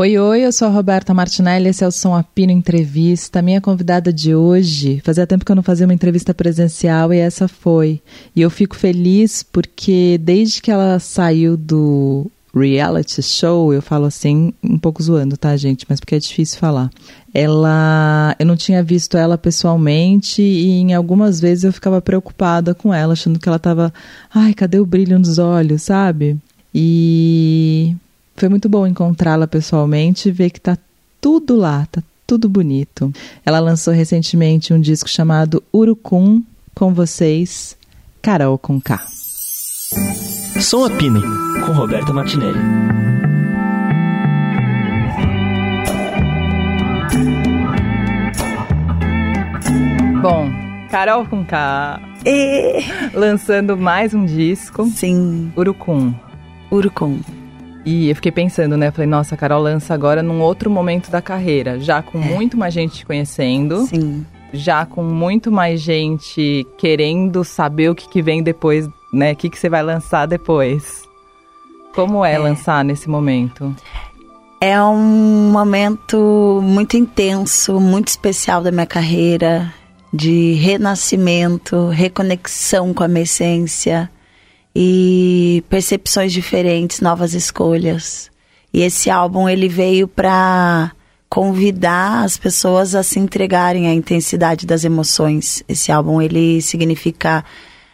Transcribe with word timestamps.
Oi, 0.00 0.16
oi, 0.16 0.42
eu 0.42 0.52
sou 0.52 0.68
a 0.68 0.70
Roberta 0.70 1.12
Martinelli, 1.12 1.70
esse 1.70 1.82
é 1.82 1.86
o 1.88 1.90
Som 1.90 2.14
Apino 2.14 2.52
Entrevista. 2.52 3.42
Minha 3.42 3.60
convidada 3.60 4.12
de 4.12 4.32
hoje, 4.32 5.02
fazia 5.04 5.26
tempo 5.26 5.44
que 5.44 5.50
eu 5.50 5.56
não 5.56 5.62
fazia 5.64 5.88
uma 5.88 5.92
entrevista 5.92 6.32
presencial 6.32 7.12
e 7.12 7.18
essa 7.18 7.48
foi. 7.48 8.00
E 8.34 8.40
eu 8.40 8.48
fico 8.48 8.76
feliz 8.76 9.42
porque 9.42 10.16
desde 10.22 10.62
que 10.62 10.70
ela 10.70 11.00
saiu 11.00 11.56
do 11.56 12.30
reality 12.54 13.20
show, 13.20 13.74
eu 13.74 13.82
falo 13.82 14.04
assim, 14.04 14.52
um 14.62 14.78
pouco 14.78 15.02
zoando, 15.02 15.36
tá, 15.36 15.56
gente? 15.56 15.84
Mas 15.88 15.98
porque 15.98 16.14
é 16.14 16.20
difícil 16.20 16.60
falar. 16.60 16.90
Ela. 17.34 18.36
Eu 18.38 18.46
não 18.46 18.54
tinha 18.54 18.84
visto 18.84 19.16
ela 19.16 19.36
pessoalmente 19.36 20.40
e 20.40 20.78
em 20.78 20.94
algumas 20.94 21.40
vezes 21.40 21.64
eu 21.64 21.72
ficava 21.72 22.00
preocupada 22.00 22.72
com 22.72 22.94
ela, 22.94 23.14
achando 23.14 23.40
que 23.40 23.48
ela 23.48 23.58
tava. 23.58 23.92
Ai, 24.32 24.54
cadê 24.54 24.78
o 24.78 24.86
brilho 24.86 25.18
nos 25.18 25.40
olhos, 25.40 25.82
sabe? 25.82 26.38
E 26.72 27.96
foi 28.38 28.48
muito 28.48 28.68
bom 28.68 28.86
encontrá-la 28.86 29.48
pessoalmente 29.48 30.28
e 30.28 30.32
ver 30.32 30.50
que 30.50 30.60
tá 30.60 30.78
tudo 31.20 31.56
lá, 31.56 31.86
tá 31.90 32.02
tudo 32.26 32.48
bonito. 32.48 33.12
Ela 33.44 33.58
lançou 33.58 33.92
recentemente 33.92 34.72
um 34.72 34.80
disco 34.80 35.08
chamado 35.08 35.62
Urucum 35.74 36.42
com 36.74 36.94
vocês, 36.94 37.76
Carol 38.22 38.56
com 38.56 38.80
K. 38.80 39.04
Som 40.60 40.84
Apino, 40.84 41.20
com 41.64 41.72
Roberta 41.72 42.12
Martinelli. 42.12 42.58
Bom, 50.22 50.48
Carol 50.90 51.26
com 51.26 51.44
K. 51.44 52.00
E... 52.24 52.82
Lançando 53.14 53.76
mais 53.76 54.14
um 54.14 54.24
disco. 54.24 54.86
Sim. 54.90 55.52
Urucum. 55.56 56.12
Urucum. 56.70 57.20
E 57.88 58.10
eu 58.10 58.14
fiquei 58.14 58.30
pensando, 58.30 58.76
né? 58.76 58.90
Falei, 58.90 59.08
nossa, 59.08 59.34
a 59.34 59.38
Carol 59.38 59.62
lança 59.62 59.94
agora 59.94 60.22
num 60.22 60.42
outro 60.42 60.68
momento 60.68 61.10
da 61.10 61.22
carreira, 61.22 61.80
já 61.80 62.02
com 62.02 62.18
é. 62.18 62.22
muito 62.22 62.54
mais 62.54 62.74
gente 62.74 62.98
te 62.98 63.06
conhecendo. 63.06 63.86
Sim. 63.86 64.26
Já 64.52 64.84
com 64.84 65.02
muito 65.02 65.50
mais 65.50 65.80
gente 65.80 66.66
querendo 66.76 67.42
saber 67.44 67.88
o 67.88 67.94
que, 67.94 68.06
que 68.06 68.20
vem 68.20 68.42
depois, 68.42 68.86
né? 69.10 69.32
O 69.32 69.36
que, 69.36 69.48
que 69.48 69.58
você 69.58 69.70
vai 69.70 69.82
lançar 69.82 70.26
depois. 70.26 71.08
Como 71.94 72.22
é, 72.22 72.34
é 72.34 72.38
lançar 72.38 72.84
nesse 72.84 73.08
momento? 73.08 73.74
É 74.60 74.78
um 74.82 75.50
momento 75.50 76.60
muito 76.62 76.94
intenso, 76.94 77.80
muito 77.80 78.08
especial 78.08 78.62
da 78.62 78.70
minha 78.70 78.86
carreira, 78.86 79.72
de 80.12 80.52
renascimento, 80.52 81.88
reconexão 81.88 82.92
com 82.92 83.02
a 83.02 83.08
minha 83.08 83.22
essência 83.22 84.10
e 84.80 85.64
percepções 85.68 86.32
diferentes, 86.32 87.00
novas 87.00 87.34
escolhas. 87.34 88.30
E 88.72 88.82
esse 88.82 89.10
álbum 89.10 89.48
ele 89.48 89.68
veio 89.68 90.06
para 90.06 90.92
convidar 91.28 92.22
as 92.22 92.38
pessoas 92.38 92.94
a 92.94 93.02
se 93.02 93.18
entregarem 93.18 93.88
à 93.88 93.92
intensidade 93.92 94.64
das 94.64 94.84
emoções. 94.84 95.64
Esse 95.68 95.90
álbum 95.90 96.22
ele 96.22 96.62
significa 96.62 97.44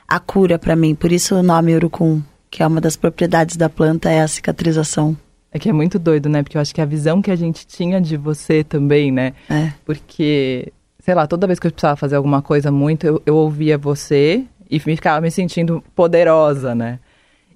a 0.06 0.20
cura 0.20 0.58
para 0.58 0.76
mim, 0.76 0.94
por 0.94 1.10
isso 1.10 1.34
o 1.34 1.42
nome 1.42 1.74
Urucum, 1.74 2.22
que 2.50 2.62
é 2.62 2.66
uma 2.66 2.82
das 2.82 2.96
propriedades 2.96 3.56
da 3.56 3.70
planta 3.70 4.10
é 4.10 4.20
a 4.20 4.28
cicatrização. 4.28 5.16
É 5.50 5.58
que 5.58 5.70
é 5.70 5.72
muito 5.72 5.98
doido, 5.98 6.28
né? 6.28 6.42
Porque 6.42 6.58
eu 6.58 6.60
acho 6.60 6.74
que 6.74 6.82
a 6.82 6.84
visão 6.84 7.22
que 7.22 7.30
a 7.30 7.36
gente 7.36 7.66
tinha 7.66 7.98
de 7.98 8.18
você 8.18 8.62
também, 8.62 9.10
né? 9.10 9.32
É. 9.48 9.72
Porque, 9.86 10.70
sei 10.98 11.14
lá, 11.14 11.26
toda 11.26 11.46
vez 11.46 11.58
que 11.58 11.66
eu 11.66 11.70
precisava 11.70 11.96
fazer 11.96 12.16
alguma 12.16 12.42
coisa 12.42 12.70
muito, 12.70 13.06
eu, 13.06 13.22
eu 13.24 13.36
ouvia 13.36 13.78
você 13.78 14.44
e 14.70 14.78
ficava 14.78 15.20
me 15.20 15.30
sentindo 15.30 15.82
poderosa, 15.94 16.74
né? 16.74 16.98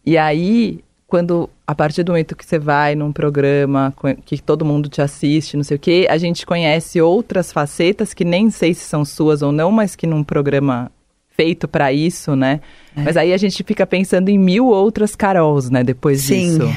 E 0.04 0.16
aí, 0.16 0.80
quando 1.06 1.48
a 1.66 1.74
partir 1.74 2.02
do 2.02 2.12
momento 2.12 2.34
que 2.34 2.44
você 2.44 2.58
vai 2.58 2.94
num 2.94 3.12
programa 3.12 3.94
que 4.24 4.40
todo 4.40 4.64
mundo 4.64 4.88
te 4.88 5.02
assiste, 5.02 5.56
não 5.56 5.64
sei 5.64 5.76
o 5.76 5.80
quê, 5.80 6.06
a 6.08 6.16
gente 6.16 6.46
conhece 6.46 7.00
outras 7.00 7.52
facetas 7.52 8.14
que 8.14 8.24
nem 8.24 8.50
sei 8.50 8.72
se 8.72 8.80
são 8.80 9.04
suas 9.04 9.42
ou 9.42 9.52
não, 9.52 9.70
mas 9.70 9.94
que 9.94 10.06
num 10.06 10.24
programa 10.24 10.90
feito 11.36 11.68
para 11.68 11.92
isso, 11.92 12.34
né? 12.34 12.60
É. 12.96 13.02
Mas 13.02 13.16
aí 13.16 13.32
a 13.32 13.36
gente 13.36 13.62
fica 13.62 13.86
pensando 13.86 14.28
em 14.28 14.38
mil 14.38 14.66
outras 14.66 15.14
Carols, 15.14 15.70
né? 15.70 15.84
Depois 15.84 16.22
Sim, 16.22 16.58
disso. 16.58 16.76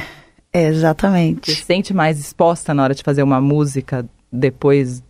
exatamente. 0.54 1.52
Você 1.52 1.58
se 1.58 1.66
sente 1.66 1.94
mais 1.94 2.20
exposta 2.20 2.74
na 2.74 2.84
hora 2.84 2.94
de 2.94 3.02
fazer 3.02 3.24
uma 3.24 3.42
música 3.42 4.06
depois 4.32 5.04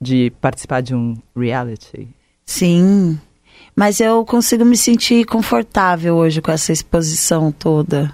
de 0.00 0.32
participar 0.40 0.80
de 0.80 0.94
um 0.94 1.14
reality? 1.36 2.08
Sim, 2.44 3.18
mas 3.76 4.00
eu 4.00 4.24
consigo 4.24 4.64
me 4.64 4.76
sentir 4.76 5.26
confortável 5.26 6.16
hoje 6.16 6.40
com 6.40 6.50
essa 6.50 6.72
exposição 6.72 7.52
toda. 7.52 8.10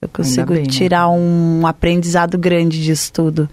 Eu 0.00 0.08
consigo 0.08 0.54
bem, 0.54 0.62
né? 0.62 0.68
tirar 0.68 1.08
né? 1.08 1.14
um 1.14 1.66
aprendizado 1.66 2.38
grande 2.38 2.82
disso 2.82 3.12
tudo. 3.12 3.48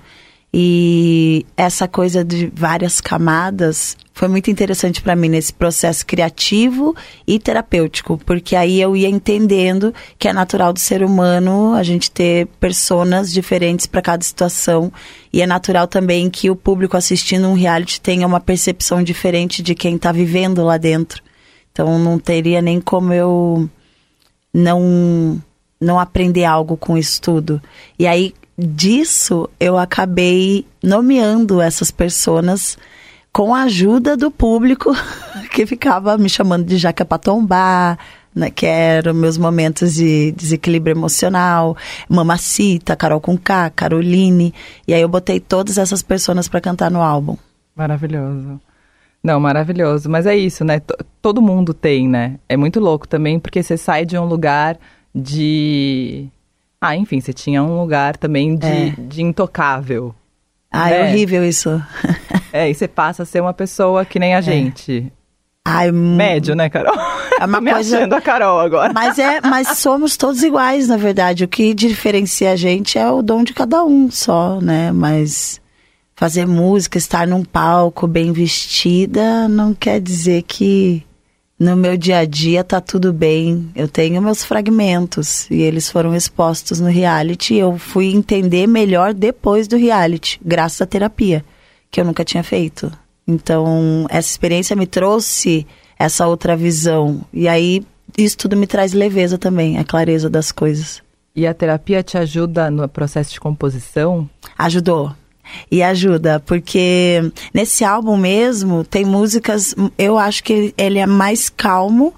E 0.52 1.46
essa 1.56 1.88
coisa 1.88 2.24
de 2.24 2.52
várias 2.56 3.00
camadas 3.00 3.96
foi 4.14 4.28
muito 4.28 4.50
interessante 4.50 5.00
para 5.00 5.16
mim 5.16 5.30
nesse 5.30 5.54
processo 5.54 6.04
criativo 6.06 6.96
e 7.28 7.38
terapêutico, 7.38 8.20
porque 8.26 8.56
aí 8.56 8.82
eu 8.82 8.96
ia 8.96 9.08
entendendo 9.08 9.94
que 10.18 10.28
é 10.28 10.34
natural 10.34 10.74
do 10.74 10.80
ser 10.80 11.04
humano 11.04 11.74
a 11.76 11.84
gente 11.84 12.10
ter 12.10 12.48
personas 12.60 13.32
diferentes 13.32 13.86
para 13.86 14.02
cada 14.02 14.24
situação 14.24 14.92
e 15.32 15.42
é 15.42 15.46
natural 15.46 15.88
também 15.88 16.32
que 16.32 16.50
o 16.50 16.56
público 16.56 16.98
assistindo 16.98 17.48
um 17.48 17.54
reality 17.54 18.02
tenha 18.02 18.26
uma 18.26 18.40
percepção 18.40 19.04
diferente 19.04 19.62
de 19.62 19.76
quem 19.76 19.98
está 19.98 20.12
vivendo 20.12 20.64
lá 20.64 20.78
dentro. 20.78 21.22
Então 21.72 22.00
não 22.00 22.20
teria 22.20 22.62
nem 22.62 22.80
como 22.82 23.14
eu 23.14 23.70
não 24.54 25.42
não 25.80 26.00
aprender 26.00 26.44
algo 26.44 26.76
com 26.76 26.98
isso 26.98 27.22
tudo. 27.22 27.62
E 27.98 28.06
aí 28.06 28.34
disso 28.58 29.50
eu 29.60 29.78
acabei 29.78 30.66
nomeando 30.84 31.62
essas 31.62 31.90
pessoas 31.90 32.78
com 33.32 33.56
a 33.56 33.64
ajuda 33.64 34.18
do 34.18 34.30
público 34.30 34.92
que 35.54 35.66
ficava 35.66 36.18
me 36.18 36.30
chamando 36.30 36.66
de 36.66 36.78
jaca 36.78 37.06
para 37.06 37.18
tombar, 37.18 37.98
né, 38.36 38.50
que 38.50 38.66
eram 38.66 39.14
meus 39.14 39.38
momentos 39.38 39.94
de 39.94 40.32
desequilíbrio 40.32 40.94
emocional, 40.94 41.78
Mamacita, 42.08 42.96
Carol 42.96 43.22
com 43.22 43.38
K, 43.38 43.70
Caroline, 43.72 44.54
e 44.88 44.94
aí 44.94 45.02
eu 45.02 45.10
botei 45.10 45.40
todas 45.40 45.78
essas 45.78 46.02
pessoas 46.02 46.48
para 46.48 46.62
cantar 46.62 46.92
no 46.92 47.02
álbum. 47.02 47.38
Maravilhoso. 47.76 48.60
Não, 49.24 49.40
maravilhoso. 49.40 50.10
Mas 50.10 50.26
é 50.26 50.36
isso, 50.36 50.64
né? 50.64 50.80
T 50.80 50.94
todo 51.22 51.42
mundo 51.42 51.74
tem, 51.74 52.08
né? 52.08 52.40
É 52.48 52.56
muito 52.56 52.80
louco 52.80 53.08
também, 53.08 53.40
porque 53.40 53.62
você 53.62 53.78
sai 53.78 54.06
de 54.06 54.18
um 54.18 54.26
lugar 54.26 54.78
de. 55.14 56.28
Ah, 56.80 56.96
enfim, 56.96 57.20
você 57.20 57.34
tinha 57.34 57.62
um 57.62 57.80
lugar 57.82 58.16
também 58.16 58.56
de, 58.56 58.68
é. 58.68 58.94
de 58.98 59.22
intocável. 59.22 60.16
Ah, 60.72 60.90
é 60.90 60.94
né? 60.94 61.00
é 61.00 61.10
horrível 61.10 61.44
isso. 61.44 61.82
é, 62.54 62.70
e 62.70 62.74
você 62.74 62.88
passa 62.88 63.24
a 63.24 63.26
ser 63.26 63.42
uma 63.42 63.54
pessoa 63.54 64.06
que 64.06 64.20
nem 64.20 64.34
a 64.34 64.40
é. 64.40 64.42
gente. 64.42 65.12
Ai, 65.66 65.92
Médio, 65.92 66.56
né, 66.56 66.70
Carol? 66.70 66.96
É 67.40 67.46
uma 67.46 67.60
Me 67.62 67.72
coisa... 67.72 67.98
achando 67.98 68.14
a 68.14 68.22
Carol 68.22 68.60
agora. 68.60 68.94
Mas 68.94 69.20
é, 69.20 69.42
mas 69.42 69.78
somos 69.78 70.16
todos 70.16 70.42
iguais, 70.42 70.88
na 70.88 70.98
verdade. 70.98 71.44
O 71.44 71.48
que 71.48 71.74
diferencia 71.74 72.52
a 72.52 72.56
gente 72.56 72.98
é 72.98 73.10
o 73.10 73.22
dom 73.22 73.44
de 73.44 73.54
cada 73.54 73.84
um 73.84 74.10
só, 74.10 74.60
né? 74.62 74.92
Mas 74.92 75.62
fazer 76.20 76.46
música, 76.46 76.98
estar 76.98 77.26
num 77.26 77.46
palco 77.46 78.06
bem 78.06 78.34
vestida, 78.34 79.48
não 79.48 79.74
quer 79.74 80.02
dizer 80.02 80.42
que 80.42 81.02
no 81.58 81.78
meu 81.78 81.96
dia 81.96 82.18
a 82.18 82.26
dia 82.26 82.62
tá 82.62 82.82
tudo 82.82 83.14
bem. 83.14 83.72
Eu 83.74 83.88
tenho 83.88 84.22
meus 84.22 84.44
fragmentos 84.44 85.50
e 85.50 85.62
eles 85.62 85.90
foram 85.90 86.14
expostos 86.14 86.82
no 86.82 86.90
reality. 86.90 87.56
Eu 87.56 87.78
fui 87.78 88.08
entender 88.08 88.68
melhor 88.68 89.14
depois 89.14 89.66
do 89.66 89.78
reality, 89.78 90.42
graças 90.44 90.82
à 90.82 90.86
terapia, 90.86 91.46
que 91.90 92.02
eu 92.02 92.06
nunca 92.06 92.26
tinha 92.26 92.44
feito. 92.44 92.92
Então, 93.26 94.06
essa 94.10 94.30
experiência 94.30 94.76
me 94.76 94.86
trouxe 94.86 95.66
essa 95.98 96.28
outra 96.28 96.54
visão. 96.54 97.22
E 97.32 97.48
aí, 97.48 97.82
isso 98.18 98.40
tudo 98.40 98.58
me 98.58 98.68
traz 98.68 98.92
leveza 98.92 99.38
também, 99.38 99.78
a 99.78 99.86
clareza 99.86 100.30
das 100.30 100.52
coisas. 100.52 101.02
E 101.34 101.48
a 101.48 101.54
terapia 101.54 102.04
te 102.04 102.18
ajuda 102.18 102.70
no 102.70 102.90
processo 102.90 103.32
de 103.32 103.40
composição? 103.40 104.30
Ajudou 104.58 105.16
e 105.72 105.82
ajuda, 105.84 106.40
porque 106.40 107.32
nesse 107.54 107.84
álbum 107.84 108.18
mesmo 108.18 108.84
tem 108.84 109.06
músicas, 109.06 109.76
eu 109.98 110.18
acho 110.18 110.44
que 110.44 110.74
ele 110.78 111.00
é 111.00 111.06
mais 111.06 111.50
calmo 111.50 112.14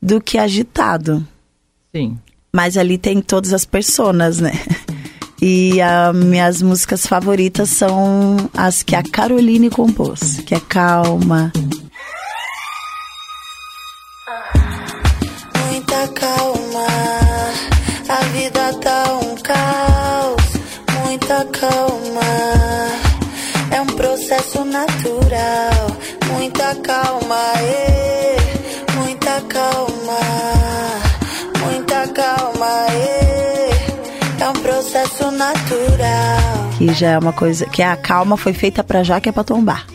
do 0.00 0.20
que 0.20 0.38
agitado. 0.38 1.26
Sim. 1.94 2.18
Mas 2.52 2.76
ali 2.76 2.98
tem 2.98 3.20
todas 3.20 3.52
as 3.52 3.64
personas, 3.64 4.40
né? 4.40 4.52
E 5.44 5.80
as 5.80 6.14
minhas 6.14 6.62
músicas 6.62 7.04
favoritas 7.04 7.68
são 7.70 8.36
as 8.54 8.84
que 8.84 8.94
a 8.94 9.02
Caroline 9.02 9.70
compôs, 9.70 10.38
que 10.46 10.54
é 10.54 10.60
calma. 10.60 11.52
Processo 24.42 24.64
natural. 24.64 25.96
Muita 26.32 26.74
calma, 26.76 27.52
ê, 27.60 28.36
muita 28.96 29.40
calma, 29.42 30.20
muita 31.60 32.08
calma, 32.08 32.86
ê. 32.90 34.42
É 34.42 34.48
um 34.48 34.52
processo 34.54 35.30
natural. 35.30 36.70
Que 36.76 36.92
já 36.92 37.10
é 37.10 37.18
uma 37.18 37.32
coisa. 37.32 37.66
Que 37.66 37.82
a 37.82 37.94
calma 37.96 38.36
foi 38.36 38.52
feita 38.52 38.82
pra 38.82 39.04
Jaque 39.04 39.28
é 39.28 39.32
pra 39.32 39.44
tombar. 39.44 39.86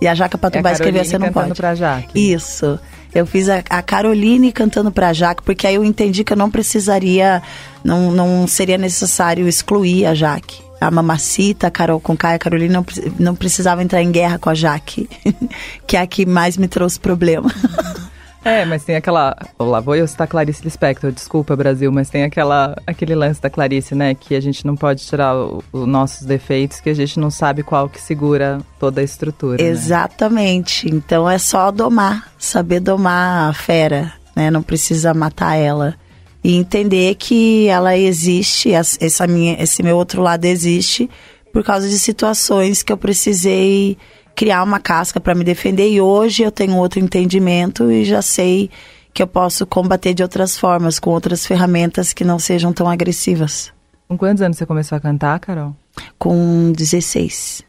E 0.00 0.06
a 0.06 0.14
Jaque 0.14 0.36
é 0.36 0.38
pra 0.38 0.50
tombar 0.50 0.70
é 0.70 0.74
escreveu 0.74 1.04
Você 1.04 1.18
Não 1.18 1.32
Pode. 1.32 1.54
Pra 1.54 1.74
Jaque. 1.74 2.32
Isso. 2.32 2.78
Eu 3.14 3.26
fiz 3.26 3.48
a, 3.48 3.62
a 3.70 3.82
Caroline 3.82 4.52
cantando 4.52 4.92
pra 4.92 5.12
Jaque, 5.12 5.42
porque 5.42 5.66
aí 5.66 5.74
eu 5.74 5.84
entendi 5.84 6.22
que 6.22 6.32
eu 6.32 6.36
não 6.36 6.50
precisaria, 6.50 7.42
não, 7.82 8.12
não 8.12 8.46
seria 8.46 8.78
necessário 8.78 9.48
excluir 9.48 10.04
a 10.06 10.14
Jaque. 10.14 10.69
A 10.80 10.90
Mamacita, 10.90 11.66
a 11.66 11.70
Carol 11.70 12.00
com 12.00 12.16
Caia, 12.16 12.36
a 12.36 12.38
Carolina 12.38 12.74
não, 12.74 12.86
não 13.18 13.34
precisava 13.34 13.82
entrar 13.82 14.02
em 14.02 14.10
guerra 14.10 14.38
com 14.38 14.48
a 14.48 14.54
Jaque, 14.54 15.08
que 15.86 15.96
é 15.96 16.00
a 16.00 16.06
que 16.06 16.24
mais 16.24 16.56
me 16.56 16.68
trouxe 16.68 16.98
problema. 16.98 17.50
É, 18.44 18.64
mas 18.64 18.84
tem 18.84 18.96
aquela. 18.96 19.36
Lá 19.58 19.80
vou 19.80 19.94
eu 19.94 20.06
citar 20.06 20.26
Clarice 20.26 20.64
Lispector, 20.64 21.12
desculpa, 21.12 21.54
Brasil, 21.54 21.92
mas 21.92 22.08
tem 22.08 22.24
aquela, 22.24 22.74
aquele 22.86 23.14
lance 23.14 23.40
da 23.40 23.50
Clarice, 23.50 23.94
né? 23.94 24.14
Que 24.14 24.34
a 24.34 24.40
gente 24.40 24.66
não 24.66 24.76
pode 24.76 25.04
tirar 25.04 25.34
os 25.36 25.86
nossos 25.86 26.26
defeitos, 26.26 26.80
que 26.80 26.88
a 26.88 26.94
gente 26.94 27.20
não 27.20 27.30
sabe 27.30 27.62
qual 27.62 27.88
que 27.88 28.00
segura 28.00 28.60
toda 28.78 29.00
a 29.00 29.04
estrutura. 29.04 29.62
Né? 29.62 29.68
Exatamente. 29.68 30.90
Né? 30.90 30.96
Então 30.96 31.28
é 31.28 31.38
só 31.38 31.70
domar, 31.70 32.28
saber 32.38 32.80
domar 32.80 33.50
a 33.50 33.52
fera, 33.52 34.12
né? 34.34 34.50
Não 34.50 34.62
precisa 34.62 35.12
matar 35.12 35.56
ela. 35.56 35.94
E 36.42 36.56
entender 36.56 37.14
que 37.16 37.66
ela 37.68 37.96
existe, 37.96 38.72
essa 38.72 39.26
minha, 39.26 39.62
esse 39.62 39.82
meu 39.82 39.96
outro 39.96 40.22
lado 40.22 40.44
existe, 40.46 41.08
por 41.52 41.62
causa 41.62 41.88
de 41.88 41.98
situações 41.98 42.82
que 42.82 42.92
eu 42.92 42.96
precisei 42.96 43.98
criar 44.34 44.62
uma 44.62 44.80
casca 44.80 45.20
para 45.20 45.34
me 45.34 45.44
defender 45.44 45.90
e 45.90 46.00
hoje 46.00 46.42
eu 46.42 46.50
tenho 46.50 46.76
outro 46.76 46.98
entendimento 46.98 47.90
e 47.90 48.04
já 48.04 48.22
sei 48.22 48.70
que 49.12 49.22
eu 49.22 49.26
posso 49.26 49.66
combater 49.66 50.14
de 50.14 50.22
outras 50.22 50.56
formas, 50.56 50.98
com 50.98 51.10
outras 51.10 51.46
ferramentas 51.46 52.12
que 52.12 52.24
não 52.24 52.38
sejam 52.38 52.72
tão 52.72 52.88
agressivas. 52.88 53.72
Com 54.08 54.16
quantos 54.16 54.42
anos 54.42 54.56
você 54.56 54.64
começou 54.64 54.96
a 54.96 55.00
cantar, 55.00 55.38
Carol? 55.40 55.74
Com 56.18 56.72
16. 56.72 57.62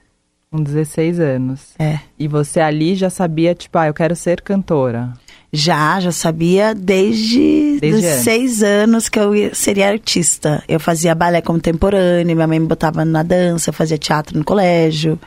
Com 0.50 0.64
16 0.64 1.20
anos. 1.20 1.62
É. 1.78 2.00
E 2.18 2.28
você 2.28 2.60
ali 2.60 2.96
já 2.96 3.10
sabia, 3.10 3.54
tipo, 3.54 3.78
ah, 3.78 3.88
eu 3.88 3.94
quero 3.94 4.16
ser 4.16 4.42
cantora? 4.42 5.14
Já, 5.54 6.00
já 6.00 6.12
sabia 6.14 6.74
desde, 6.74 7.78
desde 7.82 8.08
os 8.08 8.24
seis 8.24 8.64
anos 8.64 9.10
que 9.10 9.20
eu 9.20 9.34
seria 9.54 9.90
artista. 9.90 10.64
Eu 10.68 10.80
fazia 10.80 11.14
balé 11.14 11.42
contemporâneo, 11.42 12.36
minha 12.36 12.48
mãe 12.48 12.60
me 12.60 12.68
botava 12.68 13.04
na 13.04 13.22
dança, 13.22 13.70
eu 13.70 13.74
fazia 13.74 13.98
teatro 13.98 14.38
no 14.38 14.46
colégio. 14.46 15.20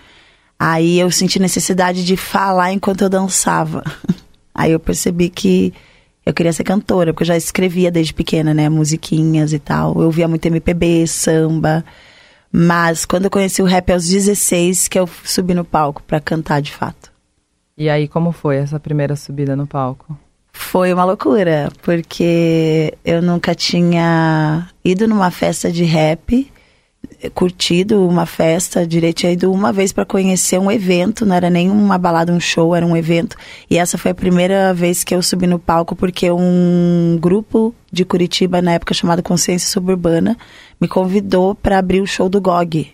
Aí 0.59 0.99
eu 0.99 1.11
senti 1.11 1.38
necessidade 1.38 2.05
de 2.05 2.17
falar 2.17 2.73
enquanto 2.73 3.03
eu 3.03 3.11
dançava. 3.11 3.85
Aí 4.55 4.73
eu 4.73 4.81
percebi 4.81 5.29
que 5.29 5.75
eu 6.25 6.32
queria 6.32 6.53
ser 6.53 6.65
cantora, 6.65 7.12
porque 7.12 7.25
eu 7.25 7.27
já 7.29 7.37
escrevia 7.37 7.91
desde 7.91 8.15
pequena, 8.15 8.55
né? 8.55 8.69
Musiquinhas 8.70 9.53
e 9.53 9.59
tal. 9.59 10.00
Eu 10.00 10.11
via 10.11 10.27
muito 10.27 10.47
MPB, 10.47 11.06
samba. 11.06 11.85
Mas 12.50 13.05
quando 13.05 13.25
eu 13.25 13.31
conheci 13.31 13.61
o 13.61 13.67
rap 13.67 13.93
aos 13.93 14.09
16, 14.09 14.88
que 14.88 14.99
eu 14.99 15.09
subi 15.23 15.53
no 15.53 15.65
palco 15.65 16.03
para 16.03 16.20
cantar 16.20 16.62
de 16.62 16.73
fato. 16.73 17.13
E 17.76 17.88
aí, 17.88 18.06
como 18.06 18.32
foi 18.32 18.56
essa 18.56 18.79
primeira 18.79 19.17
subida 19.17 19.56
no 19.56 19.67
palco? 19.67 20.17
Foi 20.53 20.93
uma 20.93 21.05
loucura, 21.05 21.71
porque 21.82 22.94
eu 23.05 23.21
nunca 23.21 23.55
tinha 23.55 24.69
ido 24.85 25.09
numa 25.09 25.31
festa 25.31 25.71
de 25.71 25.82
rap 25.82 26.53
curtido 27.32 28.06
uma 28.06 28.26
festa, 28.26 28.87
direito 28.87 29.19
tinha 29.19 29.32
ido 29.32 29.53
uma 29.53 29.73
vez 29.73 29.93
para 29.93 30.05
conhecer 30.05 30.59
um 30.59 30.71
evento, 30.71 31.25
não 31.25 31.35
era 31.35 31.49
nem 31.50 31.71
uma 31.71 31.99
balada, 31.99 32.32
um 32.32 32.41
show, 32.41 32.75
era 32.75 32.85
um 32.85 32.97
evento. 32.97 33.37
E 33.71 33.79
essa 33.79 33.97
foi 33.97 34.11
a 34.11 34.15
primeira 34.15 34.73
vez 34.75 35.05
que 35.05 35.15
eu 35.15 35.23
subi 35.23 35.47
no 35.47 35.59
palco 35.59 35.94
porque 35.97 36.31
um 36.31 37.19
grupo 37.20 37.75
de 37.91 38.05
Curitiba 38.05 38.61
na 38.61 38.73
época 38.73 38.94
chamado 38.94 39.23
Consciência 39.23 39.69
Suburbana 39.69 40.37
me 40.81 40.88
convidou 40.88 41.55
para 41.55 41.79
abrir 41.79 42.00
o 42.00 42.06
show 42.06 42.29
do 42.29 42.41
GOG 42.41 42.88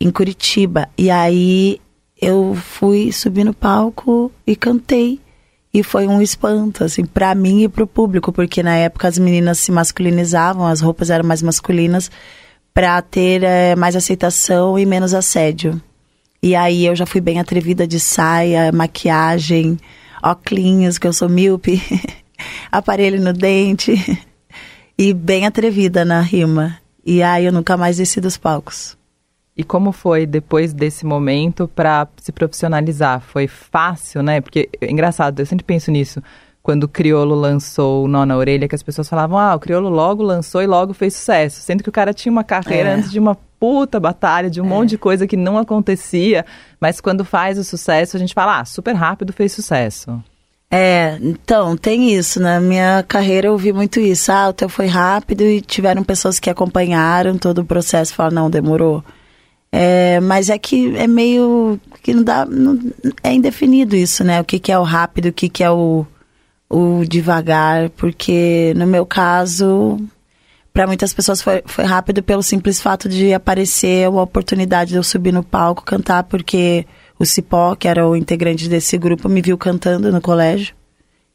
em 0.00 0.10
Curitiba. 0.10 0.88
E 0.96 1.10
aí 1.10 1.80
eu 2.20 2.54
fui 2.54 3.12
subir 3.12 3.44
no 3.44 3.54
palco 3.54 4.32
e 4.46 4.56
cantei. 4.56 5.20
E 5.72 5.82
foi 5.82 6.08
um 6.08 6.20
espanto, 6.22 6.82
assim, 6.82 7.04
para 7.04 7.34
mim 7.34 7.62
e 7.62 7.68
para 7.68 7.84
o 7.84 7.86
público, 7.86 8.32
porque 8.32 8.62
na 8.62 8.74
época 8.74 9.06
as 9.06 9.18
meninas 9.18 9.58
se 9.58 9.70
masculinizavam, 9.70 10.66
as 10.66 10.80
roupas 10.80 11.10
eram 11.10 11.26
mais 11.26 11.42
masculinas 11.42 12.10
para 12.72 13.00
ter 13.02 13.42
é, 13.42 13.76
mais 13.76 13.94
aceitação 13.94 14.78
e 14.78 14.86
menos 14.86 15.12
assédio. 15.12 15.80
E 16.42 16.54
aí 16.54 16.86
eu 16.86 16.96
já 16.96 17.04
fui 17.04 17.20
bem 17.20 17.38
atrevida 17.38 17.86
de 17.86 18.00
saia, 18.00 18.72
maquiagem, 18.72 19.78
óculos, 20.22 20.98
que 20.98 21.06
eu 21.06 21.12
sou 21.12 21.28
míope, 21.28 21.82
aparelho 22.72 23.20
no 23.20 23.32
dente. 23.32 23.94
e 24.98 25.14
bem 25.14 25.46
atrevida 25.46 26.04
na 26.04 26.20
rima. 26.20 26.76
E 27.06 27.22
aí 27.22 27.46
eu 27.46 27.52
nunca 27.52 27.76
mais 27.76 27.98
desci 27.98 28.20
dos 28.20 28.36
palcos. 28.36 28.97
E 29.58 29.64
como 29.64 29.90
foi 29.90 30.24
depois 30.24 30.72
desse 30.72 31.04
momento 31.04 31.66
para 31.66 32.06
se 32.16 32.30
profissionalizar? 32.30 33.20
Foi 33.20 33.48
fácil, 33.48 34.22
né? 34.22 34.40
Porque 34.40 34.68
é 34.80 34.88
engraçado, 34.88 35.40
eu 35.40 35.46
sempre 35.46 35.64
penso 35.64 35.90
nisso 35.90 36.22
quando 36.62 36.84
o 36.84 36.88
Criolo 36.88 37.34
lançou 37.34 38.04
o 38.04 38.08
Nó 38.08 38.26
na 38.26 38.36
Orelha, 38.36 38.68
que 38.68 38.74
as 38.74 38.82
pessoas 38.82 39.08
falavam, 39.08 39.38
ah, 39.38 39.54
o 39.54 39.58
Criolo 39.58 39.88
logo 39.88 40.22
lançou 40.22 40.62
e 40.62 40.66
logo 40.66 40.92
fez 40.92 41.14
sucesso. 41.14 41.60
Sendo 41.62 41.82
que 41.82 41.88
o 41.88 41.92
cara 41.92 42.12
tinha 42.12 42.30
uma 42.30 42.44
carreira 42.44 42.90
é. 42.90 42.94
antes 42.94 43.10
de 43.10 43.18
uma 43.18 43.34
puta 43.58 43.98
batalha, 43.98 44.50
de 44.50 44.60
um 44.60 44.66
é. 44.66 44.68
monte 44.68 44.90
de 44.90 44.98
coisa 44.98 45.26
que 45.26 45.36
não 45.36 45.56
acontecia. 45.56 46.44
Mas 46.78 47.00
quando 47.00 47.24
faz 47.24 47.58
o 47.58 47.64
sucesso, 47.64 48.16
a 48.16 48.20
gente 48.20 48.34
fala, 48.34 48.60
ah, 48.60 48.64
super 48.64 48.94
rápido 48.94 49.32
fez 49.32 49.50
sucesso. 49.52 50.22
É, 50.70 51.18
então, 51.22 51.74
tem 51.74 52.12
isso. 52.12 52.38
Na 52.38 52.60
minha 52.60 53.02
carreira 53.02 53.48
eu 53.48 53.56
vi 53.56 53.72
muito 53.72 53.98
isso. 53.98 54.30
Ah, 54.30 54.50
o 54.50 54.52
teu 54.52 54.68
foi 54.68 54.86
rápido 54.86 55.42
e 55.42 55.60
tiveram 55.62 56.04
pessoas 56.04 56.38
que 56.38 56.50
acompanharam 56.50 57.38
todo 57.38 57.62
o 57.62 57.64
processo 57.64 58.12
e 58.12 58.14
falaram, 58.14 58.42
não, 58.42 58.50
demorou. 58.50 59.02
É, 59.70 60.18
mas 60.20 60.48
é 60.48 60.58
que 60.58 60.96
é 60.96 61.06
meio 61.06 61.78
que 62.02 62.14
não 62.14 62.22
dá. 62.22 62.46
Não, 62.46 62.78
é 63.22 63.32
indefinido 63.32 63.94
isso, 63.94 64.24
né? 64.24 64.40
O 64.40 64.44
que, 64.44 64.58
que 64.58 64.72
é 64.72 64.78
o 64.78 64.82
rápido, 64.82 65.26
o 65.26 65.32
que, 65.32 65.48
que 65.48 65.62
é 65.62 65.70
o 65.70 66.06
o 66.68 67.04
devagar, 67.06 67.88
porque 67.90 68.74
no 68.76 68.86
meu 68.86 69.06
caso, 69.06 69.98
para 70.72 70.86
muitas 70.86 71.14
pessoas 71.14 71.40
foi, 71.40 71.62
foi 71.64 71.84
rápido 71.84 72.22
pelo 72.22 72.42
simples 72.42 72.80
fato 72.80 73.08
de 73.08 73.32
aparecer 73.32 74.08
uma 74.08 74.22
oportunidade 74.22 74.90
de 74.90 74.96
eu 74.96 75.02
subir 75.02 75.32
no 75.32 75.42
palco 75.42 75.84
cantar, 75.84 76.24
porque 76.24 76.86
o 77.18 77.24
Cipó, 77.24 77.74
que 77.74 77.88
era 77.88 78.06
o 78.06 78.14
integrante 78.14 78.68
desse 78.68 78.98
grupo, 78.98 79.28
me 79.28 79.40
viu 79.40 79.56
cantando 79.56 80.12
no 80.12 80.20
colégio. 80.20 80.74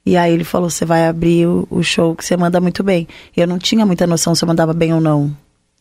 E 0.06 0.18
aí 0.18 0.34
ele 0.34 0.44
falou: 0.44 0.70
Você 0.70 0.86
vai 0.86 1.08
abrir 1.08 1.48
o, 1.48 1.68
o, 1.70 1.82
show 1.82 2.16
que 2.16 2.26
você 2.26 2.36
manda 2.36 2.60
muito 2.60 2.84
bem. 2.84 3.08
Eu 3.36 3.48
não 3.48 3.58
tinha 3.58 3.86
muita 3.86 4.06
noção 4.06 4.36
se 4.36 4.44
eu 4.44 4.48
mandava 4.48 4.74
bem 4.74 4.94
ou 4.94 5.00
não. 5.00 5.36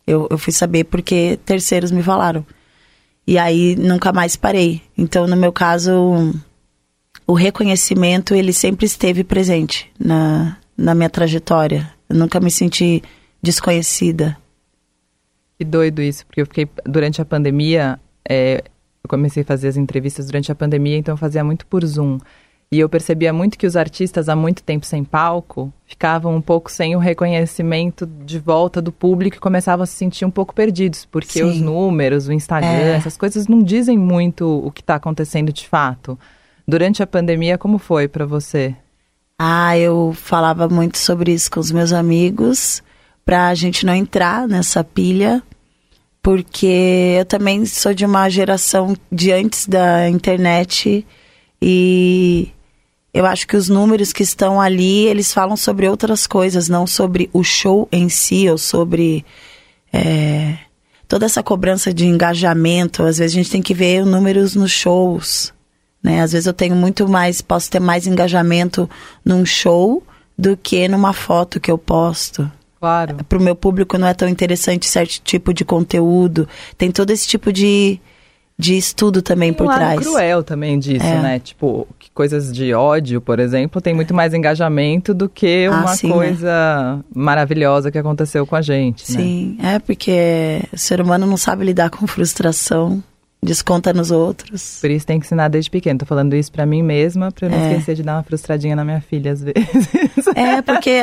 Eu, 0.07 0.27
eu 0.31 0.39
fui 0.39 0.53
saber 0.53 0.85
porque 0.85 1.39
terceiros 1.45 1.91
me 1.91 2.03
falaram. 2.03 2.45
E 3.27 3.39
aí 3.39 3.77
nunca 3.77 4.13
mais 4.13 4.37
parei. 4.37 4.83
Então, 4.99 5.27
no 5.27 5.37
meu 5.37 5.53
caso, 5.53 6.35
o 7.27 7.35
reconhecimento 7.35 8.35
ele 8.35 8.53
sempre 8.53 8.87
esteve 8.87 9.23
presente 9.23 9.91
na, 9.99 10.57
na 10.77 10.95
minha 10.95 11.11
trajetória. 11.11 11.93
Eu 12.09 12.17
nunca 12.17 12.41
me 12.41 12.51
senti 12.51 13.03
desconhecida. 13.41 14.37
Que 15.59 15.65
doido 15.65 16.03
isso, 16.03 16.27
porque 16.27 16.41
eu 16.41 16.47
fiquei 16.47 16.69
durante 16.85 17.23
a 17.23 17.25
pandemia, 17.25 17.99
é, 18.29 18.65
eu 19.03 19.09
comecei 19.09 19.43
a 19.43 19.47
fazer 19.47 19.69
as 19.69 19.77
entrevistas 19.77 20.27
durante 20.27 20.51
a 20.51 20.55
pandemia, 20.55 20.97
então 20.97 21.13
eu 21.13 21.19
fazia 21.19 21.45
muito 21.45 21.67
por 21.67 21.85
Zoom. 21.85 22.19
E 22.73 22.81
eu 22.81 22.89
percebia 22.89 23.35
muito 23.35 23.59
que 23.59 23.67
os 23.67 23.77
artistas, 23.77 24.31
há 24.31 24.35
muito 24.35 24.63
tempo 24.63 24.87
sem 24.87 25.05
palco, 25.05 25.71
ficavam 25.85 26.35
um 26.35 26.41
pouco 26.41 26.73
sem 26.73 26.97
o 26.97 26.99
reconhecimento 26.99 28.07
de 28.07 28.39
volta 28.39 28.81
do 28.81 28.91
público 28.91 29.37
e 29.37 29.41
começavam 29.41 29.85
a 29.85 29.87
se 29.87 29.93
sentir 29.93 30.25
um 30.25 30.31
pouco 30.31 30.55
perdidos, 30.55 31.05
porque 31.05 31.41
Sim. 31.41 31.43
os 31.43 31.61
números, 31.61 32.29
o 32.29 32.33
Instagram, 32.33 32.69
é. 32.71 32.95
essas 32.97 33.15
coisas 33.15 33.47
não 33.47 33.63
dizem 33.63 33.99
muito 33.99 34.49
o 34.65 34.73
que 34.73 34.81
está 34.81 34.95
acontecendo 34.95 35.53
de 35.53 35.69
fato. 35.69 36.19
Durante 36.67 37.03
a 37.03 37.07
pandemia, 37.07 37.59
como 37.59 37.77
foi 37.77 38.09
para 38.09 38.25
você? 38.25 38.75
Ah, 39.39 39.77
eu 39.77 40.15
falava 40.15 40.67
muito 40.67 40.97
sobre 40.97 41.31
isso 41.31 41.51
com 41.51 41.61
os 41.61 41.71
meus 41.71 41.93
amigos, 41.93 42.83
para 43.23 43.49
a 43.49 43.55
gente 43.55 43.85
não 43.85 43.95
entrar 43.95 44.49
nessa 44.49 44.83
pilha, 44.83 45.43
porque 46.23 47.17
eu 47.19 47.27
também 47.27 47.67
sou 47.67 47.93
de 47.93 48.07
uma 48.07 48.31
geração 48.31 48.97
de 49.11 49.31
antes 49.31 49.67
da 49.67 50.09
internet 50.09 51.07
e 51.61 52.51
eu 53.15 53.27
acho 53.27 53.47
que 53.47 53.57
os 53.57 53.69
números 53.69 54.13
que 54.13 54.23
estão 54.23 54.61
ali, 54.61 55.07
eles 55.07 55.33
falam 55.33 55.57
sobre 55.57 55.89
outras 55.89 56.27
coisas, 56.27 56.69
não 56.69 56.87
sobre 56.87 57.29
o 57.33 57.45
show 57.45 57.87
em 57.93 58.09
si, 58.09 58.49
ou 58.49 58.57
sobre 58.57 59.25
é, 59.93 60.57
toda 61.07 61.27
essa 61.27 61.43
cobrança 61.43 61.93
de 61.93 62.07
engajamento. 62.07 63.03
Às 63.03 63.19
vezes 63.19 63.35
a 63.35 63.39
gente 63.39 63.51
tem 63.51 63.61
que 63.61 63.75
ver 63.75 64.07
números 64.07 64.55
nos 64.55 64.71
shows, 64.71 65.53
né? 66.03 66.23
Às 66.23 66.33
vezes 66.33 66.47
eu 66.47 66.55
tenho 66.55 66.75
muito 66.75 67.07
mais, 67.07 67.43
posso 67.43 67.71
ter 67.71 67.81
mais 67.81 68.07
engajamento 68.07 68.89
num 69.23 69.45
show 69.45 70.03
do 70.39 70.57
que 70.57 70.89
numa 70.89 71.13
foto 71.13 71.61
que 71.61 71.71
eu 71.71 71.77
posto. 71.77 72.51
Claro. 72.81 73.23
Para 73.29 73.39
o 73.39 73.43
meu 73.43 73.55
público 73.55 73.99
não 73.99 74.09
é 74.09 74.15
tão 74.15 74.27
interessante 74.27 74.87
certo 74.87 75.21
tipo 75.23 75.53
de 75.53 75.65
conteúdo. 75.65 76.49
Tem 76.79 76.91
todo 76.91 77.11
esse 77.11 77.29
tipo 77.29 77.53
de, 77.53 78.01
de 78.63 78.77
estudo 78.77 79.21
também 79.21 79.53
por 79.53 79.67
um 79.67 79.75
trás. 79.75 80.01
É 80.01 80.05
cruel 80.05 80.45
também 80.45 80.79
disso, 80.79 81.05
é. 81.05 81.21
né? 81.21 81.39
Tipo, 81.41 81.87
coisas 82.15 82.53
de 82.53 82.73
ódio, 82.73 83.21
por 83.21 83.41
exemplo, 83.41 83.81
tem 83.81 83.93
muito 83.93 84.15
mais 84.15 84.33
engajamento 84.33 85.13
do 85.13 85.29
que 85.29 85.67
ah, 85.67 85.81
uma 85.81 85.97
sim, 85.97 86.07
né? 86.07 86.15
coisa 86.15 86.97
né? 86.97 87.05
maravilhosa 87.13 87.91
que 87.91 87.99
aconteceu 87.99 88.47
com 88.47 88.55
a 88.55 88.63
gente. 88.63 89.11
Né? 89.13 89.19
Sim, 89.19 89.57
né? 89.61 89.75
é 89.75 89.79
porque 89.81 90.63
o 90.73 90.79
ser 90.79 91.01
humano 91.01 91.27
não 91.27 91.37
sabe 91.37 91.65
lidar 91.65 91.91
com 91.91 92.07
frustração. 92.07 93.03
Desconta 93.45 93.93
nos 93.93 94.13
outros. 94.13 94.79
Por 94.81 94.89
isso 94.89 95.05
tem 95.05 95.19
que 95.19 95.27
ensinar 95.27 95.49
desde 95.49 95.69
pequeno. 95.69 95.99
Tô 95.99 96.07
falando 96.07 96.33
isso 96.37 96.53
pra 96.53 96.65
mim 96.65 96.81
mesma, 96.81 97.33
pra 97.33 97.49
eu 97.49 97.51
não 97.51 97.59
é. 97.59 97.73
esquecer 97.73 97.97
de 97.97 98.05
dar 98.05 98.15
uma 98.15 98.23
frustradinha 98.23 98.77
na 98.77 98.85
minha 98.85 99.01
filha 99.01 99.33
às 99.33 99.43
vezes. 99.43 100.29
É, 100.37 100.63
porque. 100.63 101.03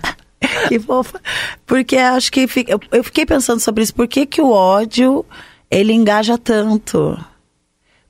que 0.66 0.78
fofa. 0.80 1.20
Porque 1.66 1.98
acho 1.98 2.32
que. 2.32 2.48
Eu 2.90 3.04
fiquei 3.04 3.26
pensando 3.26 3.60
sobre 3.60 3.82
isso. 3.82 3.94
Por 3.94 4.08
que, 4.08 4.24
que 4.24 4.40
o 4.40 4.50
ódio 4.50 5.26
ele 5.70 5.92
engaja 5.92 6.38
tanto. 6.38 7.18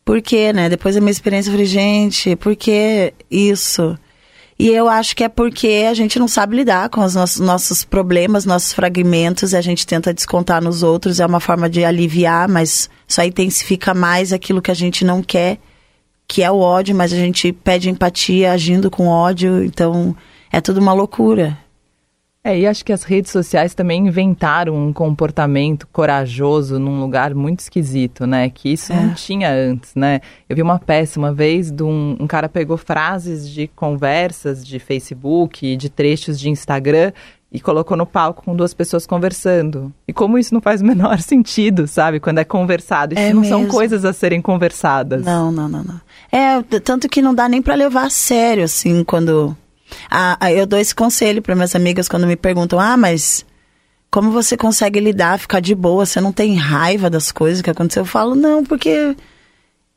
Por 0.04 0.22
quê, 0.22 0.52
né? 0.52 0.68
Depois 0.68 0.94
da 0.94 1.00
minha 1.00 1.10
experiência, 1.10 1.50
eu 1.50 1.52
falei, 1.52 1.66
gente, 1.66 2.34
por 2.36 2.56
que 2.56 3.12
isso? 3.30 3.98
E 4.58 4.68
eu 4.70 4.88
acho 4.88 5.14
que 5.14 5.22
é 5.22 5.28
porque 5.28 5.86
a 5.88 5.94
gente 5.94 6.18
não 6.18 6.26
sabe 6.26 6.56
lidar 6.56 6.88
com 6.88 7.04
os 7.04 7.14
nossos, 7.14 7.38
nossos 7.38 7.84
problemas, 7.84 8.44
nossos 8.44 8.72
fragmentos, 8.72 9.52
e 9.52 9.56
a 9.56 9.60
gente 9.60 9.86
tenta 9.86 10.12
descontar 10.12 10.60
nos 10.60 10.82
outros, 10.82 11.20
é 11.20 11.26
uma 11.26 11.38
forma 11.38 11.70
de 11.70 11.84
aliviar, 11.84 12.48
mas 12.48 12.90
só 13.06 13.22
intensifica 13.22 13.94
mais 13.94 14.32
aquilo 14.32 14.60
que 14.60 14.70
a 14.70 14.74
gente 14.74 15.04
não 15.04 15.22
quer, 15.22 15.58
que 16.26 16.42
é 16.42 16.50
o 16.50 16.58
ódio, 16.58 16.94
mas 16.96 17.12
a 17.12 17.16
gente 17.16 17.52
pede 17.52 17.88
empatia 17.88 18.50
agindo 18.50 18.90
com 18.90 19.06
ódio, 19.06 19.62
então 19.62 20.16
é 20.50 20.60
tudo 20.60 20.80
uma 20.80 20.92
loucura. 20.92 21.56
É, 22.44 22.58
e 22.58 22.66
acho 22.66 22.84
que 22.84 22.92
as 22.92 23.02
redes 23.02 23.32
sociais 23.32 23.74
também 23.74 24.06
inventaram 24.06 24.74
um 24.74 24.92
comportamento 24.92 25.86
corajoso 25.92 26.78
num 26.78 27.00
lugar 27.00 27.34
muito 27.34 27.60
esquisito, 27.60 28.26
né? 28.26 28.48
Que 28.48 28.72
isso 28.72 28.92
é. 28.92 28.96
não 28.96 29.12
tinha 29.14 29.52
antes, 29.52 29.94
né? 29.94 30.20
Eu 30.48 30.54
vi 30.54 30.62
uma 30.62 30.78
peça 30.78 31.18
uma 31.18 31.32
vez 31.32 31.70
de 31.70 31.82
um, 31.82 32.16
um 32.18 32.26
cara 32.26 32.48
pegou 32.48 32.76
frases 32.76 33.48
de 33.50 33.66
conversas 33.66 34.64
de 34.64 34.78
Facebook, 34.78 35.76
de 35.76 35.90
trechos 35.90 36.38
de 36.38 36.48
Instagram 36.48 37.12
e 37.50 37.60
colocou 37.60 37.96
no 37.96 38.06
palco 38.06 38.44
com 38.44 38.54
duas 38.54 38.72
pessoas 38.72 39.06
conversando. 39.06 39.92
E 40.06 40.12
como 40.12 40.38
isso 40.38 40.54
não 40.54 40.60
faz 40.60 40.80
o 40.80 40.84
menor 40.86 41.20
sentido, 41.20 41.86
sabe? 41.88 42.20
Quando 42.20 42.38
é 42.38 42.44
conversado. 42.44 43.14
Isso 43.14 43.22
é 43.22 43.32
não 43.32 43.40
mesmo. 43.40 43.58
são 43.58 43.66
coisas 43.66 44.04
a 44.04 44.12
serem 44.12 44.40
conversadas. 44.40 45.24
Não, 45.24 45.50
não, 45.50 45.68
não, 45.68 45.82
não. 45.82 46.00
É, 46.30 46.62
tanto 46.80 47.08
que 47.08 47.20
não 47.20 47.34
dá 47.34 47.48
nem 47.48 47.60
para 47.60 47.74
levar 47.74 48.06
a 48.06 48.10
sério, 48.10 48.64
assim, 48.64 49.02
quando 49.02 49.56
ah, 50.10 50.52
eu 50.52 50.66
dou 50.66 50.78
esse 50.78 50.94
conselho 50.94 51.42
para 51.42 51.54
minhas 51.54 51.74
amigas 51.74 52.08
quando 52.08 52.26
me 52.26 52.36
perguntam: 52.36 52.78
ah, 52.78 52.96
mas 52.96 53.44
como 54.10 54.30
você 54.30 54.56
consegue 54.56 55.00
lidar, 55.00 55.38
ficar 55.38 55.60
de 55.60 55.74
boa? 55.74 56.06
Você 56.06 56.20
não 56.20 56.32
tem 56.32 56.56
raiva 56.56 57.10
das 57.10 57.30
coisas 57.30 57.62
que 57.62 57.70
aconteceu? 57.70 58.02
Eu 58.02 58.06
falo: 58.06 58.34
não, 58.34 58.64
porque 58.64 59.16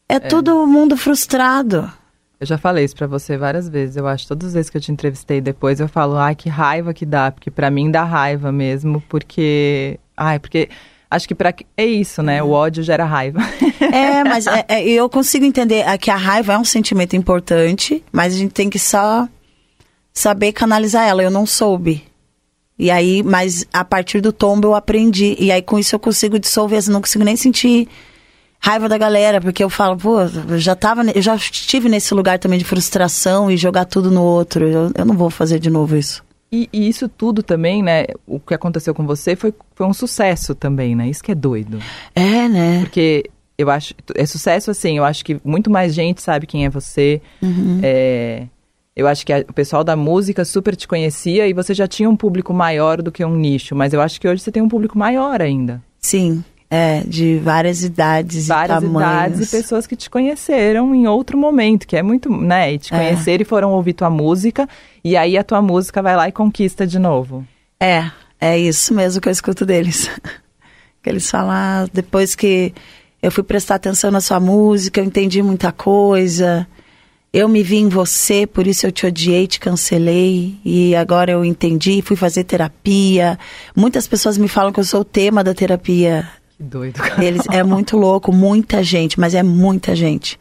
é, 0.10 0.16
é. 0.16 0.20
todo 0.20 0.68
mundo 0.68 0.98
frustrado. 0.98 1.92
Eu 2.40 2.48
já 2.48 2.58
falei 2.58 2.84
isso 2.84 2.96
para 2.96 3.06
você 3.08 3.38
várias 3.38 3.70
vezes. 3.70 3.96
Eu 3.96 4.08
acho 4.08 4.28
todas 4.28 4.48
as 4.48 4.54
vezes 4.56 4.70
que 4.70 4.76
eu 4.76 4.82
te 4.82 4.92
entrevistei 4.92 5.40
depois 5.40 5.80
eu 5.80 5.88
falo: 5.88 6.18
ai, 6.18 6.36
que 6.36 6.50
raiva 6.50 6.94
que 6.94 7.06
dá, 7.06 7.32
porque 7.32 7.52
para 7.52 7.70
mim 7.70 7.90
dá 7.90 8.04
raiva 8.04 8.52
mesmo, 8.52 9.02
porque 9.08 10.00
ai, 10.18 10.40
porque 10.40 10.68
acho 11.10 11.28
que 11.28 11.36
para 11.36 11.54
é 11.78 11.86
isso, 11.86 12.24
né? 12.24 12.42
O 12.42 12.50
ódio 12.50 12.84
gera 12.84 13.06
raiva. 13.06 13.40
É, 13.94 14.24
mas 14.24 14.48
é, 14.48 14.64
é, 14.70 14.88
eu 14.88 15.10
consigo 15.10 15.44
entender 15.44 15.84
que 15.98 16.10
a 16.10 16.16
raiva 16.16 16.54
é 16.54 16.58
um 16.58 16.64
sentimento 16.64 17.14
importante, 17.14 18.02
mas 18.10 18.34
a 18.34 18.38
gente 18.38 18.54
tem 18.54 18.70
que 18.70 18.80
só 18.80 19.28
saber 20.14 20.52
canalizar 20.52 21.08
ela. 21.08 21.24
Eu 21.24 21.32
não 21.32 21.46
soube. 21.46 22.04
E 22.78 22.90
aí, 22.90 23.22
mas 23.22 23.66
a 23.72 23.86
partir 23.86 24.22
do 24.22 24.34
tombo 24.34 24.70
eu 24.70 24.76
aprendi. 24.76 25.36
E 25.40 25.52
aí 25.52 25.62
com 25.62 25.78
isso 25.78 25.96
eu 25.96 26.00
consigo 26.00 26.40
dissolver, 26.40 26.82
eu 26.86 26.92
não 26.94 27.02
consigo 27.02 27.24
nem 27.24 27.36
sentir 27.36 27.88
raiva 28.60 28.88
da 28.88 28.98
galera, 28.98 29.42
porque 29.42 29.64
eu 29.64 29.70
falo, 29.70 29.98
pô, 29.98 30.22
eu 30.22 30.60
já 30.60 30.76
tava, 30.76 31.04
eu 31.16 31.22
já 31.22 31.36
estive 31.36 31.90
nesse 31.90 32.14
lugar 32.14 32.38
também 32.38 32.60
de 32.60 32.66
frustração 32.66 33.50
e 33.50 33.58
jogar 33.58 33.86
tudo 33.86 34.12
no 34.12 34.24
outro. 34.24 34.68
Eu, 34.68 34.92
eu 34.96 35.06
não 35.06 35.16
vou 35.16 35.30
fazer 35.30 35.60
de 35.60 35.70
novo 35.70 35.96
isso. 35.96 36.24
E, 36.52 36.70
e, 36.72 36.90
isso 36.90 37.08
tudo 37.08 37.42
também, 37.42 37.82
né? 37.82 38.06
O 38.28 38.40
que 38.40 38.54
aconteceu 38.54 38.94
com 38.94 39.06
você 39.06 39.36
foi, 39.36 39.54
foi 39.74 39.88
um 39.88 39.94
sucesso 39.94 40.54
também, 40.54 40.96
né? 40.96 41.08
Isso 41.08 41.24
que 41.24 41.32
é 41.32 41.36
doido. 41.36 41.80
É, 42.14 42.48
né? 42.50 42.82
Porque 42.82 43.30
eu 43.58 43.70
acho. 43.70 43.94
É 44.16 44.26
sucesso 44.26 44.70
assim, 44.70 44.98
eu 44.98 45.06
acho 45.06 45.24
que 45.24 45.40
muito 45.46 45.70
mais 45.70 45.94
gente 45.94 46.22
sabe 46.22 46.46
quem 46.46 46.66
é 46.66 46.70
você. 46.70 47.22
Uhum. 47.42 47.80
É, 47.82 48.48
eu 48.96 49.08
acho 49.08 49.26
que 49.26 49.32
a, 49.32 49.40
o 49.40 49.54
pessoal 49.54 49.84
da 49.84 49.96
música 49.96 50.44
super 50.44 50.76
te 50.76 50.88
conhecia 50.88 51.48
e 51.48 51.54
você 51.54 51.74
já 51.74 51.88
tinha 51.88 52.10
um 52.10 52.16
público 52.16 52.54
maior 52.54 53.02
do 53.02 53.12
que 53.12 53.24
um 53.24 53.36
nicho, 53.36 53.76
mas 53.76 53.94
eu 53.94 54.02
acho 54.02 54.20
que 54.20 54.28
hoje 54.28 54.42
você 54.42 54.52
tem 54.52 54.62
um 54.62 54.70
público 54.70 54.98
maior 54.98 55.42
ainda. 55.42 55.82
Sim, 56.00 56.44
é, 56.74 57.02
de 57.06 57.38
várias 57.40 57.84
idades 57.84 58.48
várias 58.48 58.78
e 58.78 58.82
tamanhos. 58.82 59.10
Várias 59.10 59.34
idades 59.34 59.54
e 59.54 59.58
pessoas 59.58 59.86
que 59.86 59.96
te 59.98 60.10
conheceram 60.10 60.96
em 60.96 61.06
outro 61.06 61.38
momento, 61.38 61.86
que 61.86 61.98
é 61.98 62.02
muito, 62.02 62.30
né, 62.30 62.74
e 62.74 62.80
te 62.80 62.94
é. 62.94 62.98
conheceram 62.98 63.42
e 63.42 63.46
foram 63.46 63.72
ouvir 63.72 63.92
tua 63.94 64.10
música, 64.10 64.68
e 65.04 65.18
aí 65.18 65.38
a 65.38 65.44
tua 65.44 65.62
música 65.62 66.02
vai 66.02 66.16
lá 66.16 66.30
e 66.30 66.32
conquista 66.32 66.88
de 66.88 66.98
novo. 66.98 67.46
É, 67.78 68.10
é 68.40 68.58
isso 68.58 68.94
mesmo 68.94 69.20
que 69.20 69.28
eu 69.28 69.34
escuto 69.34 69.66
deles. 69.66 70.10
que 71.04 71.10
eles 71.10 71.30
falam, 71.30 71.52
ah, 71.52 71.86
depois 71.92 72.36
que 72.36 72.74
eu 73.22 73.32
fui 73.32 73.44
prestar 73.44 73.76
atenção 73.76 74.10
na 74.10 74.22
sua 74.22 74.40
música, 74.40 75.02
eu 75.02 75.06
entendi 75.06 75.44
muita 75.44 75.74
coisa, 75.74 76.66
eu 77.34 77.48
me 77.48 77.64
vi 77.64 77.78
em 77.78 77.88
você, 77.88 78.46
por 78.46 78.68
isso 78.68 78.86
eu 78.86 78.92
te 78.92 79.06
odiei, 79.06 79.48
te 79.48 79.60
cancelei 79.60 80.58
e 80.66 80.94
agora 80.96 81.32
eu 81.32 81.46
entendi, 81.46 82.02
fui 82.02 82.18
fazer 82.18 82.44
terapia. 82.44 83.40
Muitas 83.76 84.06
pessoas 84.06 84.38
me 84.38 84.50
falam 84.50 84.74
que 84.74 84.80
eu 84.80 84.84
sou 84.84 85.02
o 85.02 85.06
tema 85.06 85.42
da 85.42 85.54
terapia. 85.54 86.28
Que 86.58 86.64
doido. 86.64 86.96
Cara. 86.96 87.24
Eles 87.24 87.44
é 87.50 87.64
muito 87.64 87.98
louco, 87.98 88.34
muita 88.34 88.84
gente, 88.84 89.18
mas 89.18 89.34
é 89.34 89.42
muita 89.42 89.96
gente. 89.96 90.38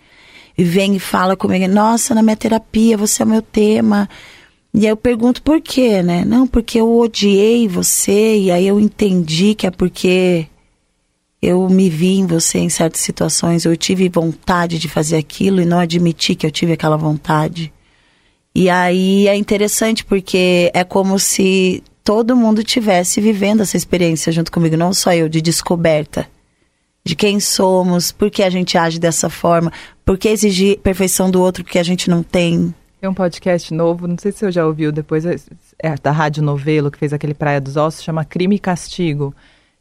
E 0.58 0.64
vem 0.64 0.96
e 0.96 1.00
fala 1.00 1.36
comigo: 1.36 1.68
"Nossa, 1.72 2.12
na 2.12 2.22
minha 2.22 2.36
terapia 2.36 2.96
você 2.96 3.22
é 3.22 3.24
o 3.24 3.28
meu 3.28 3.42
tema". 3.42 4.08
E 4.74 4.86
aí 4.86 4.92
eu 4.92 4.96
pergunto 4.96 5.42
por 5.42 5.60
quê, 5.60 6.02
né? 6.02 6.24
Não, 6.24 6.46
porque 6.46 6.80
eu 6.80 6.98
odiei 6.98 7.68
você 7.68 8.36
e 8.36 8.50
aí 8.50 8.66
eu 8.66 8.80
entendi 8.80 9.54
que 9.54 9.66
é 9.66 9.70
porque 9.70 10.46
eu 11.42 11.68
me 11.68 11.88
vi 11.88 12.18
em 12.18 12.26
você 12.26 12.58
em 12.58 12.68
certas 12.68 13.00
situações, 13.00 13.64
eu 13.64 13.76
tive 13.76 14.08
vontade 14.08 14.78
de 14.78 14.88
fazer 14.88 15.16
aquilo 15.16 15.60
e 15.60 15.64
não 15.64 15.78
admiti 15.78 16.34
que 16.34 16.46
eu 16.46 16.50
tive 16.50 16.72
aquela 16.72 16.96
vontade. 16.96 17.72
E 18.54 18.68
aí 18.68 19.26
é 19.26 19.34
interessante 19.34 20.04
porque 20.04 20.70
é 20.74 20.84
como 20.84 21.18
se 21.18 21.82
todo 22.04 22.36
mundo 22.36 22.62
tivesse 22.62 23.20
vivendo 23.20 23.62
essa 23.62 23.76
experiência 23.76 24.32
junto 24.32 24.52
comigo, 24.52 24.76
não 24.76 24.92
só 24.92 25.14
eu, 25.14 25.28
de 25.28 25.40
descoberta 25.40 26.28
de 27.04 27.16
quem 27.16 27.40
somos, 27.40 28.12
por 28.12 28.30
que 28.30 28.42
a 28.42 28.50
gente 28.50 28.76
age 28.76 28.98
dessa 28.98 29.30
forma, 29.30 29.72
por 30.04 30.18
que 30.18 30.28
exigir 30.28 30.78
perfeição 30.80 31.30
do 31.30 31.40
outro 31.40 31.64
que 31.64 31.78
a 31.78 31.82
gente 31.82 32.10
não 32.10 32.22
tem. 32.22 32.74
Tem 33.00 33.08
um 33.08 33.14
podcast 33.14 33.72
novo, 33.72 34.06
não 34.06 34.18
sei 34.18 34.32
se 34.32 34.38
você 34.38 34.52
já 34.52 34.66
ouviu 34.66 34.92
depois, 34.92 35.24
é, 35.24 35.36
é 35.78 35.94
da 36.02 36.10
Rádio 36.10 36.42
Novelo, 36.42 36.90
que 36.90 36.98
fez 36.98 37.14
aquele 37.14 37.32
Praia 37.32 37.60
dos 37.60 37.76
Ossos, 37.76 38.02
chama 38.02 38.24
Crime 38.24 38.56
e 38.56 38.58
Castigo 38.58 39.34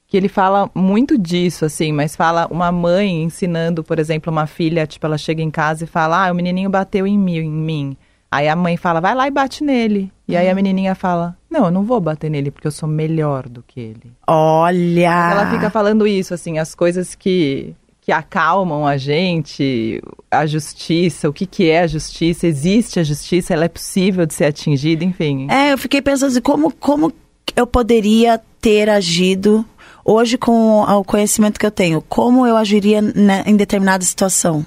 que 0.10 0.18
ele 0.18 0.28
fala 0.28 0.70
muito 0.74 1.20
disso, 1.20 1.66
assim, 1.66 1.94
mas 1.94 2.16
fala 2.16 2.48
uma 2.50 2.72
mãe 2.72 3.22
ensinando, 3.22 3.84
por 3.84 4.00
exemplo, 4.00 4.32
uma 4.32 4.48
filha, 4.48 4.88
tipo, 4.88 5.06
ela 5.06 5.20
chega 5.20 5.44
em 5.44 5.52
casa 5.52 5.84
e 5.84 5.88
fala, 5.88 6.28
ah, 6.28 6.32
o 6.32 6.36
menininho 6.36 6.70
bateu 6.70 7.06
em 7.06 7.18
mim, 7.18 7.38
em 7.38 7.52
mim. 7.52 7.98
Aí 8.32 8.48
a 8.48 8.56
mãe 8.56 8.76
fala, 8.76 9.00
vai 9.00 9.14
lá 9.14 9.28
e 9.28 9.32
bate 9.32 9.64
nele. 9.64 10.12
E 10.28 10.36
aí 10.36 10.48
a 10.48 10.50
uhum. 10.50 10.56
menininha 10.56 10.96
fala, 10.96 11.38
não, 11.48 11.66
eu 11.66 11.72
não 11.72 11.84
vou 11.84 12.02
bater 12.02 12.30
nele 12.30 12.50
porque 12.50 12.66
eu 12.66 12.72
sou 12.72 12.90
melhor 12.90 13.48
do 13.48 13.64
que 13.66 13.80
ele. 13.80 14.12
Olha! 14.28 15.32
Ela 15.32 15.52
fica 15.52 15.70
falando 15.70 16.08
isso, 16.08 16.34
assim, 16.34 16.58
as 16.58 16.74
coisas 16.74 17.14
que, 17.14 17.76
que 18.02 18.12
acalmam 18.12 18.88
a 18.88 18.98
gente, 18.98 20.02
a 20.32 20.48
justiça, 20.48 21.30
o 21.30 21.34
que, 21.34 21.46
que 21.46 21.70
é 21.70 21.82
a 21.82 21.88
justiça, 21.88 22.48
existe 22.48 23.00
a 23.00 23.04
justiça, 23.04 23.54
ela 23.54 23.66
é 23.66 23.70
possível 23.70 24.26
de 24.26 24.34
ser 24.34 24.46
atingida, 24.46 25.04
enfim. 25.04 25.48
É, 25.52 25.72
eu 25.72 25.78
fiquei 25.78 26.02
pensando 26.02 26.32
assim, 26.32 26.42
como, 26.42 26.72
como 26.72 27.14
eu 27.56 27.68
poderia 27.68 28.42
ter 28.60 28.90
agido 28.90 29.64
hoje 30.04 30.38
com 30.38 30.82
o 30.82 31.04
conhecimento 31.04 31.60
que 31.60 31.66
eu 31.66 31.72
tenho, 31.72 32.02
como 32.02 32.46
eu 32.46 32.56
agiria 32.56 33.00
em 33.46 33.56
determinada 33.56 34.04
situação? 34.04 34.66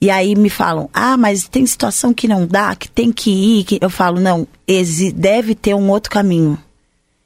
E 0.00 0.10
aí 0.10 0.34
me 0.34 0.50
falam, 0.50 0.90
ah, 0.92 1.16
mas 1.16 1.48
tem 1.48 1.64
situação 1.64 2.12
que 2.12 2.28
não 2.28 2.46
dá, 2.46 2.76
que 2.76 2.88
tem 2.88 3.10
que 3.10 3.30
ir. 3.30 3.64
Que... 3.64 3.78
Eu 3.80 3.88
falo, 3.88 4.20
não, 4.20 4.46
deve 5.14 5.54
ter 5.54 5.74
um 5.74 5.90
outro 5.90 6.10
caminho. 6.10 6.58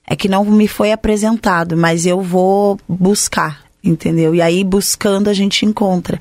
É 0.07 0.15
que 0.15 0.29
não 0.29 0.45
me 0.45 0.69
foi 0.69 0.93
apresentado, 0.93 1.77
mas 1.77 2.07
eu 2.07 2.21
vou 2.21 2.79
buscar, 2.89 3.65
entendeu? 3.83 4.35
E 4.35 4.43
aí 4.43 4.65
buscando 4.65 5.29
a 5.29 5.33
gente 5.33 5.67
encontra. 5.67 6.21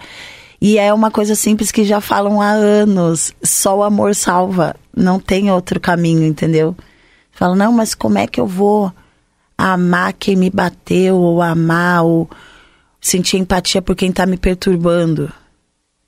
E 0.62 0.78
é 0.78 0.94
uma 0.94 1.10
coisa 1.10 1.36
simples 1.36 1.72
que 1.72 1.84
já 1.84 2.02
falam 2.02 2.42
há 2.42 2.50
anos. 2.50 3.34
Só 3.42 3.78
o 3.78 3.84
amor 3.84 4.14
salva. 4.14 4.76
Não 4.96 5.20
tem 5.20 5.50
outro 5.52 5.80
caminho, 5.80 6.24
entendeu? 6.24 6.76
Falam, 7.32 7.56
não, 7.56 7.72
mas 7.72 7.96
como 7.96 8.18
é 8.18 8.28
que 8.28 8.42
eu 8.42 8.46
vou 8.46 8.92
amar 9.60 10.14
quem 10.14 10.38
me 10.38 10.50
bateu, 10.50 11.18
ou 11.18 11.42
amar, 11.42 12.04
ou 12.04 12.30
sentir 13.02 13.38
empatia 13.38 13.82
por 13.82 13.96
quem 13.96 14.10
está 14.10 14.26
me 14.26 14.38
perturbando. 14.38 15.32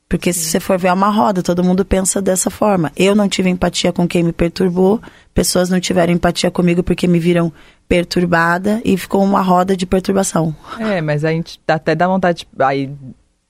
Porque 0.08 0.32
se 0.34 0.42
você 0.42 0.60
for 0.60 0.78
ver 0.78 0.90
é 0.90 0.94
uma 0.94 1.10
roda, 1.10 1.44
todo 1.44 1.64
mundo 1.64 1.86
pensa 1.86 2.22
dessa 2.22 2.50
forma. 2.50 2.92
Eu 2.96 3.16
não 3.16 3.30
tive 3.30 3.50
empatia 3.50 3.92
com 3.92 4.08
quem 4.08 4.24
me 4.24 4.32
perturbou, 4.32 5.02
pessoas 5.34 5.70
não 5.70 5.80
tiveram 5.80 6.14
empatia 6.14 6.50
comigo 6.50 6.82
porque 6.84 7.08
me 7.08 7.20
viram 7.20 7.52
perturbada 7.88 8.82
e 8.86 8.98
ficou 8.98 9.24
uma 9.24 9.42
roda 9.42 9.76
de 9.76 9.86
perturbação. 9.86 10.56
É, 10.80 11.02
mas 11.02 11.26
a 11.26 11.32
gente 11.32 11.60
até 11.68 11.94
dá 11.94 12.08
vontade 12.08 12.48
aí, 12.60 12.90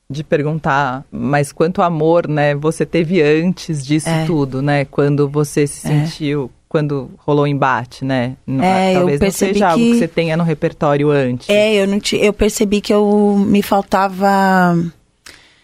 de 0.09 0.23
perguntar, 0.23 1.03
mas 1.11 1.51
quanto 1.51 1.81
amor, 1.81 2.27
né, 2.27 2.53
você 2.55 2.85
teve 2.85 3.21
antes 3.21 3.85
disso 3.85 4.09
é. 4.09 4.25
tudo, 4.25 4.61
né? 4.61 4.85
Quando 4.85 5.29
você 5.29 5.65
se 5.65 5.91
é. 5.91 6.05
Quando 6.71 7.11
rolou 7.17 7.43
o 7.43 7.47
embate, 7.47 8.05
né? 8.05 8.37
É, 8.47 8.93
Talvez 8.93 9.19
eu 9.19 9.25
não 9.25 9.31
seja 9.33 9.67
algo 9.67 9.83
que 9.83 9.99
você 9.99 10.07
tenha 10.07 10.37
no 10.37 10.43
repertório 10.45 11.11
antes. 11.11 11.49
É, 11.49 11.73
eu 11.73 11.85
não 11.85 11.99
te, 11.99 12.15
eu 12.15 12.31
percebi 12.31 12.79
que 12.79 12.93
eu 12.93 13.35
me 13.45 13.61
faltava 13.61 14.73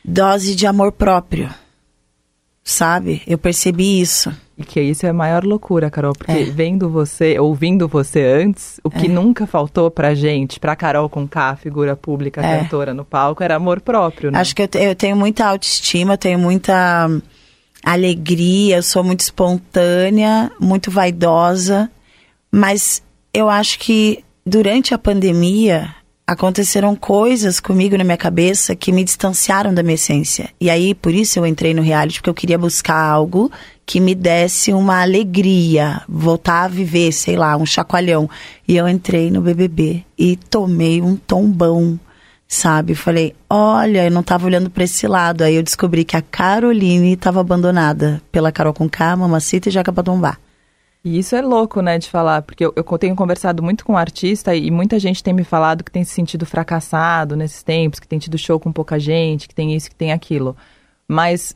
dose 0.04 0.54
de 0.54 0.68
amor 0.68 0.92
próprio. 0.92 1.50
Sabe? 2.62 3.22
Eu 3.26 3.38
percebi 3.38 4.02
isso. 4.02 4.36
E 4.58 4.66
que 4.66 4.82
isso 4.82 5.06
é 5.06 5.10
a 5.10 5.14
maior 5.14 5.46
loucura, 5.46 5.90
Carol, 5.90 6.12
porque 6.12 6.30
é. 6.30 6.44
vendo 6.44 6.90
você, 6.90 7.40
ouvindo 7.40 7.88
você 7.88 8.26
antes, 8.26 8.82
o 8.84 8.90
que 8.90 9.06
é. 9.06 9.10
nunca 9.10 9.48
faltou 9.48 9.90
pra 9.90 10.14
gente, 10.14 10.60
pra 10.60 10.76
Carol 10.76 11.08
com 11.08 11.26
K, 11.26 11.56
figura 11.56 11.96
pública, 11.96 12.42
é. 12.42 12.60
cantora 12.60 12.94
no 12.94 13.06
palco, 13.06 13.42
era 13.42 13.56
amor 13.56 13.80
próprio, 13.80 14.30
né? 14.30 14.40
Acho 14.42 14.54
que 14.54 14.64
eu, 14.64 14.70
eu 14.74 14.94
tenho 14.94 15.16
muita 15.16 15.46
autoestima, 15.46 16.18
tenho 16.18 16.38
muita 16.38 17.10
alegria, 17.94 18.78
eu 18.78 18.84
sou 18.84 19.04
muito 19.04 19.22
espontânea, 19.22 20.52
muito 20.60 20.92
vaidosa, 20.92 21.90
mas 22.52 23.02
eu 23.34 23.50
acho 23.50 23.80
que 23.80 24.24
durante 24.46 24.94
a 24.94 24.98
pandemia 24.98 25.96
aconteceram 26.26 26.94
coisas 26.94 27.62
comigo 27.62 27.98
na 27.98 28.04
minha 28.04 28.18
cabeça 28.18 28.76
que 28.76 28.92
me 28.92 29.06
distanciaram 29.06 29.74
da 29.74 29.82
minha 29.82 29.96
essência. 29.96 30.50
E 30.60 30.70
aí, 30.70 30.94
por 30.94 31.14
isso 31.14 31.40
eu 31.40 31.48
entrei 31.48 31.74
no 31.74 31.82
reality, 31.82 32.20
porque 32.20 32.30
eu 32.30 32.34
queria 32.34 32.58
buscar 32.58 33.00
algo 33.00 33.50
que 33.86 34.02
me 34.02 34.14
desse 34.14 34.74
uma 34.74 35.02
alegria, 35.02 36.02
voltar 36.10 36.64
a 36.66 36.68
viver, 36.68 37.14
sei 37.14 37.38
lá, 37.38 37.56
um 37.56 37.66
chacoalhão. 37.66 38.30
E 38.68 38.76
eu 38.76 38.90
entrei 38.90 39.32
no 39.32 39.40
BBB 39.40 40.04
e 40.18 40.36
tomei 40.36 41.02
um 41.02 41.16
tombão, 41.16 41.98
sabe? 42.48 42.96
Falei, 42.96 43.36
olha, 43.50 44.06
eu 44.06 44.12
não 44.12 44.22
estava 44.22 44.46
olhando 44.46 44.70
para 44.70 44.84
esse 44.84 45.08
lado. 45.08 45.44
Aí 45.44 45.56
eu 45.56 45.64
descobri 45.64 46.06
que 46.06 46.16
a 46.16 46.22
Caroline 46.22 47.14
estava 47.14 47.42
abandonada 47.42 48.22
pela 48.32 48.52
Carol 48.52 48.74
Conká, 48.74 49.16
Mamacita 49.16 49.70
e 49.70 49.72
Jaca 49.72 49.92
Padombá. 49.92 50.38
E 51.04 51.20
isso 51.20 51.36
é 51.36 51.42
louco, 51.42 51.82
né, 51.82 51.98
de 51.98 52.10
falar, 52.10 52.42
porque 52.42 52.66
eu, 52.66 52.74
eu 52.76 52.84
tenho 52.98 53.16
conversado 53.16 53.64
muito 53.64 53.86
com 53.86 53.96
artista 53.96 54.54
e 54.56 54.70
muita 54.70 55.00
gente 55.00 55.24
tem 55.24 55.34
me 55.34 55.44
falado 55.44 55.84
que 55.84 55.92
tem 55.92 56.04
se 56.04 56.12
sentido 56.12 56.46
fracassado 56.46 57.36
nesses 57.36 57.64
tempos, 57.64 58.00
que 58.00 58.08
tem 58.08 58.20
tido 58.20 58.38
show 58.38 58.60
com 58.60 58.74
pouca 58.74 59.00
gente, 59.00 59.48
que 59.48 59.56
tem 59.56 59.74
isso, 59.74 59.90
que 59.90 59.96
tem 59.96 60.12
aquilo. 60.12 60.56
Mas 61.08 61.56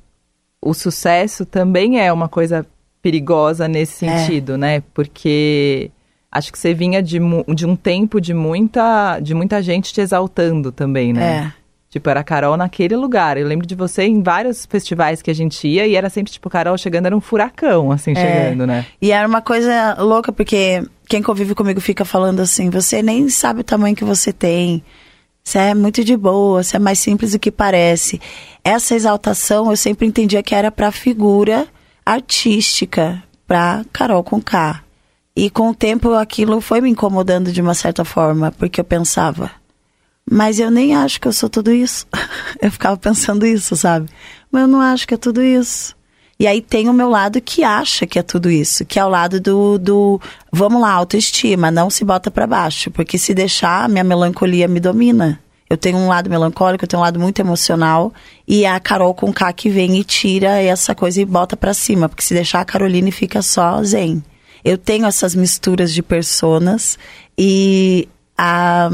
o 0.61 0.73
sucesso 0.73 1.45
também 1.45 1.99
é 1.99 2.13
uma 2.13 2.29
coisa 2.29 2.65
perigosa 3.01 3.67
nesse 3.67 4.05
é. 4.05 4.17
sentido, 4.17 4.53
é. 4.53 4.57
né? 4.57 4.83
Porque 4.93 5.91
acho 6.31 6.51
que 6.51 6.57
você 6.57 6.73
vinha 6.73 7.03
de, 7.03 7.19
de 7.53 7.65
um 7.65 7.75
tempo 7.75 8.21
de 8.21 8.33
muita, 8.33 9.19
de 9.19 9.33
muita 9.33 9.61
gente 9.61 9.93
te 9.93 9.99
exaltando 9.99 10.71
também, 10.71 11.11
né? 11.11 11.53
É. 11.57 11.61
Tipo, 11.89 12.09
era 12.09 12.21
a 12.21 12.23
Carol 12.23 12.55
naquele 12.55 12.95
lugar. 12.95 13.35
Eu 13.35 13.45
lembro 13.45 13.67
de 13.67 13.75
você 13.75 14.03
em 14.03 14.23
vários 14.23 14.65
festivais 14.65 15.21
que 15.21 15.29
a 15.29 15.35
gente 15.35 15.67
ia 15.67 15.85
e 15.85 15.93
era 15.93 16.09
sempre, 16.09 16.31
tipo, 16.31 16.49
Carol 16.49 16.77
chegando, 16.77 17.07
era 17.07 17.17
um 17.17 17.19
furacão, 17.19 17.91
assim, 17.91 18.11
é. 18.11 18.15
chegando, 18.15 18.65
né? 18.65 18.85
E 19.01 19.11
era 19.11 19.27
uma 19.27 19.41
coisa 19.41 19.95
louca, 19.99 20.31
porque 20.31 20.81
quem 21.09 21.21
convive 21.21 21.53
comigo 21.53 21.81
fica 21.81 22.05
falando 22.05 22.39
assim: 22.39 22.69
você 22.69 23.03
nem 23.03 23.27
sabe 23.27 23.59
o 23.59 23.63
tamanho 23.65 23.93
que 23.93 24.05
você 24.05 24.31
tem. 24.31 24.81
Você 25.43 25.57
é 25.57 25.73
muito 25.73 26.01
de 26.03 26.15
boa, 26.15 26.63
você 26.63 26.77
é 26.77 26.79
mais 26.79 26.99
simples 26.99 27.33
do 27.33 27.39
que 27.39 27.51
parece. 27.51 28.21
Essa 28.63 28.95
exaltação 28.95 29.69
eu 29.69 29.75
sempre 29.75 30.07
entendia 30.07 30.41
que 30.41 30.55
era 30.55 30.71
para 30.71 30.91
figura 30.91 31.67
artística, 32.05 33.21
para 33.45 33.83
Carol 33.91 34.23
com 34.23 34.41
K. 34.41 34.81
E 35.41 35.49
com 35.49 35.71
o 35.71 35.73
tempo 35.73 36.13
aquilo 36.13 36.61
foi 36.61 36.81
me 36.81 36.89
incomodando 36.91 37.51
de 37.51 37.59
uma 37.61 37.73
certa 37.73 38.05
forma, 38.05 38.51
porque 38.51 38.79
eu 38.79 38.83
pensava, 38.85 39.49
mas 40.29 40.59
eu 40.59 40.69
nem 40.69 40.95
acho 40.95 41.19
que 41.19 41.27
eu 41.27 41.33
sou 41.33 41.49
tudo 41.49 41.71
isso. 41.71 42.05
eu 42.61 42.71
ficava 42.71 42.95
pensando 42.95 43.43
isso, 43.43 43.75
sabe? 43.75 44.07
Mas 44.51 44.61
eu 44.61 44.67
não 44.67 44.79
acho 44.79 45.07
que 45.07 45.15
é 45.15 45.17
tudo 45.17 45.41
isso. 45.41 45.95
E 46.39 46.45
aí 46.45 46.61
tem 46.61 46.87
o 46.87 46.93
meu 46.93 47.09
lado 47.09 47.41
que 47.41 47.63
acha 47.63 48.05
que 48.05 48.19
é 48.19 48.21
tudo 48.21 48.51
isso, 48.51 48.85
que 48.85 48.99
é 48.99 49.03
o 49.03 49.09
lado 49.09 49.41
do, 49.41 49.79
do 49.79 50.21
vamos 50.51 50.79
lá, 50.79 50.91
autoestima, 50.91 51.71
não 51.71 51.89
se 51.89 52.05
bota 52.05 52.29
para 52.29 52.45
baixo, 52.45 52.91
porque 52.91 53.17
se 53.17 53.33
deixar, 53.33 53.89
minha 53.89 54.03
melancolia 54.03 54.67
me 54.67 54.79
domina. 54.79 55.39
Eu 55.67 55.75
tenho 55.75 55.97
um 55.97 56.07
lado 56.07 56.29
melancólico, 56.29 56.83
eu 56.83 56.87
tenho 56.87 57.01
um 57.01 57.05
lado 57.05 57.19
muito 57.19 57.39
emocional, 57.39 58.13
e 58.47 58.63
a 58.63 58.79
Carol 58.79 59.15
com 59.15 59.33
K 59.33 59.51
que 59.53 59.71
vem 59.71 59.97
e 59.97 60.03
tira 60.03 60.61
essa 60.61 60.93
coisa 60.93 61.19
e 61.19 61.25
bota 61.25 61.57
para 61.57 61.73
cima, 61.73 62.07
porque 62.07 62.21
se 62.21 62.35
deixar 62.35 62.61
a 62.61 62.65
Caroline 62.65 63.11
fica 63.11 63.41
só 63.41 63.83
zen. 63.83 64.21
Eu 64.63 64.77
tenho 64.77 65.05
essas 65.05 65.35
misturas 65.35 65.93
de 65.93 66.01
personas 66.01 66.97
e 67.37 68.07
a, 68.43 68.89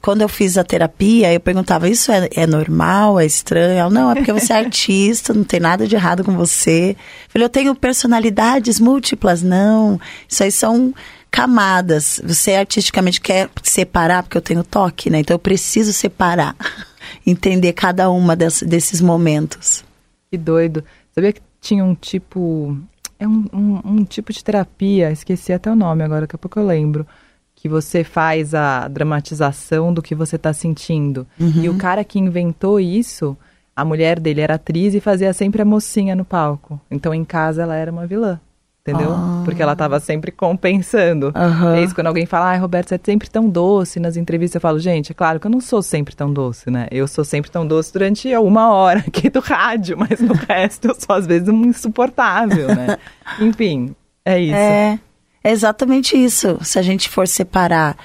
quando 0.00 0.22
eu 0.22 0.28
fiz 0.28 0.56
a 0.56 0.64
terapia, 0.64 1.32
eu 1.32 1.40
perguntava: 1.40 1.88
Isso 1.88 2.10
é, 2.10 2.28
é 2.34 2.46
normal? 2.46 3.20
É 3.20 3.26
estranho? 3.26 3.78
Ela, 3.78 3.90
não, 3.90 4.10
é 4.10 4.14
porque 4.14 4.32
você 4.32 4.54
é 4.54 4.56
artista, 4.64 5.34
não 5.34 5.44
tem 5.44 5.60
nada 5.60 5.86
de 5.86 5.94
errado 5.94 6.24
com 6.24 6.34
você. 6.34 6.96
Eu 6.96 7.30
falei: 7.30 7.44
Eu 7.44 7.50
tenho 7.50 7.74
personalidades 7.74 8.80
múltiplas? 8.80 9.42
Não. 9.42 10.00
Isso 10.26 10.42
aí 10.42 10.50
são 10.50 10.94
camadas. 11.30 12.22
Você 12.24 12.54
artisticamente 12.54 13.20
quer 13.20 13.50
separar, 13.62 14.22
porque 14.22 14.38
eu 14.38 14.42
tenho 14.42 14.64
toque, 14.64 15.10
né? 15.10 15.18
Então 15.18 15.34
eu 15.34 15.38
preciso 15.38 15.92
separar, 15.92 16.56
entender 17.26 17.74
cada 17.74 18.08
uma 18.08 18.34
desses 18.34 19.02
momentos. 19.02 19.84
Que 20.30 20.38
doido. 20.38 20.82
Sabia 21.14 21.34
que 21.34 21.42
tinha 21.60 21.84
um 21.84 21.94
tipo. 21.94 22.78
É 23.18 23.26
um, 23.26 23.44
um, 23.52 23.80
um 23.84 24.04
tipo 24.04 24.32
de 24.32 24.44
terapia, 24.44 25.10
esqueci 25.10 25.52
até 25.52 25.70
o 25.70 25.76
nome 25.76 26.02
agora, 26.02 26.22
daqui 26.22 26.36
a 26.36 26.38
pouco 26.38 26.58
eu 26.58 26.66
lembro 26.66 27.06
que 27.54 27.68
você 27.68 28.04
faz 28.04 28.54
a 28.54 28.86
dramatização 28.86 29.92
do 29.92 30.02
que 30.02 30.14
você 30.14 30.36
está 30.36 30.52
sentindo. 30.52 31.26
Uhum. 31.40 31.62
E 31.62 31.68
o 31.68 31.78
cara 31.78 32.04
que 32.04 32.18
inventou 32.18 32.78
isso, 32.78 33.36
a 33.74 33.84
mulher 33.84 34.20
dele 34.20 34.42
era 34.42 34.54
atriz 34.54 34.94
e 34.94 35.00
fazia 35.00 35.32
sempre 35.32 35.62
a 35.62 35.64
mocinha 35.64 36.14
no 36.14 36.24
palco. 36.24 36.78
Então 36.90 37.14
em 37.14 37.24
casa 37.24 37.62
ela 37.62 37.74
era 37.74 37.90
uma 37.90 38.06
vilã. 38.06 38.38
Entendeu? 38.86 39.12
Ah. 39.12 39.42
Porque 39.44 39.60
ela 39.60 39.72
estava 39.72 39.98
sempre 39.98 40.30
compensando. 40.30 41.32
Uhum. 41.34 41.74
É 41.74 41.82
isso, 41.82 41.92
quando 41.92 42.06
alguém 42.06 42.24
fala, 42.24 42.50
ai, 42.50 42.58
Roberto, 42.58 42.90
você 42.90 42.94
é 42.94 43.00
sempre 43.04 43.28
tão 43.28 43.48
doce 43.48 43.98
nas 43.98 44.16
entrevistas, 44.16 44.54
eu 44.54 44.60
falo, 44.60 44.78
gente, 44.78 45.10
é 45.10 45.14
claro 45.14 45.40
que 45.40 45.46
eu 45.48 45.50
não 45.50 45.60
sou 45.60 45.82
sempre 45.82 46.14
tão 46.14 46.32
doce, 46.32 46.70
né? 46.70 46.86
Eu 46.92 47.08
sou 47.08 47.24
sempre 47.24 47.50
tão 47.50 47.66
doce 47.66 47.92
durante 47.92 48.32
uma 48.36 48.72
hora 48.72 49.00
aqui 49.00 49.28
do 49.28 49.40
rádio, 49.40 49.96
mas 49.98 50.20
no 50.20 50.34
resto 50.34 50.88
eu 50.88 50.94
sou 50.94 51.16
às 51.16 51.26
vezes 51.26 51.48
um 51.48 51.64
insuportável, 51.64 52.68
né? 52.68 52.96
Enfim, 53.40 53.96
é 54.24 54.40
isso. 54.40 54.54
É. 54.54 55.00
É 55.42 55.50
exatamente 55.50 56.16
isso. 56.16 56.58
Se 56.62 56.78
a 56.78 56.82
gente 56.82 57.08
for 57.08 57.28
separar 57.28 57.96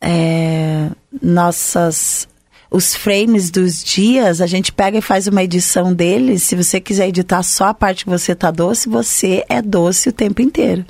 é, 0.00 0.88
nossas 1.22 2.28
os 2.70 2.94
frames 2.94 3.50
dos 3.50 3.82
dias, 3.82 4.40
a 4.40 4.46
gente 4.46 4.72
pega 4.72 4.98
e 4.98 5.02
faz 5.02 5.26
uma 5.26 5.42
edição 5.42 5.92
deles. 5.92 6.42
Se 6.42 6.56
você 6.56 6.80
quiser 6.80 7.08
editar 7.08 7.42
só 7.42 7.66
a 7.66 7.74
parte 7.74 8.04
que 8.04 8.10
você 8.10 8.34
tá 8.34 8.50
doce, 8.50 8.88
você 8.88 9.44
é 9.48 9.62
doce 9.62 10.08
o 10.08 10.12
tempo 10.12 10.42
inteiro. 10.42 10.84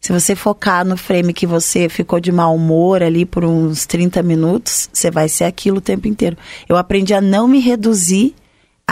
Se 0.00 0.12
você 0.12 0.34
focar 0.34 0.84
no 0.84 0.96
frame 0.96 1.32
que 1.32 1.46
você 1.46 1.88
ficou 1.88 2.18
de 2.18 2.32
mau 2.32 2.56
humor 2.56 3.04
ali 3.04 3.24
por 3.24 3.44
uns 3.44 3.86
30 3.86 4.20
minutos, 4.22 4.90
você 4.92 5.12
vai 5.12 5.28
ser 5.28 5.44
aquilo 5.44 5.78
o 5.78 5.80
tempo 5.80 6.08
inteiro. 6.08 6.36
Eu 6.68 6.76
aprendi 6.76 7.14
a 7.14 7.20
não 7.20 7.46
me 7.46 7.60
reduzir 7.60 8.34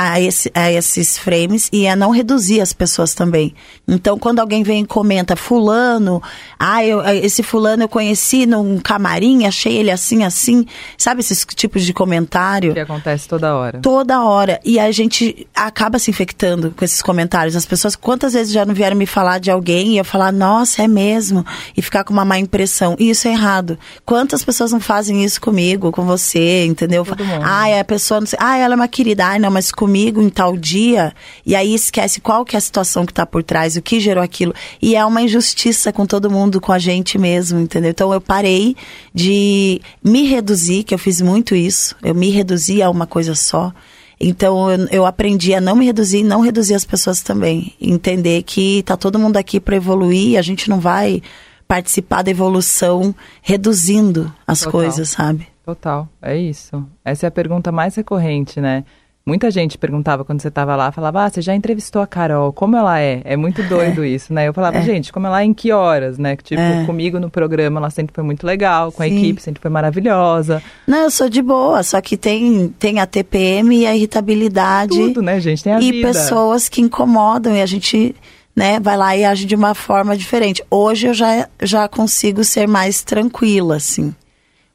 a, 0.01 0.19
esse, 0.19 0.51
a 0.55 0.73
esses 0.73 1.19
frames 1.19 1.69
e 1.71 1.87
a 1.87 1.95
não 1.95 2.11
reduzir 2.11 2.61
as 2.61 2.73
pessoas 2.73 3.13
também. 3.13 3.55
Então, 3.87 4.19
quando 4.19 4.39
alguém 4.39 4.63
vem 4.63 4.83
e 4.83 4.87
comenta, 4.87 5.37
fulano, 5.37 6.23
ah, 6.59 6.85
eu, 6.85 7.03
esse 7.03 7.43
fulano 7.43 7.83
eu 7.83 7.89
conheci 7.89 8.47
num 8.47 8.79
camarim, 8.79 9.45
achei 9.45 9.77
ele 9.77 9.91
assim, 9.91 10.25
assim, 10.25 10.65
sabe 10.97 11.21
esses 11.21 11.45
tipos 11.55 11.85
de 11.85 11.93
comentário? 11.93 12.73
Que 12.73 12.81
acontece 12.81 13.29
toda 13.29 13.55
hora. 13.55 13.81
Toda 13.81 14.23
hora. 14.23 14.59
E 14.65 14.79
a 14.79 14.91
gente 14.91 15.47
acaba 15.55 15.99
se 15.99 16.11
infectando 16.11 16.73
com 16.75 16.85
esses 16.85 17.03
comentários. 17.03 17.55
As 17.55 17.67
pessoas, 17.67 17.95
quantas 17.95 18.33
vezes 18.33 18.53
já 18.53 18.65
não 18.65 18.75
vieram 18.75 18.97
me 18.97 19.07
falar 19.07 19.39
de 19.39 19.51
alguém 19.51 19.95
e 19.95 19.99
eu 19.99 20.05
falar, 20.05 20.33
nossa, 20.33 20.83
é 20.83 20.89
mesmo? 20.89 21.45
E 21.77 21.83
ficar 21.83 22.05
com 22.05 22.13
uma 22.15 22.25
má 22.25 22.39
impressão. 22.39 22.97
E 22.99 23.11
isso 23.11 23.29
é 23.29 23.33
errado. 23.33 23.79
Quantas 24.07 24.43
pessoas 24.43 24.73
não 24.73 24.81
fazem 24.81 25.23
isso 25.25 25.41
comigo, 25.41 25.93
com 25.93 26.07
você, 26.07 26.65
entendeu? 26.65 27.07
Ah, 27.43 27.69
é 27.69 27.81
a 27.81 27.85
pessoa, 27.85 28.21
não 28.21 28.27
sei, 28.27 28.39
ah, 28.41 28.57
ela 28.57 28.75
é 28.75 28.77
uma 28.77 28.89
querida, 28.89 29.27
ai, 29.27 29.39
não, 29.39 29.51
mas 29.51 29.71
comigo 29.71 29.90
em 29.97 30.29
tal 30.29 30.57
dia, 30.57 31.13
e 31.45 31.55
aí 31.55 31.75
esquece 31.75 32.21
qual 32.21 32.45
que 32.45 32.57
é 32.57 32.59
a 32.59 32.61
situação 32.61 33.05
que 33.05 33.13
está 33.13 33.27
por 33.27 33.43
trás, 33.43 33.77
o 33.77 33.83
que 33.83 34.01
gerou 34.01 34.23
aquilo. 34.23 34.55
E 34.81 34.97
é 34.97 35.05
uma 35.05 35.23
injustiça 35.23 35.93
com 35.93 36.07
todo 36.07 36.31
mundo, 36.31 36.61
com 36.61 36.73
a 36.73 36.79
gente 36.79 37.19
mesmo, 37.19 37.59
entendeu? 37.59 37.91
Então 37.91 38.13
eu 38.13 38.21
parei 38.21 38.77
de 39.15 39.81
me 40.03 40.25
reduzir, 40.25 40.85
que 40.85 40.95
eu 40.95 40.99
fiz 40.99 41.21
muito 41.21 41.55
isso, 41.55 41.97
eu 42.03 42.15
me 42.15 42.31
reduzi 42.31 42.83
a 42.83 42.91
uma 42.91 43.07
coisa 43.07 43.35
só. 43.35 43.73
Então 44.21 44.71
eu, 44.71 44.87
eu 44.89 45.07
aprendi 45.07 45.55
a 45.55 45.61
não 45.61 45.75
me 45.75 45.87
reduzir 45.87 46.19
e 46.19 46.25
não 46.25 46.41
reduzir 46.41 46.75
as 46.75 46.85
pessoas 46.85 47.23
também. 47.23 47.73
Entender 47.81 48.43
que 48.43 48.83
tá 48.83 48.97
todo 48.97 49.19
mundo 49.19 49.39
aqui 49.39 49.59
para 49.59 49.77
evoluir, 49.77 50.39
a 50.39 50.43
gente 50.43 50.69
não 50.69 50.79
vai 50.79 51.23
participar 51.67 52.23
da 52.23 52.31
evolução 52.31 53.15
reduzindo 53.41 54.33
as 54.47 54.59
Total. 54.59 54.73
coisas, 54.73 55.09
sabe? 55.11 55.47
Total, 55.65 56.09
é 56.21 56.37
isso. 56.37 56.85
Essa 57.05 57.27
é 57.27 57.29
a 57.29 57.31
pergunta 57.31 57.71
mais 57.71 57.95
recorrente, 57.95 58.61
né? 58.61 58.85
Muita 59.31 59.49
gente 59.49 59.79
perguntava 59.79 60.25
quando 60.25 60.43
você 60.43 60.49
estava 60.49 60.75
lá, 60.75 60.91
falava, 60.91 61.23
ah, 61.23 61.31
você 61.31 61.41
já 61.41 61.55
entrevistou 61.55 62.03
a 62.03 62.07
Carol, 62.07 62.53
como 62.53 62.77
ela 62.77 62.99
é? 62.99 63.21
É 63.25 63.37
muito 63.37 63.63
doido 63.63 64.03
é. 64.03 64.09
isso, 64.09 64.35
né? 64.35 64.49
Eu 64.49 64.53
falava, 64.53 64.79
é. 64.79 64.83
gente, 64.83 65.13
como 65.13 65.25
ela 65.25 65.41
é 65.41 65.45
em 65.45 65.55
que 65.55 65.71
horas, 65.71 66.19
né? 66.19 66.35
Tipo, 66.35 66.61
é. 66.61 66.85
comigo 66.85 67.21
no 67.21 67.31
programa 67.31 67.79
ela 67.79 67.91
sempre 67.91 68.13
foi 68.13 68.25
muito 68.25 68.45
legal, 68.45 68.91
com 68.91 69.05
Sim. 69.05 69.09
a 69.09 69.15
equipe 69.15 69.41
sempre 69.41 69.63
foi 69.63 69.71
maravilhosa. 69.71 70.61
Não, 70.85 71.03
eu 71.03 71.11
sou 71.13 71.29
de 71.29 71.41
boa, 71.41 71.81
só 71.85 72.01
que 72.01 72.17
tem, 72.17 72.75
tem 72.77 72.99
a 72.99 73.07
TPM 73.07 73.83
e 73.83 73.87
a 73.87 73.95
irritabilidade. 73.95 74.99
Tudo, 74.99 75.23
né, 75.23 75.39
gente? 75.39 75.63
Tem 75.63 75.75
a 75.75 75.81
e 75.81 75.93
vida. 75.93 76.09
pessoas 76.09 76.69
que 76.69 76.81
incomodam 76.81 77.55
e 77.55 77.63
a 77.63 77.67
gente 77.67 78.17
né, 78.57 78.81
vai 78.81 78.97
lá 78.97 79.17
e 79.17 79.25
age 79.25 79.45
de 79.45 79.55
uma 79.55 79.77
forma 79.77 80.17
diferente. 80.17 80.61
Hoje 80.69 81.07
eu 81.07 81.15
já, 81.15 81.49
já 81.63 81.87
consigo 81.87 82.43
ser 82.43 82.67
mais 82.67 83.05
tranquila, 83.05 83.77
assim. 83.77 84.13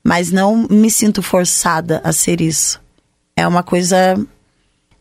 Mas 0.02 0.32
não 0.32 0.66
me 0.70 0.90
sinto 0.90 1.22
forçada 1.22 2.00
a 2.06 2.14
ser 2.14 2.40
isso. 2.40 2.80
É 3.36 3.46
uma 3.46 3.62
coisa 3.62 4.18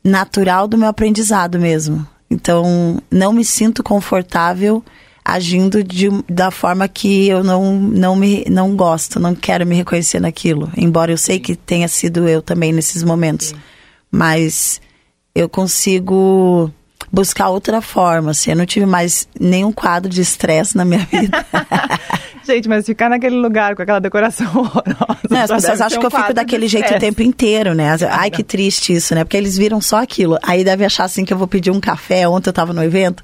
natural 0.04 0.68
do 0.68 0.76
meu 0.76 0.88
aprendizado 0.88 1.58
mesmo. 1.58 2.06
Então, 2.30 3.00
não 3.10 3.32
me 3.32 3.44
sinto 3.44 3.82
confortável 3.82 4.84
agindo 5.24 5.82
de, 5.82 6.08
da 6.28 6.50
forma 6.50 6.86
que 6.86 7.28
eu 7.28 7.42
não, 7.42 7.74
não, 7.74 8.14
me, 8.14 8.44
não 8.50 8.76
gosto, 8.76 9.18
não 9.18 9.34
quero 9.34 9.66
me 9.66 9.74
reconhecer 9.74 10.20
naquilo. 10.20 10.70
Embora 10.76 11.10
eu 11.10 11.16
sei 11.16 11.40
que 11.40 11.56
tenha 11.56 11.88
sido 11.88 12.28
eu 12.28 12.42
também 12.42 12.72
nesses 12.72 13.02
momentos. 13.02 13.48
Sim. 13.48 13.56
Mas 14.10 14.80
eu 15.34 15.48
consigo 15.48 16.70
buscar 17.14 17.48
outra 17.48 17.80
forma. 17.80 18.32
Assim, 18.32 18.50
eu 18.50 18.56
não 18.56 18.66
tive 18.66 18.84
mais 18.84 19.28
nenhum 19.38 19.72
quadro 19.72 20.10
de 20.10 20.20
estresse 20.20 20.76
na 20.76 20.84
minha 20.84 21.06
vida. 21.10 21.46
Gente, 22.44 22.68
mas 22.68 22.84
ficar 22.84 23.08
naquele 23.08 23.36
lugar 23.36 23.74
com 23.74 23.82
aquela 23.82 24.00
decoração 24.00 24.46
horrorosa. 24.54 25.18
Não, 25.30 25.40
as 25.40 25.50
pessoas 25.50 25.80
acham 25.80 25.98
um 25.98 26.00
que 26.00 26.06
eu 26.06 26.20
fico 26.20 26.34
daquele 26.34 26.68
jeito 26.68 26.92
o 26.94 26.98
tempo 26.98 27.22
inteiro, 27.22 27.74
né? 27.74 27.96
Ai, 28.10 28.30
que 28.30 28.42
triste 28.42 28.92
isso, 28.92 29.14
né? 29.14 29.24
Porque 29.24 29.36
eles 29.36 29.56
viram 29.56 29.80
só 29.80 30.02
aquilo. 30.02 30.36
Aí 30.42 30.62
deve 30.62 30.84
achar 30.84 31.04
assim 31.04 31.24
que 31.24 31.32
eu 31.32 31.38
vou 31.38 31.48
pedir 31.48 31.70
um 31.70 31.80
café. 31.80 32.28
Ontem 32.28 32.50
eu 32.50 32.52
tava 32.52 32.74
no 32.74 32.82
evento. 32.82 33.22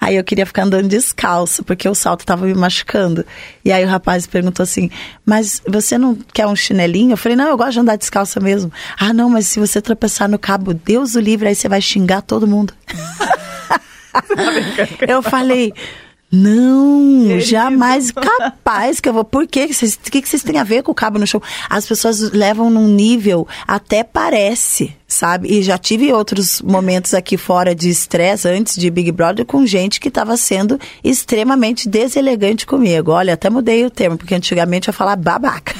Aí 0.00 0.16
eu 0.16 0.24
queria 0.24 0.46
ficar 0.46 0.64
andando 0.64 0.88
descalço, 0.88 1.62
porque 1.62 1.88
o 1.88 1.94
salto 1.94 2.24
tava 2.24 2.46
me 2.46 2.54
machucando. 2.54 3.24
E 3.64 3.70
aí 3.70 3.84
o 3.84 3.88
rapaz 3.88 4.26
perguntou 4.26 4.64
assim: 4.64 4.90
Mas 5.24 5.62
você 5.68 5.98
não 5.98 6.16
quer 6.32 6.46
um 6.46 6.56
chinelinho? 6.56 7.12
Eu 7.12 7.16
falei: 7.16 7.36
Não, 7.36 7.48
eu 7.48 7.56
gosto 7.56 7.72
de 7.72 7.80
andar 7.80 7.96
descalça 7.96 8.40
mesmo. 8.40 8.72
Ah, 8.98 9.12
não, 9.12 9.28
mas 9.28 9.46
se 9.46 9.60
você 9.60 9.80
tropeçar 9.80 10.28
no 10.28 10.38
cabo, 10.38 10.72
Deus 10.72 11.14
o 11.14 11.20
livre, 11.20 11.48
aí 11.48 11.54
você 11.54 11.68
vai 11.68 11.80
xingar 11.80 12.22
todo 12.22 12.48
mundo. 12.48 12.72
Eu 15.06 15.22
falei, 15.22 15.72
não, 16.30 17.24
Querido. 17.26 17.40
jamais 17.42 18.10
capaz 18.10 19.00
que 19.00 19.08
eu 19.08 19.12
vou. 19.12 19.22
Por 19.24 19.46
quê? 19.46 19.68
O 19.70 20.10
que, 20.10 20.22
que 20.22 20.28
vocês 20.28 20.42
têm 20.42 20.58
a 20.58 20.64
ver 20.64 20.82
com 20.82 20.90
o 20.90 20.94
cabo 20.94 21.18
no 21.18 21.26
show? 21.26 21.42
As 21.68 21.86
pessoas 21.86 22.32
levam 22.32 22.70
num 22.70 22.88
nível, 22.88 23.46
até 23.66 24.02
parece, 24.02 24.96
sabe? 25.12 25.48
E 25.48 25.62
já 25.62 25.78
tive 25.78 26.12
outros 26.12 26.60
momentos 26.62 27.14
aqui 27.14 27.36
fora 27.36 27.74
de 27.74 27.88
estresse, 27.88 28.48
antes 28.48 28.76
de 28.76 28.90
Big 28.90 29.12
Brother, 29.12 29.44
com 29.44 29.64
gente 29.66 30.00
que 30.00 30.08
estava 30.08 30.36
sendo 30.36 30.78
extremamente 31.04 31.88
deselegante 31.88 32.66
comigo. 32.66 33.12
Olha, 33.12 33.34
até 33.34 33.50
mudei 33.50 33.84
o 33.84 33.90
termo, 33.90 34.16
porque 34.16 34.34
antigamente 34.34 34.88
eu 34.88 34.94
falava 34.94 35.20
babaca. 35.20 35.74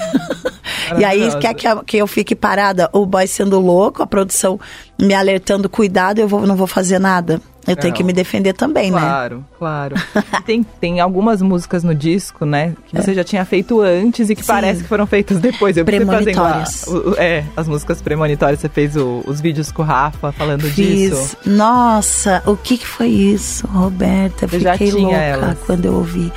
e 0.98 1.04
aí, 1.04 1.28
quer 1.40 1.54
que, 1.54 1.66
que 1.84 1.96
eu 1.96 2.06
fique 2.06 2.34
parada? 2.34 2.88
O 2.92 3.06
boy 3.06 3.26
sendo 3.26 3.58
louco, 3.58 4.02
a 4.02 4.06
produção 4.06 4.58
me 4.98 5.14
alertando, 5.14 5.68
cuidado, 5.68 6.20
eu 6.20 6.28
vou, 6.28 6.46
não 6.46 6.56
vou 6.56 6.66
fazer 6.66 6.98
nada. 6.98 7.40
Eu 7.66 7.76
tenho 7.76 7.94
que 7.94 8.02
me 8.02 8.12
defender 8.12 8.52
também, 8.54 8.90
claro, 8.90 9.36
né? 9.38 9.44
Claro, 9.56 9.94
claro. 9.94 10.22
tem, 10.44 10.64
tem 10.80 11.00
algumas 11.00 11.40
músicas 11.40 11.84
no 11.84 11.94
disco, 11.94 12.44
né? 12.44 12.74
Que 12.88 12.96
você 12.96 13.12
é. 13.12 13.14
já 13.14 13.24
tinha 13.24 13.44
feito 13.44 13.80
antes 13.80 14.30
e 14.30 14.34
que 14.34 14.42
Sim. 14.42 14.48
parece 14.48 14.82
que 14.82 14.88
foram 14.88 15.06
feitas 15.06 15.38
depois. 15.38 15.76
Eu 15.76 15.84
premonitórias. 15.84 16.86
A, 17.16 17.22
é, 17.22 17.44
as 17.56 17.68
músicas 17.68 18.02
premonitórias. 18.02 18.58
Você 18.58 18.68
fez 18.68 18.96
o, 18.96 19.21
os 19.26 19.40
vídeos 19.40 19.70
com 19.70 19.82
o 19.82 19.84
Rafa 19.84 20.32
falando 20.32 20.62
Fiz. 20.62 21.10
disso. 21.10 21.36
Nossa, 21.46 22.42
o 22.46 22.56
que, 22.56 22.78
que 22.78 22.86
foi 22.86 23.08
isso, 23.08 23.66
Roberta? 23.66 24.46
Eu 24.50 24.60
fiquei 24.60 24.90
louca 24.92 25.16
elas. 25.16 25.58
quando 25.66 25.84
eu 25.86 25.94
ouvi. 25.94 26.32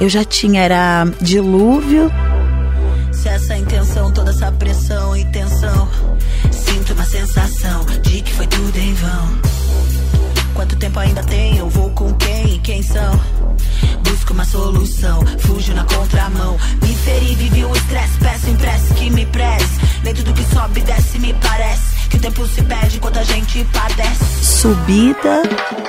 Eu 0.00 0.08
já 0.08 0.24
tinha, 0.24 0.60
era 0.62 1.06
Dilúvio. 1.20 2.10
Se 3.12 3.28
essa 3.28 3.56
intenção, 3.56 4.12
toda 4.12 4.30
essa 4.30 4.50
pressão 4.52 5.16
e 5.16 5.24
tensão, 5.26 5.88
sinto 6.50 6.92
uma 6.94 7.04
sensação 7.04 7.84
de 8.02 8.20
que 8.20 8.32
foi 8.34 8.46
tudo 8.46 8.76
em 8.76 8.92
vão. 8.94 9.38
Quanto 10.54 10.76
tempo 10.76 10.98
ainda 10.98 11.22
tem? 11.24 11.56
Eu 11.58 11.68
vou 11.68 11.90
com 11.90 12.12
quem? 12.14 12.60
Quem 12.60 12.82
são? 12.82 13.20
Busco 14.08 14.32
uma 14.32 14.44
solução, 14.44 15.20
fujo 15.40 15.74
na 15.74 15.84
contramão. 15.84 16.56
Me 16.82 16.94
feri, 16.94 17.34
vivi 17.34 17.64
o 17.64 17.74
estresse, 17.74 18.18
peço 18.18 18.50
impresso 18.50 18.94
que 18.94 19.10
me 19.10 19.26
presse. 19.26 19.80
Nem 20.02 20.14
tudo 20.14 20.32
que 20.32 20.44
sobe 20.54 20.80
desce, 20.82 21.18
me 21.18 21.34
parece. 21.34 22.03
Que 22.14 22.18
o 22.18 22.20
tempo 22.20 22.46
se 22.46 22.62
perde 22.62 22.96
enquanto 22.96 23.18
a 23.18 23.24
gente 23.24 23.64
padece. 23.64 24.44
Subida. 24.44 25.42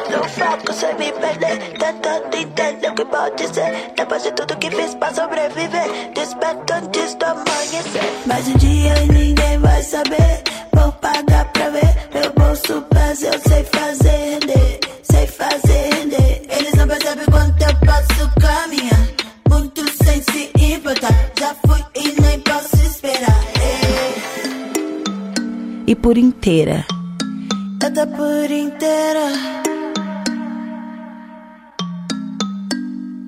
Não 0.10 0.28
fraco 0.28 0.74
sem 0.74 0.92
me 0.96 1.12
perder. 1.12 1.78
Tentando 1.78 2.36
entender 2.36 2.90
o 2.90 2.96
que 2.96 3.06
pode 3.06 3.48
ser. 3.54 3.94
Depois 3.96 4.24
de 4.24 4.32
tudo 4.32 4.58
que 4.58 4.72
fiz 4.72 4.96
pra 4.96 5.14
sobreviver. 5.14 6.12
Desperto 6.16 6.74
antes 6.74 7.14
do 7.14 7.26
amanhecer. 7.26 8.24
Mas 8.26 8.48
um 8.48 8.58
dia 8.58 8.96
ninguém 9.14 9.60
vai 9.60 9.84
saber. 9.84 10.42
Vou 10.74 10.92
pagar 10.94 11.46
pra 11.54 11.70
ver. 11.70 11.96
Meu 12.12 12.34
bolso 12.34 12.82
pesa, 12.90 13.28
eu 13.28 13.40
sei 13.48 13.64
fazer 13.66 14.40
sei 15.04 15.28
fazer 15.28 15.94
render. 15.94 16.25
E 25.88 25.96
por 25.96 26.18
inteira. 26.18 26.86
Tô 27.80 28.08
por 28.18 28.50
inteira. 28.52 29.28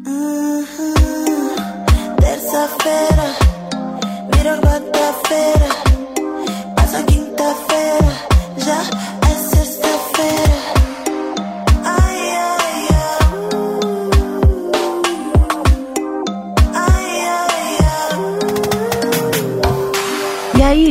Uhum. 0.07 1.55
Terça-feira, 2.19 3.27
virou 4.33 4.57
quarta-feira, 4.61 5.69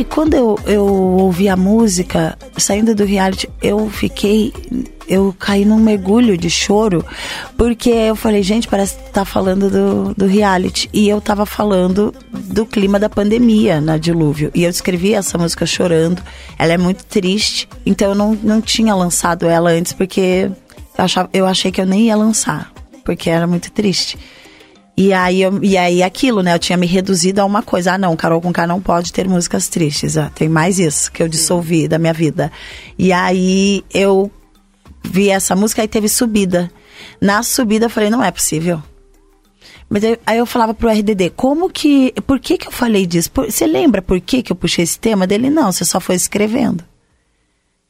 quando 0.09 0.33
eu, 0.33 0.59
eu 0.65 0.85
ouvi 0.85 1.47
a 1.49 1.55
música, 1.55 2.37
saindo 2.57 2.95
do 2.95 3.05
reality, 3.05 3.49
eu 3.61 3.89
fiquei. 3.89 4.53
Eu 5.07 5.33
caí 5.39 5.63
num 5.63 5.79
mergulho 5.79 6.37
de 6.37 6.49
choro, 6.49 7.05
porque 7.57 7.89
eu 7.89 8.13
falei, 8.13 8.43
gente, 8.43 8.67
parece 8.67 8.97
que 8.97 9.09
tá 9.09 9.23
falando 9.23 9.69
do, 9.69 10.13
do 10.13 10.25
reality. 10.25 10.89
E 10.91 11.07
eu 11.07 11.21
tava 11.21 11.45
falando 11.45 12.13
do 12.29 12.65
clima 12.65 12.99
da 12.99 13.07
pandemia 13.07 13.79
na 13.79 13.97
Dilúvio. 13.97 14.51
E 14.53 14.65
eu 14.65 14.69
escrevi 14.69 15.13
essa 15.13 15.37
música 15.37 15.65
chorando. 15.65 16.21
Ela 16.59 16.73
é 16.73 16.77
muito 16.77 17.05
triste. 17.05 17.69
Então 17.85 18.09
eu 18.09 18.15
não, 18.15 18.33
não 18.43 18.59
tinha 18.59 18.93
lançado 18.93 19.47
ela 19.47 19.69
antes, 19.69 19.93
porque 19.93 20.51
eu, 20.97 21.05
achava, 21.05 21.29
eu 21.31 21.45
achei 21.45 21.71
que 21.71 21.79
eu 21.79 21.85
nem 21.85 22.07
ia 22.07 22.15
lançar, 22.17 22.73
porque 23.05 23.29
era 23.29 23.47
muito 23.47 23.71
triste. 23.71 24.17
E 24.99 25.13
aí, 25.13 25.43
eu, 25.43 25.63
e 25.63 25.77
aí 25.77 26.01
aquilo, 26.01 26.41
né? 26.41 26.55
Eu 26.55 26.59
tinha 26.59 26.75
me 26.75 26.87
reduzido 26.87 27.39
a 27.39 27.45
uma 27.45 27.61
coisa. 27.61 27.93
Ah, 27.93 27.97
não, 27.99 28.15
Carol 28.15 28.41
com 28.41 28.51
K 28.51 28.65
não 28.65 28.81
pode 28.81 29.13
ter 29.13 29.29
músicas 29.29 29.67
tristes. 29.67 30.17
Ah, 30.17 30.31
tem 30.33 30.49
mais 30.49 30.79
isso 30.79 31.11
que 31.11 31.21
eu 31.21 31.29
dissolvi 31.29 31.87
da 31.87 31.99
minha 31.99 32.13
vida. 32.13 32.51
E 32.97 33.13
aí 33.13 33.85
eu 33.93 34.31
vi 35.03 35.29
essa 35.29 35.55
música 35.55 35.83
e 35.83 35.87
teve 35.87 36.09
subida. 36.09 36.71
Na 37.21 37.43
subida 37.43 37.85
eu 37.85 37.89
falei, 37.91 38.09
não 38.09 38.23
é 38.23 38.31
possível. 38.31 38.81
Mas 39.87 40.03
aí, 40.03 40.19
aí 40.25 40.37
eu 40.39 40.47
falava 40.47 40.73
pro 40.73 40.89
RDD, 40.89 41.29
como 41.35 41.69
que. 41.69 42.11
Por 42.25 42.39
que 42.39 42.57
que 42.57 42.67
eu 42.67 42.71
falei 42.71 43.05
disso? 43.05 43.31
Por, 43.31 43.51
você 43.51 43.67
lembra 43.67 44.01
por 44.01 44.19
que 44.19 44.41
que 44.41 44.51
eu 44.51 44.55
puxei 44.55 44.83
esse 44.83 44.97
tema 44.97 45.27
dele? 45.27 45.51
Não, 45.51 45.71
você 45.71 45.85
só 45.85 45.99
foi 45.99 46.15
escrevendo. 46.15 46.83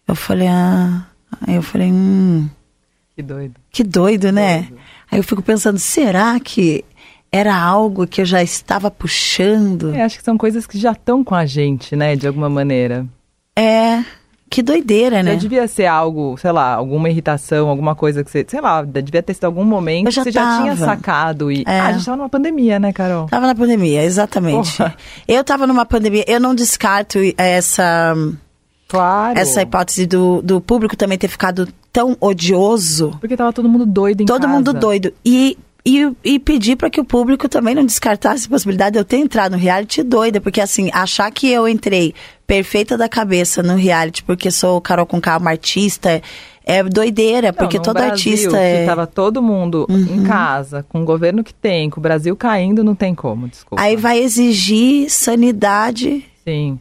Eu 0.05 0.13
falei, 0.13 0.49
ah. 0.49 1.07
Aí 1.41 1.55
eu 1.55 1.63
falei, 1.63 1.89
hum. 1.89 2.49
Que 3.15 3.23
doido. 3.23 3.55
Que 3.71 3.83
doido, 3.83 4.31
né? 4.31 4.63
Doido. 4.63 4.81
Aí 5.09 5.19
eu 5.19 5.23
fico 5.23 5.41
pensando, 5.41 5.79
será 5.79 6.37
que 6.39 6.83
era 7.31 7.55
algo 7.55 8.07
que 8.07 8.21
eu 8.21 8.25
já 8.25 8.41
estava 8.41 8.89
puxando. 8.89 9.93
É, 9.93 10.03
acho 10.03 10.17
que 10.17 10.23
são 10.23 10.37
coisas 10.37 10.65
que 10.65 10.77
já 10.77 10.91
estão 10.91 11.23
com 11.23 11.35
a 11.35 11.45
gente, 11.45 11.95
né, 11.95 12.15
de 12.15 12.27
alguma 12.27 12.49
maneira. 12.49 13.05
É, 13.55 14.03
que 14.49 14.61
doideira, 14.61 15.21
né? 15.21 15.33
Já 15.33 15.39
devia 15.39 15.67
ser 15.67 15.87
algo, 15.87 16.37
sei 16.37 16.51
lá, 16.51 16.73
alguma 16.73 17.09
irritação, 17.09 17.67
alguma 17.67 17.95
coisa 17.95 18.23
que 18.23 18.31
você, 18.31 18.45
sei 18.47 18.61
lá, 18.61 18.81
devia 18.81 19.21
ter 19.21 19.33
sido 19.33 19.45
algum 19.45 19.63
momento 19.63 20.05
que 20.05 20.13
você 20.13 20.31
tava. 20.31 20.51
já 20.51 20.61
tinha 20.61 20.75
sacado 20.77 21.51
e 21.51 21.63
é. 21.67 21.79
ah, 21.79 21.87
a 21.87 21.93
gente 21.93 22.05
tava 22.05 22.17
numa 22.17 22.29
pandemia, 22.29 22.79
né, 22.79 22.93
Carol? 22.93 23.27
Tava 23.27 23.45
na 23.45 23.55
pandemia, 23.55 24.03
exatamente. 24.03 24.77
Porra. 24.77 24.95
Eu 25.27 25.43
tava 25.43 25.67
numa 25.67 25.85
pandemia, 25.85 26.23
eu 26.27 26.39
não 26.39 26.55
descarto 26.55 27.19
essa 27.37 28.15
Claro. 28.87 29.37
Essa 29.37 29.61
hipótese 29.61 30.05
do, 30.05 30.41
do 30.41 30.61
público 30.61 30.95
também 30.95 31.17
ter 31.17 31.27
ficado 31.27 31.67
tão 31.91 32.15
odioso. 32.21 33.17
Porque 33.19 33.35
tava 33.35 33.51
todo 33.51 33.67
mundo 33.67 33.85
doido 33.85 34.21
em 34.21 34.25
todo 34.25 34.37
casa. 34.37 34.47
Todo 34.47 34.55
mundo 34.55 34.73
doido. 34.73 35.13
E 35.25 35.57
e, 35.87 36.13
e 36.21 36.37
pedir 36.37 36.75
para 36.75 36.89
que 36.89 36.99
o 36.99 37.05
público 37.05 37.47
também 37.47 37.73
não 37.73 37.85
descartasse 37.85 38.45
a 38.45 38.49
possibilidade 38.49 38.91
de 38.91 38.99
eu 38.99 39.05
ter 39.05 39.19
entrado 39.19 39.53
no 39.53 39.57
reality 39.57 40.03
doida, 40.03 40.41
porque 40.41 40.59
assim, 40.59 40.89
achar 40.93 41.31
que 41.31 41.49
eu 41.49 41.65
entrei 41.65 42.13
perfeita 42.45 42.97
da 42.97 43.07
cabeça 43.07 43.63
no 43.63 43.75
reality 43.75 44.21
porque 44.21 44.51
sou 44.51 44.81
Carol 44.81 45.05
com 45.05 45.17
uma 45.17 45.49
artista 45.49 46.21
é 46.65 46.83
doideira, 46.83 47.53
porque 47.53 47.79
todo 47.79 47.93
Brasil, 47.93 48.11
artista 48.11 48.57
é. 48.57 48.81
Que 48.81 48.85
tava 48.87 49.07
todo 49.07 49.41
mundo 49.41 49.85
uhum. 49.89 50.17
em 50.17 50.23
casa, 50.23 50.85
com 50.89 51.01
o 51.01 51.05
governo 51.05 51.41
que 51.41 51.53
tem, 51.53 51.89
com 51.89 52.01
o 52.01 52.03
Brasil 52.03 52.35
caindo, 52.35 52.83
não 52.83 52.93
tem 52.93 53.15
como, 53.15 53.47
desculpa. 53.47 53.81
Aí 53.81 53.95
vai 53.95 54.19
exigir 54.19 55.09
sanidade. 55.09 56.25
Sim. 56.43 56.77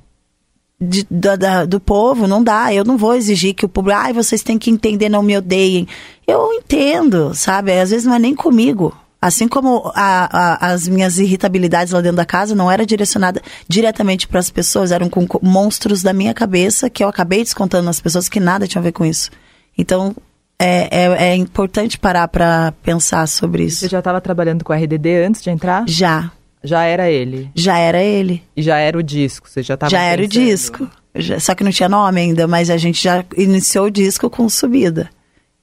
De, 0.79 1.07
do, 1.11 1.37
da, 1.39 1.65
do 1.65 1.81
povo, 1.81 2.27
não 2.27 2.43
dá. 2.43 2.73
Eu 2.73 2.85
não 2.85 2.97
vou 2.97 3.15
exigir 3.15 3.55
que 3.55 3.65
o 3.65 3.69
público, 3.69 3.99
ai, 3.99 4.13
vocês 4.13 4.43
têm 4.43 4.59
que 4.59 4.71
entender, 4.71 5.09
não 5.09 5.23
me 5.23 5.37
odeiem. 5.37 5.89
Eu 6.27 6.53
entendo, 6.53 7.35
sabe? 7.35 7.73
Às 7.73 7.91
vezes 7.91 8.07
não 8.07 8.15
é 8.15 8.19
nem 8.19 8.35
comigo. 8.35 8.95
Assim 9.21 9.49
como 9.49 9.91
a, 9.95 10.29
a, 10.31 10.73
as 10.73 10.87
minhas 10.87 11.19
irritabilidades 11.19 11.93
lá 11.93 12.01
dentro 12.01 12.19
da 12.19 12.25
casa 12.25 12.55
não 12.55 12.71
era 12.71 12.85
direcionada 12.85 13.41
diretamente 13.67 14.29
para 14.29 14.39
as 14.39 14.51
pessoas, 14.51 14.93
eram 14.93 15.09
com 15.09 15.27
monstros 15.43 16.03
da 16.03 16.13
minha 16.13 16.35
cabeça 16.35 16.91
que 16.91 17.03
eu 17.03 17.09
acabei 17.09 17.43
descontando 17.43 17.87
nas 17.87 18.01
pessoas 18.01 18.29
que 18.29 18.39
nada 18.39 18.69
tinha 18.69 18.81
a 18.81 18.85
ver 18.85 18.93
com 18.93 19.05
isso. 19.05 19.31
Então, 19.77 20.15
é, 20.59 20.89
é, 20.91 21.31
é 21.31 21.35
importante 21.35 21.99
parar 21.99 22.29
para 22.29 22.73
pensar 22.83 23.27
sobre 23.27 23.65
isso. 23.65 23.81
Você 23.81 23.89
já 23.89 23.99
estava 23.99 24.21
trabalhando 24.21 24.65
com 24.65 24.73
RDD 24.73 25.25
antes 25.27 25.43
de 25.43 25.51
entrar? 25.51 25.85
Já. 25.89 26.31
Já 26.67 26.85
era 26.85 27.11
ele? 27.11 27.51
Já 27.55 27.79
era 27.79 28.03
ele. 28.03 28.43
E 28.57 28.63
já 28.63 28.77
era 28.77 28.99
o 28.99 29.03
disco? 29.03 29.49
Você 29.49 29.63
já 29.63 29.75
estava 29.75 29.91
Já 29.91 30.03
era 30.03 30.23
o 30.23 30.27
disco. 30.27 30.91
Já, 31.15 31.41
só 31.41 31.55
que 31.55 31.65
não 31.65 31.71
tinha 31.71 31.89
nome 31.89 32.21
ainda, 32.21 32.47
mas 32.47 32.69
a 32.69 32.77
gente 32.77 33.03
já 33.03 33.25
iniciou 33.37 33.87
o 33.87 33.91
disco 33.91 34.29
com 34.29 34.49
subida. 34.49 35.09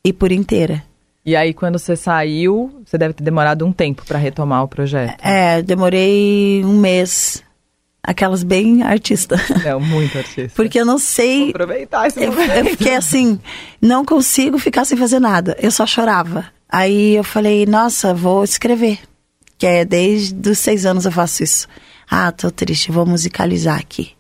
E 0.04 0.12
por 0.12 0.32
inteira. 0.32 0.84
E 1.26 1.36
aí, 1.36 1.54
quando 1.54 1.80
você 1.80 1.96
saiu, 1.96 2.82
você 2.86 2.98
deve 2.98 3.14
ter 3.14 3.24
demorado 3.24 3.66
um 3.66 3.72
tempo 3.72 4.04
para 4.06 4.20
retomar 4.20 4.64
o 4.64 4.68
projeto. 4.68 5.16
É, 5.22 5.62
demorei 5.62 6.64
um 6.66 6.78
mês. 6.80 7.44
Aquelas 8.06 8.44
bem 8.44 8.84
artista. 8.84 9.38
É, 9.66 9.74
muito 9.76 10.18
artista. 10.18 10.52
Porque 10.56 10.78
eu 10.78 10.86
não 10.86 11.00
sei. 11.00 11.40
Vou 11.40 11.50
aproveitar 11.52 12.08
esse 12.08 12.20
momento. 12.20 12.52
Eu, 12.52 12.58
eu 12.58 12.66
fiquei 12.72 12.96
assim, 12.96 13.40
não 13.82 14.04
consigo 14.04 14.60
ficar 14.60 14.84
sem 14.84 14.98
fazer 14.98 15.20
nada. 15.20 15.56
Eu 15.62 15.72
só 15.72 15.86
chorava. 15.86 16.46
Aí 16.68 17.16
eu 17.16 17.24
falei, 17.24 17.66
nossa, 17.66 18.14
vou 18.14 18.44
escrever. 18.44 19.00
Que 19.64 19.68
é 19.68 19.86
desde 19.86 20.50
os 20.50 20.60
seis 20.60 20.86
anos 20.86 21.06
eu 21.06 21.12
faço 21.14 21.42
isso. 21.42 21.70
Ah, 22.12 22.34
tô 22.34 22.52
triste, 22.52 22.92
vou 22.92 23.06
musicalizar 23.06 23.80
aqui. 23.80 24.12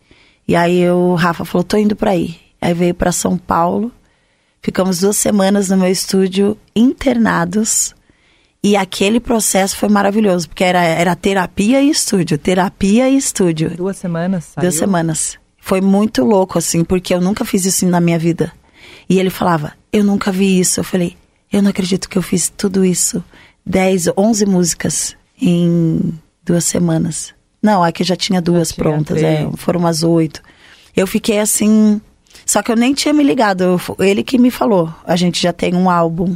E 0.48 0.56
aí 0.56 0.90
o 0.90 1.16
Rafa 1.16 1.44
falou, 1.44 1.66
tô 1.66 1.76
indo 1.76 1.98
pra 1.98 2.12
aí. 2.12 2.38
Aí 2.62 2.74
veio 2.74 2.94
para 2.94 3.12
São 3.12 3.38
Paulo. 3.38 3.92
Ficamos 4.62 5.02
duas 5.02 5.18
semanas 5.18 5.68
no 5.68 5.76
meu 5.76 5.92
estúdio 5.92 6.58
internados 6.74 7.94
e 8.64 8.78
aquele 8.78 9.20
processo 9.20 9.76
foi 9.76 9.90
maravilhoso, 9.90 10.48
porque 10.48 10.64
era, 10.64 10.82
era 10.82 11.14
terapia 11.14 11.82
e 11.82 11.90
estúdio, 11.90 12.38
terapia 12.38 13.10
e 13.10 13.18
estúdio. 13.18 13.72
Duas 13.76 13.98
semanas, 13.98 14.46
saiu? 14.46 14.62
Duas 14.62 14.76
semanas. 14.76 15.38
Foi 15.60 15.82
muito 15.82 16.24
louco, 16.24 16.58
assim, 16.58 16.86
porque 16.86 17.14
eu 17.14 17.20
nunca 17.20 17.44
fiz 17.44 17.66
isso 17.66 17.86
na 17.88 18.00
minha 18.00 18.18
vida. 18.18 18.50
E 19.10 19.20
ele 19.20 19.30
falava, 19.30 19.74
eu 19.92 20.06
nunca 20.06 20.32
vi 20.32 20.58
isso. 20.58 20.80
Eu 20.80 20.86
falei, 20.86 21.18
eu 21.52 21.62
não 21.62 21.70
acredito 21.70 22.08
que 22.08 22.18
eu 22.18 22.22
fiz 22.22 22.48
tudo 22.48 22.86
isso. 22.86 23.22
Dez, 23.66 24.06
onze 24.16 24.46
músicas 24.46 25.18
em 25.42 26.14
duas 26.44 26.66
semanas. 26.66 27.34
Não, 27.62 27.84
aqui 27.84 28.04
já 28.04 28.16
tinha 28.16 28.42
duas 28.42 28.70
já 28.70 28.76
prontas, 28.76 29.20
tinha 29.20 29.30
é, 29.32 29.52
foram 29.58 29.80
umas 29.80 30.04
oito. 30.04 30.42
Eu 30.96 31.08
fiquei 31.08 31.40
assim. 31.40 32.02
Só 32.46 32.62
que 32.62 32.72
eu 32.72 32.76
nem 32.76 32.94
tinha 32.94 33.14
me 33.14 33.24
ligado. 33.24 33.80
ele 34.00 34.24
que 34.24 34.38
me 34.38 34.52
falou. 34.52 34.94
A 35.06 35.16
gente 35.16 35.42
já 35.42 35.54
tem 35.54 35.74
um 35.74 35.90
álbum 35.90 36.36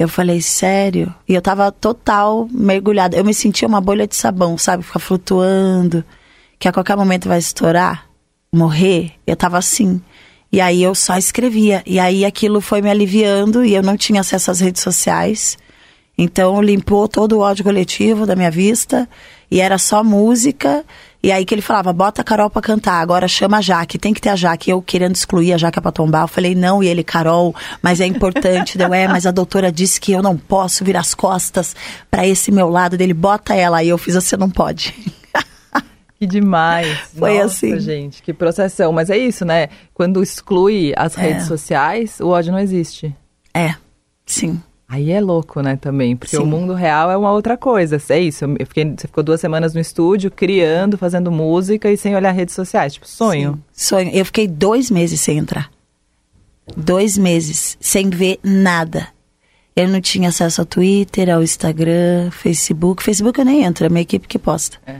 eu 0.00 0.08
falei, 0.08 0.40
sério? 0.40 1.14
E 1.28 1.34
eu 1.34 1.42
tava 1.42 1.70
total 1.70 2.48
mergulhada. 2.50 3.18
Eu 3.18 3.22
me 3.22 3.34
sentia 3.34 3.68
uma 3.68 3.82
bolha 3.82 4.06
de 4.06 4.16
sabão, 4.16 4.56
sabe? 4.56 4.82
Ficar 4.82 4.98
flutuando, 4.98 6.02
que 6.58 6.66
a 6.66 6.72
qualquer 6.72 6.96
momento 6.96 7.28
vai 7.28 7.38
estourar, 7.38 8.06
morrer. 8.50 9.12
Eu 9.26 9.36
tava 9.36 9.58
assim. 9.58 10.00
E 10.50 10.58
aí 10.58 10.82
eu 10.82 10.94
só 10.94 11.18
escrevia. 11.18 11.82
E 11.84 12.00
aí 12.00 12.24
aquilo 12.24 12.62
foi 12.62 12.80
me 12.80 12.88
aliviando 12.88 13.62
e 13.62 13.74
eu 13.74 13.82
não 13.82 13.94
tinha 13.94 14.22
acesso 14.22 14.50
às 14.50 14.60
redes 14.60 14.80
sociais. 14.80 15.58
Então 16.22 16.60
limpou 16.60 17.08
todo 17.08 17.38
o 17.38 17.40
ódio 17.40 17.64
coletivo 17.64 18.26
da 18.26 18.36
minha 18.36 18.50
vista. 18.50 19.08
E 19.50 19.58
era 19.58 19.78
só 19.78 20.04
música. 20.04 20.84
E 21.22 21.32
aí 21.32 21.46
que 21.46 21.54
ele 21.54 21.62
falava, 21.62 21.94
bota 21.94 22.20
a 22.20 22.24
Carol 22.24 22.50
pra 22.50 22.60
cantar, 22.60 23.00
agora 23.00 23.26
chama 23.26 23.58
a 23.58 23.60
Jaque, 23.60 23.98
tem 23.98 24.12
que 24.12 24.20
ter 24.20 24.28
a 24.28 24.36
Jaque. 24.36 24.70
Eu 24.70 24.82
querendo 24.82 25.14
excluir 25.14 25.54
a 25.54 25.58
Jaque 25.58 25.80
pra 25.80 25.90
tombar, 25.90 26.24
eu 26.24 26.28
falei, 26.28 26.54
não, 26.54 26.82
e 26.82 26.88
ele, 26.88 27.02
Carol, 27.02 27.54
mas 27.82 28.02
é 28.02 28.06
importante. 28.06 28.76
Deu, 28.76 28.92
é, 28.92 29.08
mas 29.08 29.24
a 29.24 29.30
doutora 29.30 29.72
disse 29.72 29.98
que 29.98 30.12
eu 30.12 30.22
não 30.22 30.36
posso 30.36 30.84
virar 30.84 31.00
as 31.00 31.14
costas 31.14 31.74
para 32.10 32.26
esse 32.26 32.52
meu 32.52 32.68
lado 32.68 32.98
dele, 32.98 33.14
bota 33.14 33.54
ela. 33.54 33.78
Aí 33.78 33.88
eu 33.88 33.96
fiz, 33.96 34.14
você 34.14 34.36
não 34.36 34.50
pode. 34.50 34.94
Que 36.18 36.26
demais. 36.26 36.98
Foi 37.16 37.38
Nossa, 37.38 37.64
assim. 37.64 37.80
gente, 37.80 38.22
que 38.22 38.34
processão. 38.34 38.92
Mas 38.92 39.08
é 39.08 39.16
isso, 39.16 39.42
né? 39.42 39.70
Quando 39.94 40.22
exclui 40.22 40.92
as 40.94 41.16
é. 41.16 41.22
redes 41.22 41.46
sociais, 41.46 42.20
o 42.20 42.28
ódio 42.28 42.52
não 42.52 42.58
existe. 42.58 43.16
É, 43.54 43.74
sim. 44.26 44.60
Aí 44.92 45.12
é 45.12 45.20
louco, 45.20 45.60
né, 45.60 45.76
também, 45.76 46.16
porque 46.16 46.36
Sim. 46.36 46.42
o 46.42 46.46
mundo 46.46 46.74
real 46.74 47.12
é 47.12 47.16
uma 47.16 47.30
outra 47.30 47.56
coisa. 47.56 48.02
É 48.08 48.18
isso, 48.18 48.44
eu 48.44 48.66
fiquei, 48.66 48.84
você 48.84 49.06
ficou 49.06 49.22
duas 49.22 49.40
semanas 49.40 49.72
no 49.72 49.78
estúdio, 49.78 50.32
criando, 50.32 50.98
fazendo 50.98 51.30
música 51.30 51.88
e 51.88 51.96
sem 51.96 52.16
olhar 52.16 52.32
redes 52.32 52.56
sociais, 52.56 52.94
tipo, 52.94 53.06
sonho. 53.06 53.52
Sim. 53.72 53.86
Sonho. 53.86 54.10
Eu 54.12 54.24
fiquei 54.24 54.48
dois 54.48 54.90
meses 54.90 55.20
sem 55.20 55.38
entrar. 55.38 55.70
Dois 56.76 57.16
meses, 57.16 57.78
sem 57.80 58.10
ver 58.10 58.40
nada. 58.42 59.06
Eu 59.76 59.86
não 59.86 60.00
tinha 60.00 60.28
acesso 60.28 60.60
ao 60.60 60.66
Twitter, 60.66 61.30
ao 61.30 61.40
Instagram, 61.40 62.32
Facebook. 62.32 63.00
Facebook 63.00 63.38
eu 63.38 63.44
nem 63.44 63.62
entro, 63.62 63.86
é 63.86 63.88
minha 63.88 64.02
equipe 64.02 64.26
que 64.26 64.40
posta. 64.40 64.76
É. 64.84 64.96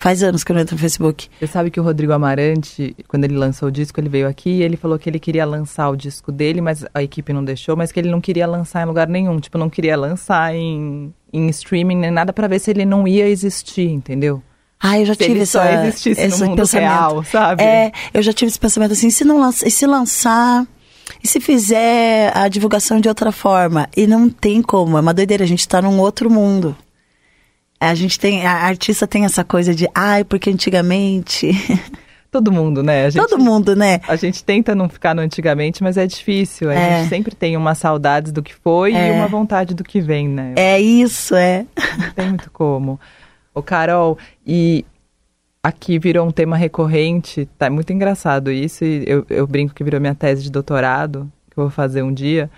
Faz 0.00 0.22
anos 0.22 0.44
que 0.44 0.52
eu 0.52 0.54
não 0.54 0.62
entro 0.62 0.76
no 0.76 0.80
Facebook. 0.80 1.28
Você 1.40 1.46
sabe 1.48 1.72
que 1.72 1.80
o 1.80 1.82
Rodrigo 1.82 2.12
Amarante, 2.12 2.94
quando 3.08 3.24
ele 3.24 3.36
lançou 3.36 3.68
o 3.68 3.72
disco, 3.72 3.98
ele 3.98 4.08
veio 4.08 4.28
aqui 4.28 4.50
e 4.50 4.62
ele 4.62 4.76
falou 4.76 4.96
que 4.96 5.10
ele 5.10 5.18
queria 5.18 5.44
lançar 5.44 5.90
o 5.90 5.96
disco 5.96 6.30
dele, 6.30 6.60
mas 6.60 6.84
a 6.94 7.02
equipe 7.02 7.32
não 7.32 7.44
deixou, 7.44 7.76
mas 7.76 7.90
que 7.90 7.98
ele 7.98 8.08
não 8.08 8.20
queria 8.20 8.46
lançar 8.46 8.82
em 8.82 8.86
lugar 8.86 9.08
nenhum. 9.08 9.40
Tipo, 9.40 9.58
não 9.58 9.68
queria 9.68 9.96
lançar 9.96 10.54
em, 10.54 11.12
em 11.32 11.48
streaming 11.48 11.96
nem 11.96 12.12
nada 12.12 12.32
para 12.32 12.46
ver 12.46 12.60
se 12.60 12.70
ele 12.70 12.84
não 12.84 13.08
ia 13.08 13.28
existir, 13.28 13.90
entendeu? 13.90 14.40
Ah, 14.80 15.00
eu 15.00 15.06
já 15.06 15.14
se 15.14 15.18
tive 15.18 15.32
ele 15.32 15.40
essa, 15.40 15.60
só 15.60 15.82
existisse 15.82 16.20
esse 16.20 16.40
no 16.40 16.50
mundo 16.50 16.58
pensamento. 16.58 16.88
real, 16.88 17.24
sabe? 17.24 17.62
É, 17.64 17.92
eu 18.14 18.22
já 18.22 18.32
tive 18.32 18.50
esse 18.50 18.60
pensamento 18.60 18.92
assim, 18.92 19.10
se 19.10 19.24
não 19.24 19.40
lança, 19.40 19.66
e 19.66 19.70
se 19.72 19.84
lançar, 19.84 20.64
e 21.22 21.26
se 21.26 21.40
fizer 21.40 22.30
a 22.36 22.46
divulgação 22.46 23.00
de 23.00 23.08
outra 23.08 23.32
forma? 23.32 23.88
E 23.96 24.06
não 24.06 24.30
tem 24.30 24.62
como, 24.62 24.96
é 24.96 25.00
uma 25.00 25.12
doideira, 25.12 25.42
a 25.42 25.48
gente 25.48 25.66
tá 25.66 25.82
num 25.82 25.98
outro 25.98 26.30
mundo. 26.30 26.76
A 27.80 27.94
gente 27.94 28.18
tem, 28.18 28.44
a 28.44 28.64
artista 28.64 29.06
tem 29.06 29.24
essa 29.24 29.44
coisa 29.44 29.74
de, 29.74 29.88
ai, 29.94 30.24
porque 30.24 30.50
antigamente. 30.50 31.50
Todo 32.30 32.52
mundo, 32.52 32.82
né? 32.82 33.10
Gente, 33.10 33.26
Todo 33.26 33.38
mundo, 33.42 33.74
né? 33.74 34.00
A 34.06 34.14
gente 34.14 34.44
tenta 34.44 34.74
não 34.74 34.86
ficar 34.88 35.14
no 35.14 35.22
antigamente, 35.22 35.82
mas 35.82 35.96
é 35.96 36.06
difícil. 36.06 36.68
A 36.68 36.74
é. 36.74 36.98
gente 36.98 37.08
sempre 37.08 37.34
tem 37.34 37.56
uma 37.56 37.74
saudade 37.74 38.32
do 38.32 38.42
que 38.42 38.54
foi 38.54 38.92
é. 38.92 39.08
e 39.08 39.12
uma 39.12 39.26
vontade 39.28 39.74
do 39.74 39.82
que 39.82 40.00
vem, 40.00 40.28
né? 40.28 40.52
É 40.56 40.78
isso, 40.78 41.34
é. 41.34 41.64
Não 41.98 42.12
tem 42.12 42.28
muito 42.28 42.50
como. 42.50 43.00
Ô, 43.54 43.62
Carol, 43.62 44.18
e 44.46 44.84
aqui 45.62 45.98
virou 45.98 46.26
um 46.26 46.30
tema 46.30 46.56
recorrente, 46.56 47.48
tá 47.56 47.70
muito 47.70 47.92
engraçado 47.92 48.50
isso, 48.50 48.84
e 48.84 49.04
eu, 49.06 49.24
eu 49.30 49.46
brinco 49.46 49.74
que 49.74 49.82
virou 49.82 50.00
minha 50.00 50.14
tese 50.14 50.42
de 50.42 50.50
doutorado, 50.50 51.30
que 51.50 51.58
eu 51.58 51.64
vou 51.64 51.70
fazer 51.70 52.02
um 52.02 52.12
dia 52.12 52.50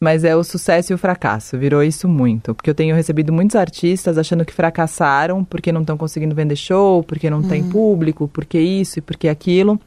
mas 0.00 0.22
é 0.22 0.36
o 0.36 0.44
sucesso 0.44 0.92
e 0.92 0.94
o 0.94 0.98
fracasso. 0.98 1.58
Virou 1.58 1.82
isso 1.82 2.08
muito. 2.08 2.54
Porque 2.54 2.70
eu 2.70 2.74
tenho 2.74 2.94
recebido 2.94 3.32
muitos 3.32 3.56
artistas 3.56 4.16
achando 4.16 4.44
que 4.44 4.52
fracassaram 4.52 5.44
porque 5.44 5.72
não 5.72 5.80
estão 5.80 5.96
conseguindo 5.96 6.34
vender 6.34 6.56
show, 6.56 7.02
porque 7.02 7.28
não 7.28 7.42
tem 7.42 7.62
hum. 7.62 7.70
público, 7.70 8.28
porque 8.28 8.58
isso 8.60 9.00
e 9.00 9.02
porque 9.02 9.28
aquilo. 9.28 9.80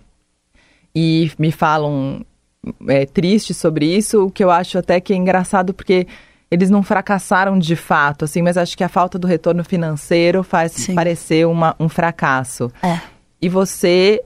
E 0.93 1.31
me 1.39 1.51
falam 1.51 2.25
é, 2.87 3.05
tristes 3.05 3.55
sobre 3.57 3.85
isso, 3.85 4.25
o 4.25 4.31
que 4.31 4.43
eu 4.43 4.51
acho 4.51 4.77
até 4.77 4.99
que 4.99 5.13
é 5.13 5.15
engraçado 5.15 5.73
porque 5.73 6.05
eles 6.49 6.69
não 6.69 6.83
fracassaram 6.83 7.57
de 7.57 7.77
fato, 7.77 8.25
assim, 8.25 8.41
mas 8.41 8.57
acho 8.57 8.77
que 8.77 8.83
a 8.83 8.89
falta 8.89 9.17
do 9.17 9.25
retorno 9.25 9.63
financeiro 9.63 10.43
faz 10.43 10.73
Sim. 10.73 10.93
parecer 10.93 11.47
uma, 11.47 11.73
um 11.79 11.87
fracasso. 11.87 12.69
É. 12.83 12.99
E 13.41 13.47
você 13.47 14.21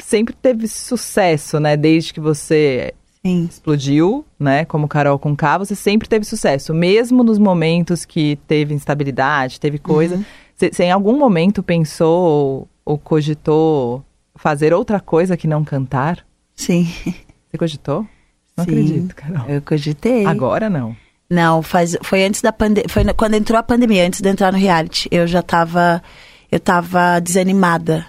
sempre 0.00 0.34
teve 0.34 0.66
sucesso, 0.66 1.60
né? 1.60 1.76
Desde 1.76 2.12
que 2.12 2.18
você 2.18 2.92
Sim. 3.24 3.44
explodiu, 3.48 4.24
né? 4.38 4.64
Como 4.64 4.88
Carol 4.88 5.18
com 5.18 5.36
K, 5.36 5.58
você 5.58 5.76
sempre 5.76 6.08
teve 6.08 6.24
sucesso, 6.24 6.74
mesmo 6.74 7.22
nos 7.22 7.38
momentos 7.38 8.04
que 8.04 8.36
teve 8.48 8.74
instabilidade, 8.74 9.60
teve 9.60 9.78
coisa. 9.78 10.16
Uhum. 10.16 10.24
Você 10.56 10.84
em 10.84 10.90
algum 10.90 11.16
momento 11.16 11.62
pensou 11.62 12.20
ou, 12.20 12.68
ou, 12.84 12.98
cogitou 12.98 14.04
fazer 14.34 14.74
outra 14.74 15.00
coisa 15.00 15.36
que 15.36 15.46
não 15.46 15.64
cantar? 15.64 16.24
Sim. 16.54 16.84
Você 17.48 17.58
cogitou? 17.58 18.06
Não 18.56 18.64
Sim, 18.64 18.70
acredito, 18.70 19.14
Carol. 19.14 19.46
Eu 19.48 19.62
cogitei. 19.62 20.26
Agora 20.26 20.68
não. 20.68 20.96
Não, 21.28 21.62
faz, 21.62 21.96
foi 22.02 22.24
antes 22.24 22.42
da 22.42 22.52
pandemia, 22.52 22.88
foi 22.88 23.04
quando 23.14 23.34
entrou 23.34 23.58
a 23.58 23.62
pandemia, 23.62 24.06
antes 24.06 24.20
de 24.20 24.28
entrar 24.28 24.52
no 24.52 24.58
reality. 24.58 25.08
Eu 25.10 25.26
já 25.26 25.42
tava, 25.42 26.02
eu 26.50 26.60
tava 26.60 27.20
desanimada. 27.20 28.06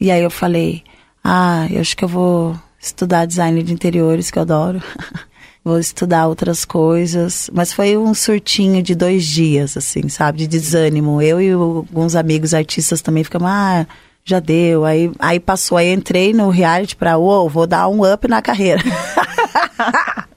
E 0.00 0.10
aí 0.10 0.22
eu 0.22 0.30
falei, 0.30 0.82
ah, 1.22 1.66
eu 1.70 1.80
acho 1.80 1.96
que 1.96 2.04
eu 2.04 2.08
vou 2.08 2.58
estudar 2.80 3.26
design 3.26 3.62
de 3.62 3.72
interiores, 3.72 4.30
que 4.30 4.38
eu 4.38 4.42
adoro. 4.42 4.82
vou 5.64 5.78
estudar 5.78 6.26
outras 6.26 6.64
coisas. 6.64 7.50
Mas 7.52 7.72
foi 7.72 7.96
um 7.96 8.14
surtinho 8.14 8.82
de 8.82 8.94
dois 8.94 9.24
dias, 9.24 9.76
assim, 9.76 10.08
sabe? 10.08 10.38
De 10.38 10.46
desânimo. 10.46 11.20
Eu 11.20 11.40
e 11.40 11.50
alguns 11.52 12.14
amigos 12.14 12.54
artistas 12.54 13.02
também 13.02 13.22
ficamos, 13.24 13.48
ah, 13.50 13.86
já 14.24 14.40
deu. 14.40 14.84
Aí, 14.84 15.10
aí 15.18 15.38
passou, 15.38 15.76
aí 15.76 15.92
entrei 15.92 16.32
no 16.32 16.48
reality 16.48 16.96
pra, 16.96 17.18
uou, 17.18 17.42
wow, 17.42 17.48
vou 17.48 17.66
dar 17.66 17.88
um 17.88 18.10
up 18.10 18.26
na 18.28 18.40
carreira. 18.40 18.82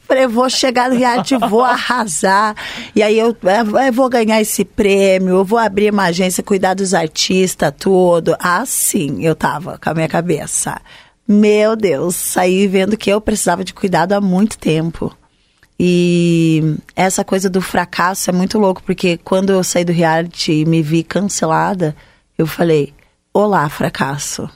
Falei, 0.00 0.26
vou 0.26 0.48
chegar 0.48 0.90
no 0.90 0.96
reality, 0.96 1.36
vou 1.36 1.62
arrasar. 1.62 2.56
E 2.96 3.02
aí 3.02 3.18
eu, 3.18 3.36
eu, 3.86 3.92
vou 3.92 4.08
ganhar 4.08 4.40
esse 4.40 4.64
prêmio, 4.64 5.36
eu 5.36 5.44
vou 5.44 5.58
abrir 5.58 5.92
uma 5.92 6.04
agência, 6.04 6.42
cuidar 6.42 6.74
dos 6.74 6.94
artistas, 6.94 7.72
tudo. 7.78 8.34
Assim 8.38 9.22
eu 9.24 9.36
tava 9.36 9.78
com 9.78 9.90
a 9.90 9.94
minha 9.94 10.08
cabeça. 10.08 10.80
Meu 11.26 11.76
Deus, 11.76 12.16
saí 12.16 12.66
vendo 12.66 12.96
que 12.96 13.10
eu 13.10 13.20
precisava 13.20 13.64
de 13.64 13.72
cuidado 13.72 14.12
há 14.12 14.20
muito 14.20 14.58
tempo. 14.58 15.16
E 15.78 16.76
essa 16.94 17.24
coisa 17.24 17.48
do 17.48 17.62
fracasso 17.62 18.28
é 18.28 18.32
muito 18.32 18.58
louco, 18.58 18.82
porque 18.82 19.16
quando 19.16 19.50
eu 19.50 19.64
saí 19.64 19.84
do 19.84 19.92
reality 19.92 20.52
e 20.52 20.64
me 20.66 20.82
vi 20.82 21.02
cancelada, 21.02 21.96
eu 22.36 22.46
falei: 22.46 22.92
Olá, 23.32 23.68
fracasso. 23.68 24.50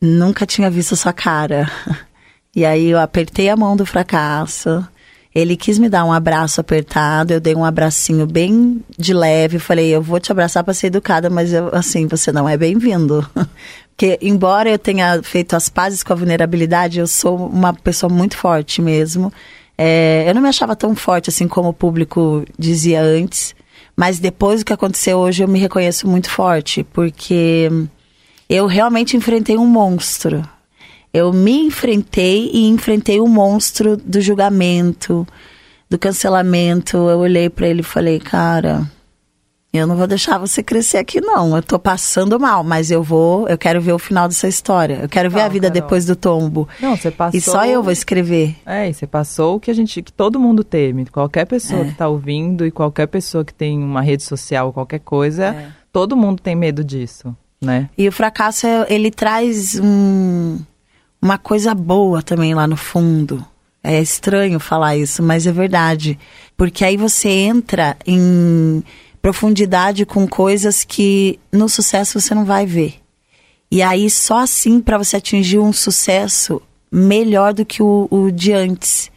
Nunca 0.00 0.44
tinha 0.44 0.68
visto 0.70 0.96
sua 0.96 1.12
cara. 1.12 1.70
E 2.54 2.66
aí 2.66 2.90
eu 2.90 3.00
apertei 3.00 3.48
a 3.48 3.56
mão 3.56 3.74
do 3.74 3.86
fracasso. 3.86 4.86
Ele 5.34 5.56
quis 5.56 5.78
me 5.78 5.88
dar 5.88 6.04
um 6.04 6.12
abraço 6.12 6.60
apertado, 6.60 7.32
eu 7.32 7.40
dei 7.40 7.54
um 7.54 7.64
abracinho 7.64 8.26
bem 8.26 8.84
de 8.98 9.14
leve, 9.14 9.58
falei, 9.58 9.88
eu 9.88 10.02
vou 10.02 10.20
te 10.20 10.30
abraçar 10.30 10.62
para 10.62 10.74
ser 10.74 10.88
educada, 10.88 11.30
mas 11.30 11.54
eu, 11.54 11.70
assim, 11.72 12.06
você 12.06 12.30
não 12.30 12.46
é 12.46 12.54
bem-vindo. 12.58 13.26
Porque 13.96 14.18
embora 14.20 14.70
eu 14.70 14.78
tenha 14.78 15.22
feito 15.22 15.54
as 15.54 15.68
pazes 15.68 16.02
com 16.02 16.12
a 16.12 16.16
vulnerabilidade, 16.16 16.98
eu 16.98 17.06
sou 17.06 17.46
uma 17.46 17.72
pessoa 17.72 18.12
muito 18.12 18.36
forte 18.36 18.82
mesmo. 18.82 19.32
É, 19.76 20.24
eu 20.26 20.34
não 20.34 20.42
me 20.42 20.48
achava 20.48 20.74
tão 20.74 20.94
forte 20.94 21.30
assim 21.30 21.46
como 21.46 21.68
o 21.68 21.74
público 21.74 22.44
dizia 22.58 23.00
antes, 23.00 23.54
mas 23.96 24.18
depois 24.18 24.60
do 24.60 24.66
que 24.66 24.72
aconteceu 24.72 25.18
hoje 25.18 25.42
eu 25.42 25.48
me 25.48 25.58
reconheço 25.58 26.06
muito 26.08 26.30
forte, 26.30 26.84
porque 26.92 27.68
eu 28.48 28.66
realmente 28.66 29.16
enfrentei 29.16 29.56
um 29.56 29.66
monstro. 29.66 30.46
Eu 31.12 31.32
me 31.32 31.66
enfrentei 31.66 32.50
e 32.52 32.68
enfrentei 32.68 33.20
o 33.20 33.28
monstro 33.28 33.96
do 33.96 34.20
julgamento, 34.20 35.26
do 35.88 35.98
cancelamento. 35.98 36.96
Eu 36.96 37.18
olhei 37.18 37.50
para 37.50 37.68
ele 37.68 37.80
e 37.80 37.84
falei, 37.84 38.18
cara, 38.18 38.90
eu 39.72 39.86
não 39.86 39.96
vou 39.96 40.06
deixar 40.06 40.36
você 40.36 40.62
crescer 40.62 40.98
aqui 40.98 41.20
não. 41.20 41.56
Eu 41.56 41.62
tô 41.62 41.78
passando 41.78 42.38
mal, 42.38 42.62
mas 42.62 42.90
eu 42.90 43.02
vou, 43.02 43.48
eu 43.48 43.56
quero 43.56 43.80
ver 43.80 43.92
o 43.92 43.98
final 43.98 44.28
dessa 44.28 44.46
história. 44.46 44.98
Eu 45.02 45.08
quero 45.08 45.30
ver 45.30 45.40
a 45.40 45.48
vida 45.48 45.68
Carol. 45.68 45.82
depois 45.82 46.04
do 46.04 46.14
tombo. 46.14 46.68
Não, 46.78 46.94
você 46.94 47.10
passou. 47.10 47.38
E 47.38 47.40
só 47.40 47.64
eu 47.64 47.82
vou 47.82 47.90
escrever. 47.90 48.54
É, 48.66 48.90
e 48.90 48.92
você 48.92 49.06
passou 49.06 49.56
o 49.56 49.60
que 49.60 49.70
a 49.70 49.74
gente, 49.74 50.02
que 50.02 50.12
todo 50.12 50.38
mundo 50.38 50.62
teme. 50.62 51.06
Qualquer 51.06 51.46
pessoa 51.46 51.82
é. 51.82 51.84
que 51.86 51.94
tá 51.94 52.06
ouvindo 52.06 52.66
e 52.66 52.70
qualquer 52.70 53.06
pessoa 53.06 53.44
que 53.44 53.54
tem 53.54 53.82
uma 53.82 54.02
rede 54.02 54.24
social, 54.24 54.74
qualquer 54.74 55.00
coisa, 55.00 55.46
é. 55.46 55.68
todo 55.90 56.14
mundo 56.16 56.42
tem 56.42 56.54
medo 56.54 56.84
disso, 56.84 57.34
né? 57.58 57.88
E 57.96 58.06
o 58.06 58.12
fracasso 58.12 58.66
ele 58.88 59.10
traz 59.10 59.80
um 59.82 60.58
uma 61.20 61.38
coisa 61.38 61.74
boa 61.74 62.20
também 62.20 62.52
lá 62.52 62.66
no 62.66 62.76
fundo. 62.76 63.42
É 63.82 64.00
estranho 64.00 64.60
falar 64.60 64.96
isso, 64.96 65.22
mas 65.22 65.46
é 65.46 65.52
verdade. 65.52 66.18
Porque 66.56 66.84
aí 66.84 66.96
você 66.96 67.28
entra 67.28 67.96
em 68.06 68.82
profundidade 69.22 70.04
com 70.04 70.26
coisas 70.26 70.82
que 70.82 71.38
no 71.50 71.68
sucesso 71.68 72.20
você 72.20 72.34
não 72.34 72.44
vai 72.44 72.66
ver. 72.66 72.96
E 73.70 73.80
aí 73.80 74.10
só 74.10 74.40
assim 74.40 74.80
para 74.80 74.98
você 74.98 75.16
atingir 75.16 75.58
um 75.58 75.72
sucesso 75.72 76.60
melhor 76.90 77.54
do 77.54 77.64
que 77.64 77.82
o, 77.82 78.08
o 78.10 78.30
de 78.30 78.52
antes. 78.52 79.10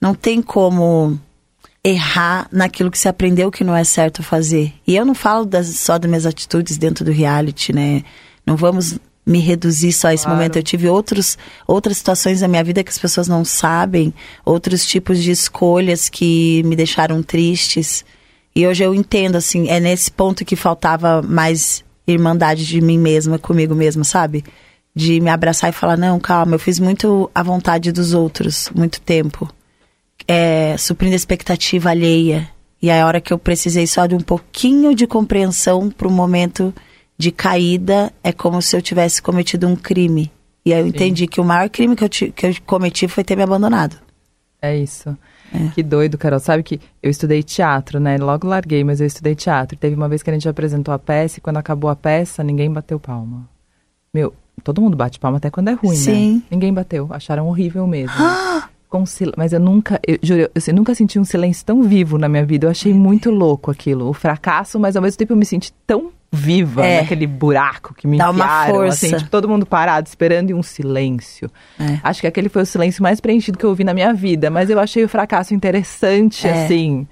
Não 0.00 0.14
tem 0.14 0.42
como 0.42 1.18
errar 1.84 2.48
naquilo 2.52 2.90
que 2.90 2.98
você 2.98 3.08
aprendeu 3.08 3.50
que 3.50 3.64
não 3.64 3.74
é 3.74 3.84
certo 3.84 4.22
fazer. 4.22 4.74
E 4.86 4.94
eu 4.94 5.04
não 5.04 5.14
falo 5.14 5.44
das, 5.44 5.68
só 5.68 5.96
das 5.96 6.08
minhas 6.08 6.26
atitudes 6.26 6.76
dentro 6.76 7.04
do 7.04 7.12
reality, 7.12 7.72
né? 7.72 8.04
Não 8.44 8.56
vamos 8.56 8.98
me 9.24 9.38
reduzir 9.38 9.92
só 9.92 10.08
a 10.08 10.14
esse 10.14 10.24
claro. 10.24 10.36
momento. 10.36 10.56
Eu 10.56 10.62
tive 10.62 10.88
outros, 10.88 11.38
outras 11.66 11.96
situações 11.96 12.40
na 12.40 12.48
minha 12.48 12.62
vida 12.62 12.82
que 12.82 12.90
as 12.90 12.98
pessoas 12.98 13.28
não 13.28 13.44
sabem, 13.44 14.12
outros 14.44 14.84
tipos 14.84 15.22
de 15.22 15.30
escolhas 15.30 16.08
que 16.08 16.62
me 16.64 16.76
deixaram 16.76 17.22
tristes. 17.22 18.04
E 18.54 18.66
hoje 18.66 18.84
eu 18.84 18.94
entendo, 18.94 19.36
assim, 19.36 19.68
é 19.68 19.80
nesse 19.80 20.10
ponto 20.10 20.44
que 20.44 20.56
faltava 20.56 21.22
mais 21.22 21.82
irmandade 22.06 22.66
de 22.66 22.80
mim 22.80 22.98
mesma, 22.98 23.38
comigo 23.38 23.74
mesma, 23.74 24.04
sabe? 24.04 24.44
De 24.94 25.20
me 25.20 25.30
abraçar 25.30 25.70
e 25.70 25.72
falar: 25.72 25.96
não, 25.96 26.20
calma, 26.20 26.54
eu 26.54 26.58
fiz 26.58 26.78
muito 26.78 27.30
a 27.34 27.42
vontade 27.42 27.90
dos 27.92 28.12
outros, 28.12 28.70
muito 28.74 29.00
tempo. 29.00 29.48
É, 30.28 30.76
suprindo 30.76 31.14
a 31.14 31.16
expectativa 31.16 31.90
alheia. 31.90 32.48
E 32.80 32.90
a 32.90 33.06
hora 33.06 33.20
que 33.20 33.32
eu 33.32 33.38
precisei 33.38 33.86
só 33.86 34.06
de 34.06 34.14
um 34.14 34.20
pouquinho 34.20 34.94
de 34.94 35.06
compreensão 35.06 35.88
para 35.88 36.08
o 36.08 36.10
momento 36.10 36.74
de 37.16 37.30
caída 37.30 38.12
é 38.24 38.32
como 38.32 38.60
se 38.60 38.76
eu 38.76 38.82
tivesse 38.82 39.22
cometido 39.22 39.68
um 39.68 39.76
crime. 39.76 40.30
E 40.64 40.72
aí 40.72 40.80
eu 40.80 40.86
Sim. 40.86 40.90
entendi 40.90 41.26
que 41.26 41.40
o 41.40 41.44
maior 41.44 41.68
crime 41.68 41.94
que 41.94 42.04
eu, 42.04 42.08
que 42.08 42.46
eu 42.46 42.54
cometi 42.66 43.06
foi 43.06 43.22
ter 43.22 43.36
me 43.36 43.42
abandonado. 43.42 43.96
É 44.60 44.76
isso. 44.76 45.16
É. 45.52 45.68
Que 45.74 45.82
doido, 45.82 46.18
Carol. 46.18 46.40
Sabe 46.40 46.62
que 46.62 46.80
eu 47.02 47.10
estudei 47.10 47.42
teatro, 47.42 47.98
né? 48.00 48.16
Logo 48.18 48.46
larguei, 48.46 48.82
mas 48.84 49.00
eu 49.00 49.06
estudei 49.06 49.34
teatro. 49.34 49.76
Teve 49.76 49.94
uma 49.94 50.08
vez 50.08 50.22
que 50.22 50.30
a 50.30 50.32
gente 50.32 50.48
apresentou 50.48 50.92
a 50.92 50.98
peça 50.98 51.38
e 51.38 51.42
quando 51.42 51.58
acabou 51.58 51.90
a 51.90 51.96
peça, 51.96 52.42
ninguém 52.42 52.70
bateu 52.70 52.98
palma. 52.98 53.48
Meu, 54.12 54.34
todo 54.62 54.80
mundo 54.80 54.96
bate 54.96 55.18
palma 55.18 55.38
até 55.38 55.50
quando 55.50 55.68
é 55.68 55.72
ruim, 55.72 55.90
né? 55.90 55.96
Sim. 55.96 56.34
né? 56.34 56.42
Ninguém 56.50 56.72
bateu. 56.72 57.08
Acharam 57.10 57.48
horrível 57.48 57.86
mesmo. 57.86 58.14
Com 58.88 59.06
sil... 59.08 59.32
Mas 59.38 59.54
eu 59.54 59.60
nunca, 59.60 59.98
eu 60.06 60.18
juro, 60.22 60.42
eu, 60.42 60.50
eu 60.54 60.74
nunca 60.74 60.94
senti 60.94 61.18
um 61.18 61.24
silêncio 61.24 61.64
tão 61.64 61.82
vivo 61.82 62.18
na 62.18 62.28
minha 62.28 62.44
vida. 62.44 62.66
Eu 62.66 62.70
achei 62.70 62.92
muito 62.92 63.30
louco 63.30 63.70
aquilo. 63.70 64.06
O 64.06 64.12
fracasso, 64.12 64.78
mas 64.78 64.96
ao 64.96 65.02
mesmo 65.02 65.16
tempo 65.16 65.32
eu 65.32 65.36
me 65.36 65.46
senti 65.46 65.72
tão 65.86 66.10
viva 66.34 66.86
é. 66.86 67.02
naquele 67.02 67.26
buraco 67.26 67.92
que 67.92 68.06
me 68.06 68.16
Dá 68.16 68.30
enfiaram, 68.30 68.74
uma 68.74 68.80
força. 68.80 69.06
assim, 69.06 69.16
tipo, 69.18 69.30
todo 69.30 69.46
mundo 69.46 69.66
parado, 69.66 70.08
esperando 70.08 70.48
e 70.48 70.54
um 70.54 70.62
silêncio. 70.62 71.50
É. 71.78 72.00
Acho 72.02 72.22
que 72.22 72.26
aquele 72.26 72.48
foi 72.48 72.62
o 72.62 72.66
silêncio 72.66 73.02
mais 73.02 73.20
preenchido 73.20 73.58
que 73.58 73.64
eu 73.64 73.70
ouvi 73.70 73.84
na 73.84 73.92
minha 73.92 74.14
vida, 74.14 74.50
mas 74.50 74.70
eu 74.70 74.80
achei 74.80 75.04
o 75.04 75.08
fracasso 75.08 75.52
interessante, 75.52 76.48
é. 76.48 76.64
assim. 76.64 77.06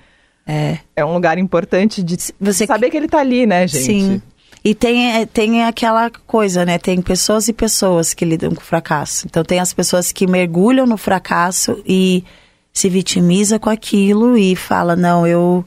É. 0.47 0.79
É 0.97 1.05
um 1.05 1.13
lugar 1.13 1.37
importante 1.37 2.03
de 2.03 2.17
Você 2.41 2.67
saber 2.67 2.89
que 2.89 2.97
ele 2.97 3.09
tá 3.09 3.19
ali, 3.19 3.47
né, 3.47 3.69
gente? 3.69 3.85
Sim. 3.85 4.23
E 4.65 4.75
tem, 4.75 5.15
é, 5.15 5.27
tem 5.27 5.65
aquela 5.65 6.11
coisa, 6.27 6.65
né? 6.65 6.79
Tem 6.79 7.01
pessoas 7.01 7.47
e 7.49 7.53
pessoas 7.53 8.15
que 8.15 8.25
lidam 8.25 8.55
com 8.55 8.61
o 8.61 8.65
fracasso. 8.65 9.27
Então 9.27 9.45
tem 9.45 9.61
as 9.61 9.73
pessoas 9.73 10.13
que 10.13 10.27
mergulham 10.27 10.87
no 10.87 10.97
fracasso 10.97 11.83
e 11.87 12.25
se 12.73 12.89
vitimiza 12.89 13.59
com 13.59 13.71
aquilo 13.71 14.37
e 14.37 14.57
fala, 14.57 14.97
não, 14.97 15.27
eu 15.27 15.65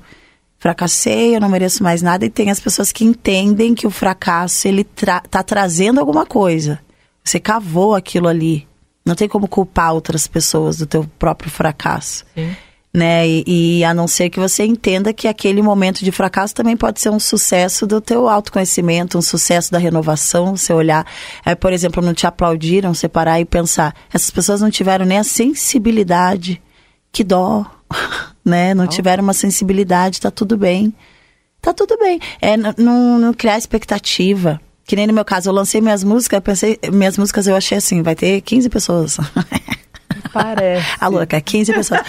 fracassei, 0.64 1.36
eu 1.36 1.42
não 1.42 1.50
mereço 1.50 1.84
mais 1.84 2.02
nada. 2.02 2.26
E 2.26 2.30
tem 2.30 2.50
as 2.50 2.62
pessoas 2.62 2.94
que 2.94 3.04
entendem 3.04 3.76
que 3.76 3.86
o 3.86 3.92
fracasso 3.92 4.66
ele 4.66 4.86
tra 4.86 5.20
tá 5.20 5.44
trazendo 5.44 6.00
alguma 6.00 6.26
coisa. 6.26 6.80
Você 7.22 7.38
cavou 7.38 7.94
aquilo 7.94 8.30
ali. 8.30 8.66
Não 9.06 9.14
tem 9.14 9.28
como 9.28 9.46
culpar 9.46 9.94
outras 9.94 10.26
pessoas 10.26 10.78
do 10.78 10.86
teu 10.86 11.06
próprio 11.20 11.52
fracasso. 11.52 12.24
Sim. 12.34 12.56
Né? 12.94 13.28
E, 13.28 13.44
e, 13.80 13.84
a 13.84 13.94
não 13.94 14.08
ser 14.08 14.30
que 14.30 14.40
você 14.40 14.64
entenda 14.64 15.12
que 15.12 15.28
aquele 15.28 15.62
momento 15.62 16.06
de 16.06 16.12
fracasso 16.14 16.56
também 16.56 16.78
pode 16.78 17.02
ser 17.02 17.10
um 17.10 17.20
sucesso 17.20 17.86
do 17.86 18.00
teu 18.00 18.30
autoconhecimento, 18.30 19.18
um 19.18 19.22
sucesso 19.22 19.70
da 19.70 19.80
renovação, 19.80 20.56
você 20.56 20.72
olhar, 20.72 21.06
é, 21.44 21.56
por 21.56 21.74
exemplo, 21.74 22.04
não 22.04 22.14
te 22.14 22.26
aplaudiram, 22.28 22.94
você 22.94 23.10
parar 23.10 23.42
e 23.42 23.46
pensar, 23.46 23.96
essas 24.14 24.30
pessoas 24.30 24.62
não 24.62 24.70
tiveram 24.70 25.06
nem 25.06 25.18
a 25.18 25.24
sensibilidade, 25.24 26.62
que 27.12 27.24
dó, 27.24 27.66
né? 28.44 28.74
Não 28.74 28.88
tiveram 28.88 29.24
uma 29.24 29.34
sensibilidade, 29.34 30.22
tá 30.22 30.32
tudo 30.32 30.58
bem. 30.58 30.94
Tá 31.62 31.74
tudo 31.74 31.98
bem. 31.98 32.20
É 32.42 32.58
não, 32.58 33.18
não 33.18 33.34
criar 33.34 33.58
expectativa. 33.58 34.60
Que 34.86 34.96
nem 34.96 35.08
no 35.08 35.14
meu 35.14 35.24
caso, 35.24 35.50
eu 35.50 35.54
lancei 35.54 35.80
minhas 35.80 36.04
músicas, 36.04 36.42
pensei, 36.42 36.78
minhas 36.92 37.18
músicas 37.18 37.48
eu 37.48 37.56
achei 37.56 37.78
assim, 37.78 38.02
vai 38.02 38.16
ter 38.16 38.42
15 38.42 38.70
pessoas. 38.70 39.18
Parece. 40.34 40.86
A 41.00 41.08
louca, 41.08 41.40
15 41.40 41.74
pessoas. 41.74 42.02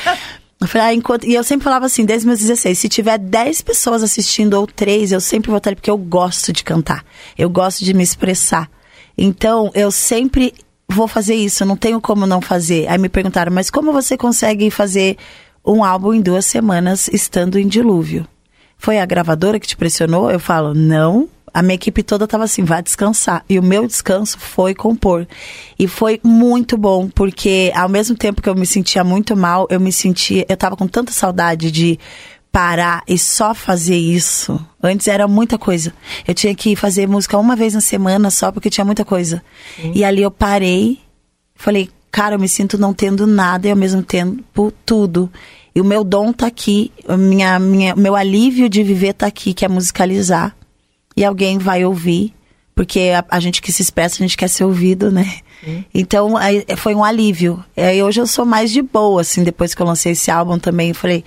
Eu 0.60 0.66
falei, 0.66 0.86
ah, 0.88 0.94
enquanto... 0.94 1.24
E 1.24 1.34
eu 1.34 1.44
sempre 1.44 1.62
falava 1.62 1.86
assim, 1.86 2.04
desde 2.04 2.26
meus 2.26 2.40
16, 2.40 2.78
se 2.78 2.88
tiver 2.88 3.18
10 3.18 3.62
pessoas 3.62 4.02
assistindo 4.02 4.54
ou 4.54 4.66
3, 4.66 5.12
eu 5.12 5.20
sempre 5.20 5.50
votaria, 5.50 5.76
porque 5.76 5.90
eu 5.90 5.98
gosto 5.98 6.52
de 6.52 6.64
cantar. 6.64 7.04
Eu 7.38 7.48
gosto 7.48 7.84
de 7.84 7.94
me 7.94 8.02
expressar. 8.02 8.68
Então, 9.16 9.70
eu 9.74 9.90
sempre 9.90 10.52
vou 10.88 11.06
fazer 11.06 11.34
isso, 11.34 11.64
não 11.64 11.76
tenho 11.76 12.00
como 12.00 12.26
não 12.26 12.40
fazer. 12.40 12.88
Aí 12.88 12.98
me 12.98 13.08
perguntaram, 13.08 13.52
mas 13.52 13.70
como 13.70 13.92
você 13.92 14.16
consegue 14.16 14.70
fazer 14.70 15.16
um 15.64 15.82
álbum 15.82 16.12
em 16.12 16.20
duas 16.20 16.44
semanas 16.44 17.08
estando 17.08 17.58
em 17.58 17.66
dilúvio. 17.66 18.26
Foi 18.76 18.98
a 18.98 19.06
gravadora 19.06 19.58
que 19.58 19.66
te 19.66 19.76
pressionou? 19.76 20.30
Eu 20.30 20.38
falo, 20.38 20.74
não. 20.74 21.28
A 21.52 21.62
minha 21.62 21.76
equipe 21.76 22.02
toda 22.02 22.24
estava 22.24 22.44
assim, 22.44 22.64
vá 22.64 22.80
descansar. 22.80 23.44
E 23.48 23.58
o 23.58 23.62
meu 23.62 23.86
descanso 23.86 24.38
foi 24.38 24.74
compor. 24.74 25.26
E 25.78 25.86
foi 25.86 26.20
muito 26.22 26.76
bom, 26.76 27.08
porque 27.08 27.72
ao 27.74 27.88
mesmo 27.88 28.16
tempo 28.16 28.42
que 28.42 28.48
eu 28.48 28.54
me 28.54 28.66
sentia 28.66 29.04
muito 29.04 29.36
mal, 29.36 29.66
eu 29.70 29.80
me 29.80 29.92
sentia. 29.92 30.44
Eu 30.48 30.54
estava 30.54 30.76
com 30.76 30.86
tanta 30.86 31.12
saudade 31.12 31.70
de 31.70 31.98
parar 32.54 33.02
e 33.08 33.18
só 33.18 33.54
fazer 33.54 33.96
isso. 33.96 34.64
Antes 34.82 35.08
era 35.08 35.26
muita 35.26 35.56
coisa. 35.56 35.92
Eu 36.26 36.34
tinha 36.34 36.54
que 36.54 36.76
fazer 36.76 37.08
música 37.08 37.38
uma 37.38 37.56
vez 37.56 37.74
na 37.74 37.80
semana 37.80 38.30
só 38.30 38.52
porque 38.52 38.68
tinha 38.70 38.84
muita 38.84 39.04
coisa. 39.04 39.42
Sim. 39.76 39.92
E 39.94 40.04
ali 40.04 40.22
eu 40.22 40.30
parei, 40.30 41.00
falei, 41.56 41.88
cara, 42.14 42.36
eu 42.36 42.38
me 42.38 42.48
sinto 42.48 42.78
não 42.78 42.94
tendo 42.94 43.26
nada 43.26 43.66
e 43.66 43.72
ao 43.72 43.76
mesmo 43.76 44.00
tempo 44.00 44.72
tudo. 44.86 45.28
E 45.74 45.80
o 45.80 45.84
meu 45.84 46.04
dom 46.04 46.32
tá 46.32 46.46
aqui, 46.46 46.92
minha, 47.18 47.58
minha, 47.58 47.96
meu 47.96 48.14
alívio 48.14 48.68
de 48.68 48.84
viver 48.84 49.14
tá 49.14 49.26
aqui, 49.26 49.52
que 49.52 49.64
é 49.64 49.68
musicalizar. 49.68 50.54
E 51.16 51.24
alguém 51.24 51.58
vai 51.58 51.84
ouvir, 51.84 52.32
porque 52.72 53.10
a, 53.12 53.24
a 53.28 53.40
gente 53.40 53.60
que 53.60 53.72
se 53.72 53.82
expressa, 53.82 54.14
a 54.14 54.22
gente 54.22 54.36
quer 54.36 54.46
ser 54.46 54.62
ouvido, 54.62 55.10
né? 55.10 55.38
Então, 55.92 56.36
aí, 56.36 56.64
foi 56.76 56.94
um 56.94 57.02
alívio. 57.02 57.64
E 57.76 58.00
hoje 58.00 58.20
eu 58.20 58.28
sou 58.28 58.46
mais 58.46 58.70
de 58.70 58.80
boa, 58.80 59.22
assim, 59.22 59.42
depois 59.42 59.74
que 59.74 59.82
eu 59.82 59.86
lancei 59.86 60.12
esse 60.12 60.30
álbum 60.30 60.56
também, 60.56 60.90
eu 60.90 60.94
falei, 60.94 61.24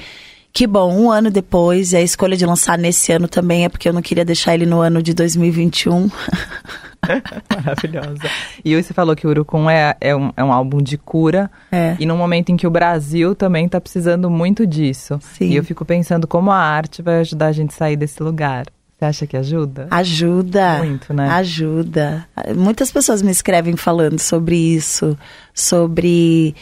que 0.53 0.65
bom, 0.65 0.95
um 0.95 1.11
ano 1.11 1.29
depois, 1.29 1.91
e 1.91 1.97
a 1.97 2.01
escolha 2.01 2.37
de 2.37 2.45
lançar 2.45 2.77
nesse 2.77 3.11
ano 3.11 3.27
também 3.27 3.65
é 3.65 3.69
porque 3.69 3.89
eu 3.89 3.93
não 3.93 4.01
queria 4.01 4.23
deixar 4.23 4.53
ele 4.53 4.65
no 4.65 4.79
ano 4.79 5.03
de 5.03 5.13
2021. 5.13 6.09
Maravilhosa. 7.53 8.29
E 8.63 8.81
você 8.81 8.93
falou 8.93 9.15
que 9.15 9.25
o 9.25 9.29
Urucum 9.29 9.69
é, 9.69 9.95
é, 9.99 10.15
um, 10.15 10.31
é 10.35 10.43
um 10.43 10.51
álbum 10.51 10.81
de 10.81 10.97
cura. 10.97 11.49
É. 11.71 11.95
E 11.99 12.05
num 12.05 12.17
momento 12.17 12.49
em 12.49 12.57
que 12.57 12.67
o 12.67 12.71
Brasil 12.71 13.35
também 13.35 13.65
está 13.65 13.79
precisando 13.79 14.29
muito 14.29 14.65
disso. 14.65 15.19
Sim. 15.21 15.49
E 15.49 15.55
eu 15.55 15.63
fico 15.63 15.85
pensando 15.85 16.27
como 16.27 16.51
a 16.51 16.57
arte 16.57 17.01
vai 17.01 17.19
ajudar 17.19 17.47
a 17.47 17.51
gente 17.51 17.71
a 17.71 17.77
sair 17.77 17.95
desse 17.95 18.21
lugar. 18.21 18.65
Você 18.97 19.05
acha 19.05 19.27
que 19.27 19.37
ajuda? 19.37 19.87
Ajuda. 19.91 20.77
Muito, 20.79 21.13
né? 21.13 21.29
Ajuda. 21.29 22.27
Muitas 22.55 22.91
pessoas 22.91 23.21
me 23.21 23.29
escrevem 23.31 23.75
falando 23.75 24.17
sobre 24.17 24.55
isso, 24.55 25.15
sobre 25.53 26.55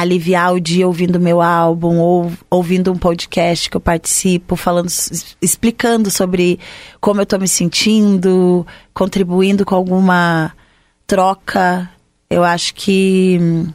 aliviar 0.00 0.54
o 0.54 0.60
dia 0.60 0.86
ouvindo 0.86 1.18
meu 1.18 1.42
álbum 1.42 1.98
ou 1.98 2.32
ouvindo 2.48 2.92
um 2.92 2.96
podcast 2.96 3.68
que 3.68 3.76
eu 3.76 3.80
participo, 3.80 4.54
falando, 4.54 4.88
explicando 5.42 6.10
sobre 6.10 6.58
como 7.00 7.20
eu 7.20 7.26
tô 7.26 7.38
me 7.38 7.48
sentindo, 7.48 8.66
contribuindo 8.94 9.64
com 9.64 9.74
alguma 9.74 10.52
troca. 11.06 11.90
Eu 12.30 12.44
acho 12.44 12.74
que 12.74 13.38
hum, 13.40 13.72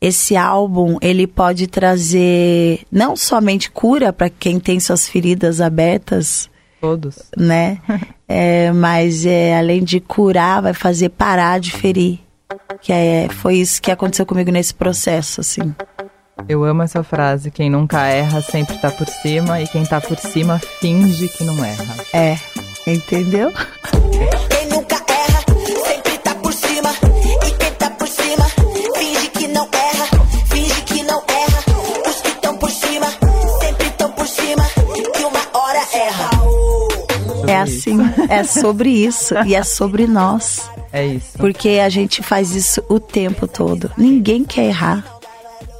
esse 0.00 0.36
álbum 0.36 0.98
ele 1.00 1.26
pode 1.26 1.66
trazer 1.66 2.80
não 2.92 3.16
somente 3.16 3.70
cura 3.70 4.12
para 4.12 4.28
quem 4.28 4.60
tem 4.60 4.78
suas 4.78 5.08
feridas 5.08 5.60
abertas, 5.60 6.50
todos, 6.80 7.18
né? 7.36 7.78
é, 8.28 8.72
mas 8.72 9.24
é, 9.24 9.56
além 9.56 9.84
de 9.84 10.00
curar, 10.00 10.62
vai 10.62 10.74
fazer 10.74 11.08
parar 11.10 11.60
de 11.60 11.72
ferir. 11.72 12.18
Que 12.80 12.92
é, 12.92 13.28
foi 13.28 13.56
isso 13.56 13.80
que 13.80 13.90
aconteceu 13.90 14.24
comigo 14.26 14.50
nesse 14.50 14.74
processo, 14.74 15.40
assim. 15.40 15.74
Eu 16.48 16.64
amo 16.64 16.82
essa 16.82 17.02
frase, 17.02 17.50
quem 17.50 17.68
nunca 17.68 18.06
erra 18.06 18.40
sempre 18.40 18.76
tá 18.78 18.90
por 18.90 19.06
cima 19.06 19.60
e 19.60 19.68
quem 19.68 19.84
tá 19.84 20.00
por 20.00 20.18
cima 20.18 20.58
finge 20.80 21.28
que 21.28 21.44
não 21.44 21.62
erra. 21.64 21.84
É, 22.12 22.38
entendeu? 22.86 23.52
Quem 24.48 24.66
nunca 24.68 24.96
erra 24.96 25.44
sempre 25.86 26.18
tá 26.18 26.34
por 26.36 26.52
cima 26.52 26.90
e 27.46 27.50
quem 27.52 27.72
tá 27.74 27.90
por 27.90 28.08
cima 28.08 28.46
finge 28.96 29.28
que 29.28 29.48
não 29.48 29.68
erra, 29.72 30.06
finge 30.46 30.82
que 30.82 31.02
não 31.02 31.22
erra. 31.28 32.08
Os 32.08 32.20
que 32.22 32.28
estão 32.28 32.56
por 32.56 32.70
cima 32.70 33.06
sempre 33.60 33.86
estão 33.86 34.10
por 34.12 34.26
cima 34.26 34.64
que 35.14 35.24
uma 35.24 35.58
hora 35.58 35.80
erra. 35.92 36.30
É 37.46 37.56
assim, 37.58 37.98
é 38.28 38.42
sobre 38.44 38.90
isso 38.90 39.34
e 39.44 39.54
é 39.54 39.62
sobre 39.62 40.06
nós. 40.06 40.70
É 40.92 41.06
isso. 41.06 41.38
Porque 41.38 41.80
a 41.84 41.88
gente 41.88 42.22
faz 42.22 42.54
isso 42.54 42.82
o 42.88 42.98
tempo 42.98 43.46
todo. 43.46 43.90
Ninguém 43.96 44.44
quer 44.44 44.66
errar. 44.66 45.04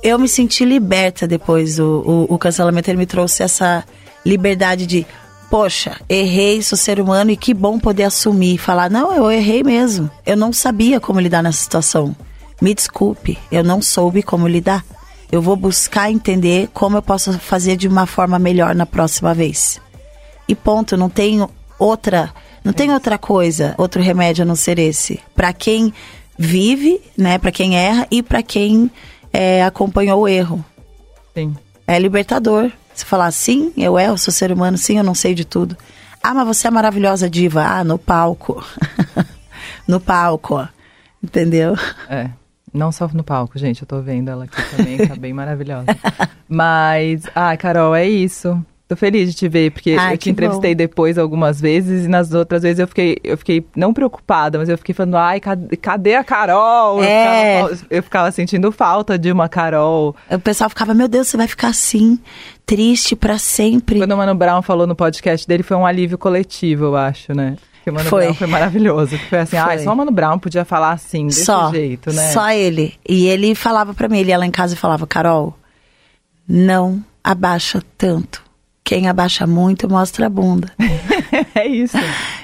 Eu 0.02 0.18
me 0.18 0.28
senti 0.28 0.64
liberta 0.64 1.26
depois. 1.26 1.78
O, 1.78 2.26
o, 2.28 2.34
o 2.34 2.38
cancelamento 2.38 2.90
ele 2.90 2.98
me 2.98 3.06
trouxe 3.06 3.42
essa 3.42 3.84
liberdade 4.24 4.86
de, 4.86 5.06
poxa, 5.50 6.00
errei, 6.08 6.62
sou 6.62 6.78
ser 6.78 7.00
humano 7.00 7.30
e 7.30 7.36
que 7.36 7.52
bom 7.52 7.78
poder 7.78 8.04
assumir. 8.04 8.58
Falar, 8.58 8.90
não, 8.90 9.12
eu 9.12 9.30
errei 9.30 9.62
mesmo. 9.62 10.10
Eu 10.24 10.36
não 10.36 10.52
sabia 10.52 11.00
como 11.00 11.20
lidar 11.20 11.42
nessa 11.42 11.58
situação. 11.58 12.14
Me 12.60 12.74
desculpe, 12.74 13.38
eu 13.50 13.64
não 13.64 13.82
soube 13.82 14.22
como 14.22 14.46
lidar. 14.46 14.84
Eu 15.32 15.40
vou 15.40 15.56
buscar 15.56 16.10
entender 16.10 16.68
como 16.72 16.96
eu 16.96 17.02
posso 17.02 17.38
fazer 17.38 17.76
de 17.76 17.88
uma 17.88 18.06
forma 18.06 18.38
melhor 18.38 18.74
na 18.74 18.84
próxima 18.84 19.32
vez. 19.32 19.80
E 20.46 20.54
ponto, 20.54 20.96
não 20.96 21.08
tenho 21.08 21.48
outra 21.78 22.32
não 22.64 22.72
tem 22.72 22.92
outra 22.92 23.18
coisa, 23.18 23.74
outro 23.78 24.02
remédio 24.02 24.42
a 24.42 24.46
não 24.46 24.54
ser 24.54 24.78
esse. 24.78 25.20
Para 25.34 25.52
quem 25.52 25.92
vive, 26.38 27.00
né? 27.16 27.38
Para 27.38 27.50
quem 27.50 27.76
erra 27.76 28.06
e 28.10 28.22
para 28.22 28.42
quem 28.42 28.90
é, 29.32 29.64
acompanhou 29.64 30.22
o 30.22 30.28
erro. 30.28 30.64
Sim. 31.34 31.56
É 31.86 31.98
libertador. 31.98 32.70
Você 32.94 33.04
falar, 33.04 33.30
sim, 33.30 33.72
eu 33.76 33.98
erro, 33.98 34.18
sou 34.18 34.32
ser 34.32 34.52
humano, 34.52 34.76
sim, 34.76 34.98
eu 34.98 35.04
não 35.04 35.14
sei 35.14 35.34
de 35.34 35.44
tudo. 35.44 35.76
Ah, 36.22 36.34
mas 36.34 36.46
você 36.46 36.68
é 36.68 36.70
maravilhosa 36.70 37.30
diva. 37.30 37.64
Ah, 37.64 37.82
no 37.82 37.98
palco. 37.98 38.64
no 39.88 39.98
palco. 39.98 40.68
Entendeu? 41.22 41.74
É. 42.08 42.30
Não 42.72 42.92
só 42.92 43.08
no 43.12 43.24
palco, 43.24 43.58
gente, 43.58 43.82
eu 43.82 43.88
tô 43.88 44.00
vendo 44.00 44.28
ela 44.28 44.44
aqui 44.44 44.76
também, 44.76 45.06
tá 45.06 45.16
bem 45.18 45.32
maravilhosa. 45.32 45.86
Mas, 46.48 47.22
ah, 47.34 47.56
Carol, 47.56 47.94
é 47.94 48.08
isso. 48.08 48.64
Tô 48.90 48.96
feliz 48.96 49.28
de 49.28 49.36
te 49.36 49.48
ver, 49.48 49.70
porque 49.70 49.92
Ai, 49.96 50.14
eu 50.14 50.18
te 50.18 50.28
entrevistei 50.30 50.74
bom. 50.74 50.78
depois 50.78 51.16
algumas 51.16 51.60
vezes 51.60 52.06
e 52.06 52.08
nas 52.08 52.34
outras 52.34 52.64
vezes 52.64 52.80
eu 52.80 52.88
fiquei, 52.88 53.18
eu 53.22 53.38
fiquei 53.38 53.64
não 53.76 53.94
preocupada, 53.94 54.58
mas 54.58 54.68
eu 54.68 54.76
fiquei 54.76 54.92
falando, 54.92 55.16
ai, 55.16 55.38
cadê, 55.38 56.16
a 56.16 56.24
Carol? 56.24 57.00
É. 57.00 57.60
Eu, 57.62 57.68
ficava, 57.68 57.86
eu, 57.88 58.02
ficava, 58.02 58.32
sentindo 58.32 58.72
falta 58.72 59.16
de 59.16 59.30
uma 59.30 59.48
Carol. 59.48 60.16
O 60.28 60.38
pessoal 60.40 60.68
ficava, 60.68 60.92
meu 60.92 61.06
Deus, 61.06 61.28
você 61.28 61.36
vai 61.36 61.46
ficar 61.46 61.68
assim, 61.68 62.18
triste 62.66 63.14
para 63.14 63.38
sempre. 63.38 63.96
Quando 63.96 64.10
o 64.10 64.16
Mano 64.16 64.34
Brown 64.34 64.60
falou 64.60 64.88
no 64.88 64.96
podcast 64.96 65.46
dele, 65.46 65.62
foi 65.62 65.76
um 65.76 65.86
alívio 65.86 66.18
coletivo, 66.18 66.86
eu 66.86 66.96
acho, 66.96 67.32
né? 67.32 67.58
Porque 67.74 67.90
o 67.90 67.94
Mano 67.94 68.08
foi. 68.08 68.24
Brown 68.24 68.34
foi 68.34 68.46
maravilhoso. 68.48 69.16
Foi 69.30 69.38
assim, 69.38 69.56
foi. 69.56 69.72
ai, 69.74 69.78
só 69.78 69.92
o 69.92 69.96
Mano 69.96 70.10
Brown 70.10 70.36
podia 70.36 70.64
falar 70.64 70.90
assim, 70.90 71.28
desse 71.28 71.44
só, 71.44 71.70
jeito, 71.70 72.12
né? 72.12 72.32
Só 72.32 72.50
ele. 72.50 72.94
E 73.08 73.28
ele 73.28 73.54
falava 73.54 73.94
para 73.94 74.08
mim, 74.08 74.18
ele 74.18 74.30
ia 74.30 74.36
lá 74.38 74.46
em 74.46 74.50
casa 74.50 74.74
e 74.74 74.76
falava, 74.76 75.06
Carol, 75.06 75.56
não 76.48 77.00
abaixa 77.22 77.80
tanto 77.96 78.49
quem 78.90 79.06
abaixa 79.06 79.46
muito 79.46 79.88
mostra 79.88 80.26
a 80.26 80.28
bunda. 80.28 80.72
é 81.54 81.64
isso. 81.64 81.96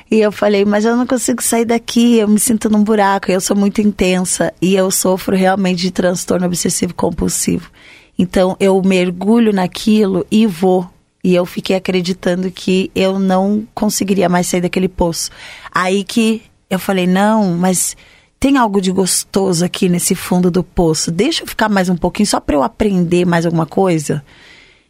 E 0.09 0.21
eu 0.21 0.31
falei, 0.31 0.65
mas 0.65 0.85
eu 0.85 0.97
não 0.97 1.05
consigo 1.05 1.43
sair 1.43 1.65
daqui, 1.65 2.19
eu 2.19 2.29
me 2.29 2.39
sinto 2.39 2.71
num 2.71 2.85
buraco, 2.85 3.33
eu 3.33 3.41
sou 3.41 3.57
muito 3.57 3.81
intensa 3.81 4.55
e 4.63 4.77
eu 4.77 4.89
sofro 4.93 5.35
realmente 5.35 5.81
de 5.81 5.91
transtorno 5.91 6.47
obsessivo 6.47 6.95
compulsivo. 6.95 7.69
Então 8.17 8.57
eu 8.61 8.81
mergulho 8.81 9.53
naquilo 9.53 10.25
e 10.31 10.47
vou. 10.47 10.89
E 11.25 11.35
eu 11.35 11.45
fiquei 11.45 11.75
acreditando 11.75 12.49
que 12.49 12.93
eu 12.95 13.19
não 13.19 13.67
conseguiria 13.75 14.29
mais 14.29 14.47
sair 14.47 14.61
daquele 14.61 14.89
poço. 14.89 15.33
Aí 15.75 16.05
que 16.05 16.43
eu 16.71 16.79
falei, 16.79 17.09
não, 17.09 17.57
mas 17.57 17.97
tem 18.39 18.57
algo 18.57 18.81
de 18.81 18.93
gostoso 18.93 19.65
aqui 19.65 19.89
nesse 19.89 20.15
fundo 20.15 20.49
do 20.49 20.63
poço. 20.63 21.11
Deixa 21.11 21.43
eu 21.43 21.49
ficar 21.49 21.69
mais 21.69 21.89
um 21.89 21.97
pouquinho 21.97 22.29
só 22.29 22.39
para 22.39 22.55
eu 22.55 22.63
aprender 22.63 23.27
mais 23.27 23.45
alguma 23.45 23.67
coisa. 23.67 24.25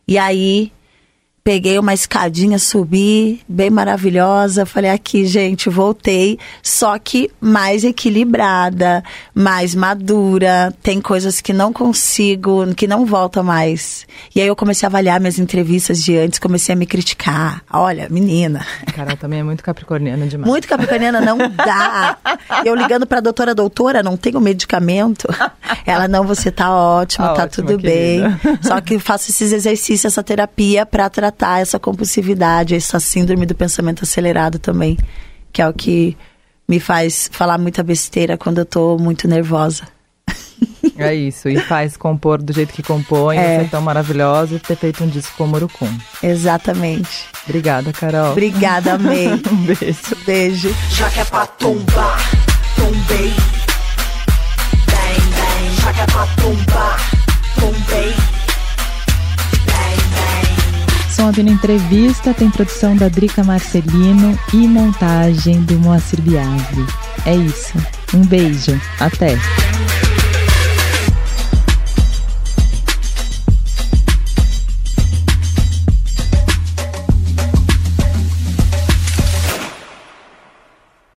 E 0.07 0.19
aí 0.19 0.71
peguei 1.47 1.79
uma 1.79 1.95
escadinha, 1.95 2.59
subi, 2.59 3.41
bem 3.49 3.71
maravilhosa. 3.71 4.67
Falei, 4.67 4.91
aqui, 4.91 5.25
gente, 5.27 5.71
voltei. 5.71 6.41
Só 6.61 6.99
que 6.99 7.31
mais 7.41 7.85
equilibrada, 7.85 9.05
mais 9.33 9.73
madura. 9.73 10.75
Tem 10.83 11.01
coisas 11.01 11.41
que 11.41 11.53
não 11.53 11.73
consigo, 11.73 12.75
que 12.75 12.89
não 12.89 13.07
volta 13.07 13.45
mais. 13.45 14.09
E 14.35 14.41
aí 14.41 14.49
eu 14.49 14.57
comecei 14.57 14.85
a 14.85 14.89
avaliar 14.89 15.21
minhas 15.21 15.39
entrevistas 15.39 16.03
de 16.03 16.19
antes, 16.19 16.41
comecei 16.41 16.73
a 16.73 16.77
me 16.77 16.85
criticar. 16.85 17.63
Olha, 17.73 18.09
menina. 18.11 18.67
Carol 18.93 19.17
também 19.17 19.39
é 19.39 19.45
muito 19.45 19.63
capricorniana 19.63 20.27
demais. 20.27 20.51
Muito 20.51 20.67
capricorniana, 20.67 21.21
não 21.21 21.39
dá. 21.39 22.19
Eu 22.65 22.75
ligando 22.75 23.07
pra 23.07 23.21
doutora, 23.21 23.55
doutora, 23.55 24.03
não 24.03 24.17
tenho 24.17 24.41
medicamento. 24.41 25.29
Ela, 25.87 26.09
não, 26.09 26.25
você 26.25 26.51
tá 26.51 26.75
ótima, 26.75 27.29
tá, 27.29 27.35
tá 27.35 27.45
ótima, 27.45 27.69
tudo 27.69 27.79
querida. 27.81 28.41
bem. 28.43 28.59
Só 28.63 28.81
que 28.81 28.99
faço 28.99 29.31
esses 29.31 29.53
exercícios, 29.53 30.13
essa 30.13 30.25
terapia 30.25 30.85
pra 30.85 31.09
tratar 31.09 31.36
tratar 31.37 31.61
essa 31.61 31.79
compulsividade, 31.79 32.75
essa 32.75 32.99
síndrome 32.99 33.47
do 33.47 33.55
pensamento 33.55 34.03
acelerado 34.03 34.59
também, 34.59 34.97
que 35.53 35.61
é 35.61 35.69
o 35.69 35.73
que 35.73 36.17
me 36.69 36.81
faz 36.81 37.29
falar 37.31 37.59
muita 37.59 37.83
besteira 37.83 38.37
quando 38.37 38.59
eu 38.59 38.67
tô 38.67 38.99
muito 38.99 39.29
nervosa. 39.29 39.85
É 40.99 41.15
isso, 41.15 41.47
e 41.47 41.61
faz 41.61 41.95
compor 41.95 42.41
do 42.41 42.55
jeito 42.55 42.73
que 42.73 42.83
compõe, 42.83 43.37
é. 43.37 43.61
ser 43.61 43.69
tão 43.69 43.83
maravilhosa 43.83 44.55
e 44.55 44.59
ter 44.59 44.77
feito 44.77 45.05
um 45.05 45.09
disco 45.09 45.37
com 45.37 45.45
o 45.45 45.47
Murucum. 45.47 45.95
Exatamente. 46.23 47.27
Obrigada, 47.45 47.93
Carol. 47.93 48.33
Obrigada, 48.33 48.95
amei. 48.97 49.29
um 49.29 49.67
beijo. 49.67 50.17
Beijo. 50.25 50.75
Já 50.89 51.11
que 51.11 51.21
é 51.21 51.25
pra 51.27 51.47
tombar, 51.47 52.19
tombei. 52.77 53.31
Bang, 54.87 55.21
bang. 55.37 55.81
Já 55.83 55.93
que 55.93 56.01
é 56.01 56.07
pra 56.07 56.27
tombar, 56.37 57.11
tombei. 57.61 58.36
Som 61.17 61.29
Abino 61.29 61.49
Entrevista 61.51 62.35
tem 62.35 62.51
produção 62.51 62.95
da 62.95 63.09
Drica 63.09 63.43
Marcelino 63.43 64.39
e 64.53 64.69
montagem 64.69 65.63
do 65.63 65.79
Moacir 65.79 66.21
Biagli. 66.21 66.85
É 67.25 67.35
isso. 67.35 67.73
Um 68.13 68.21
beijo. 68.21 68.79
Até. 69.01 69.35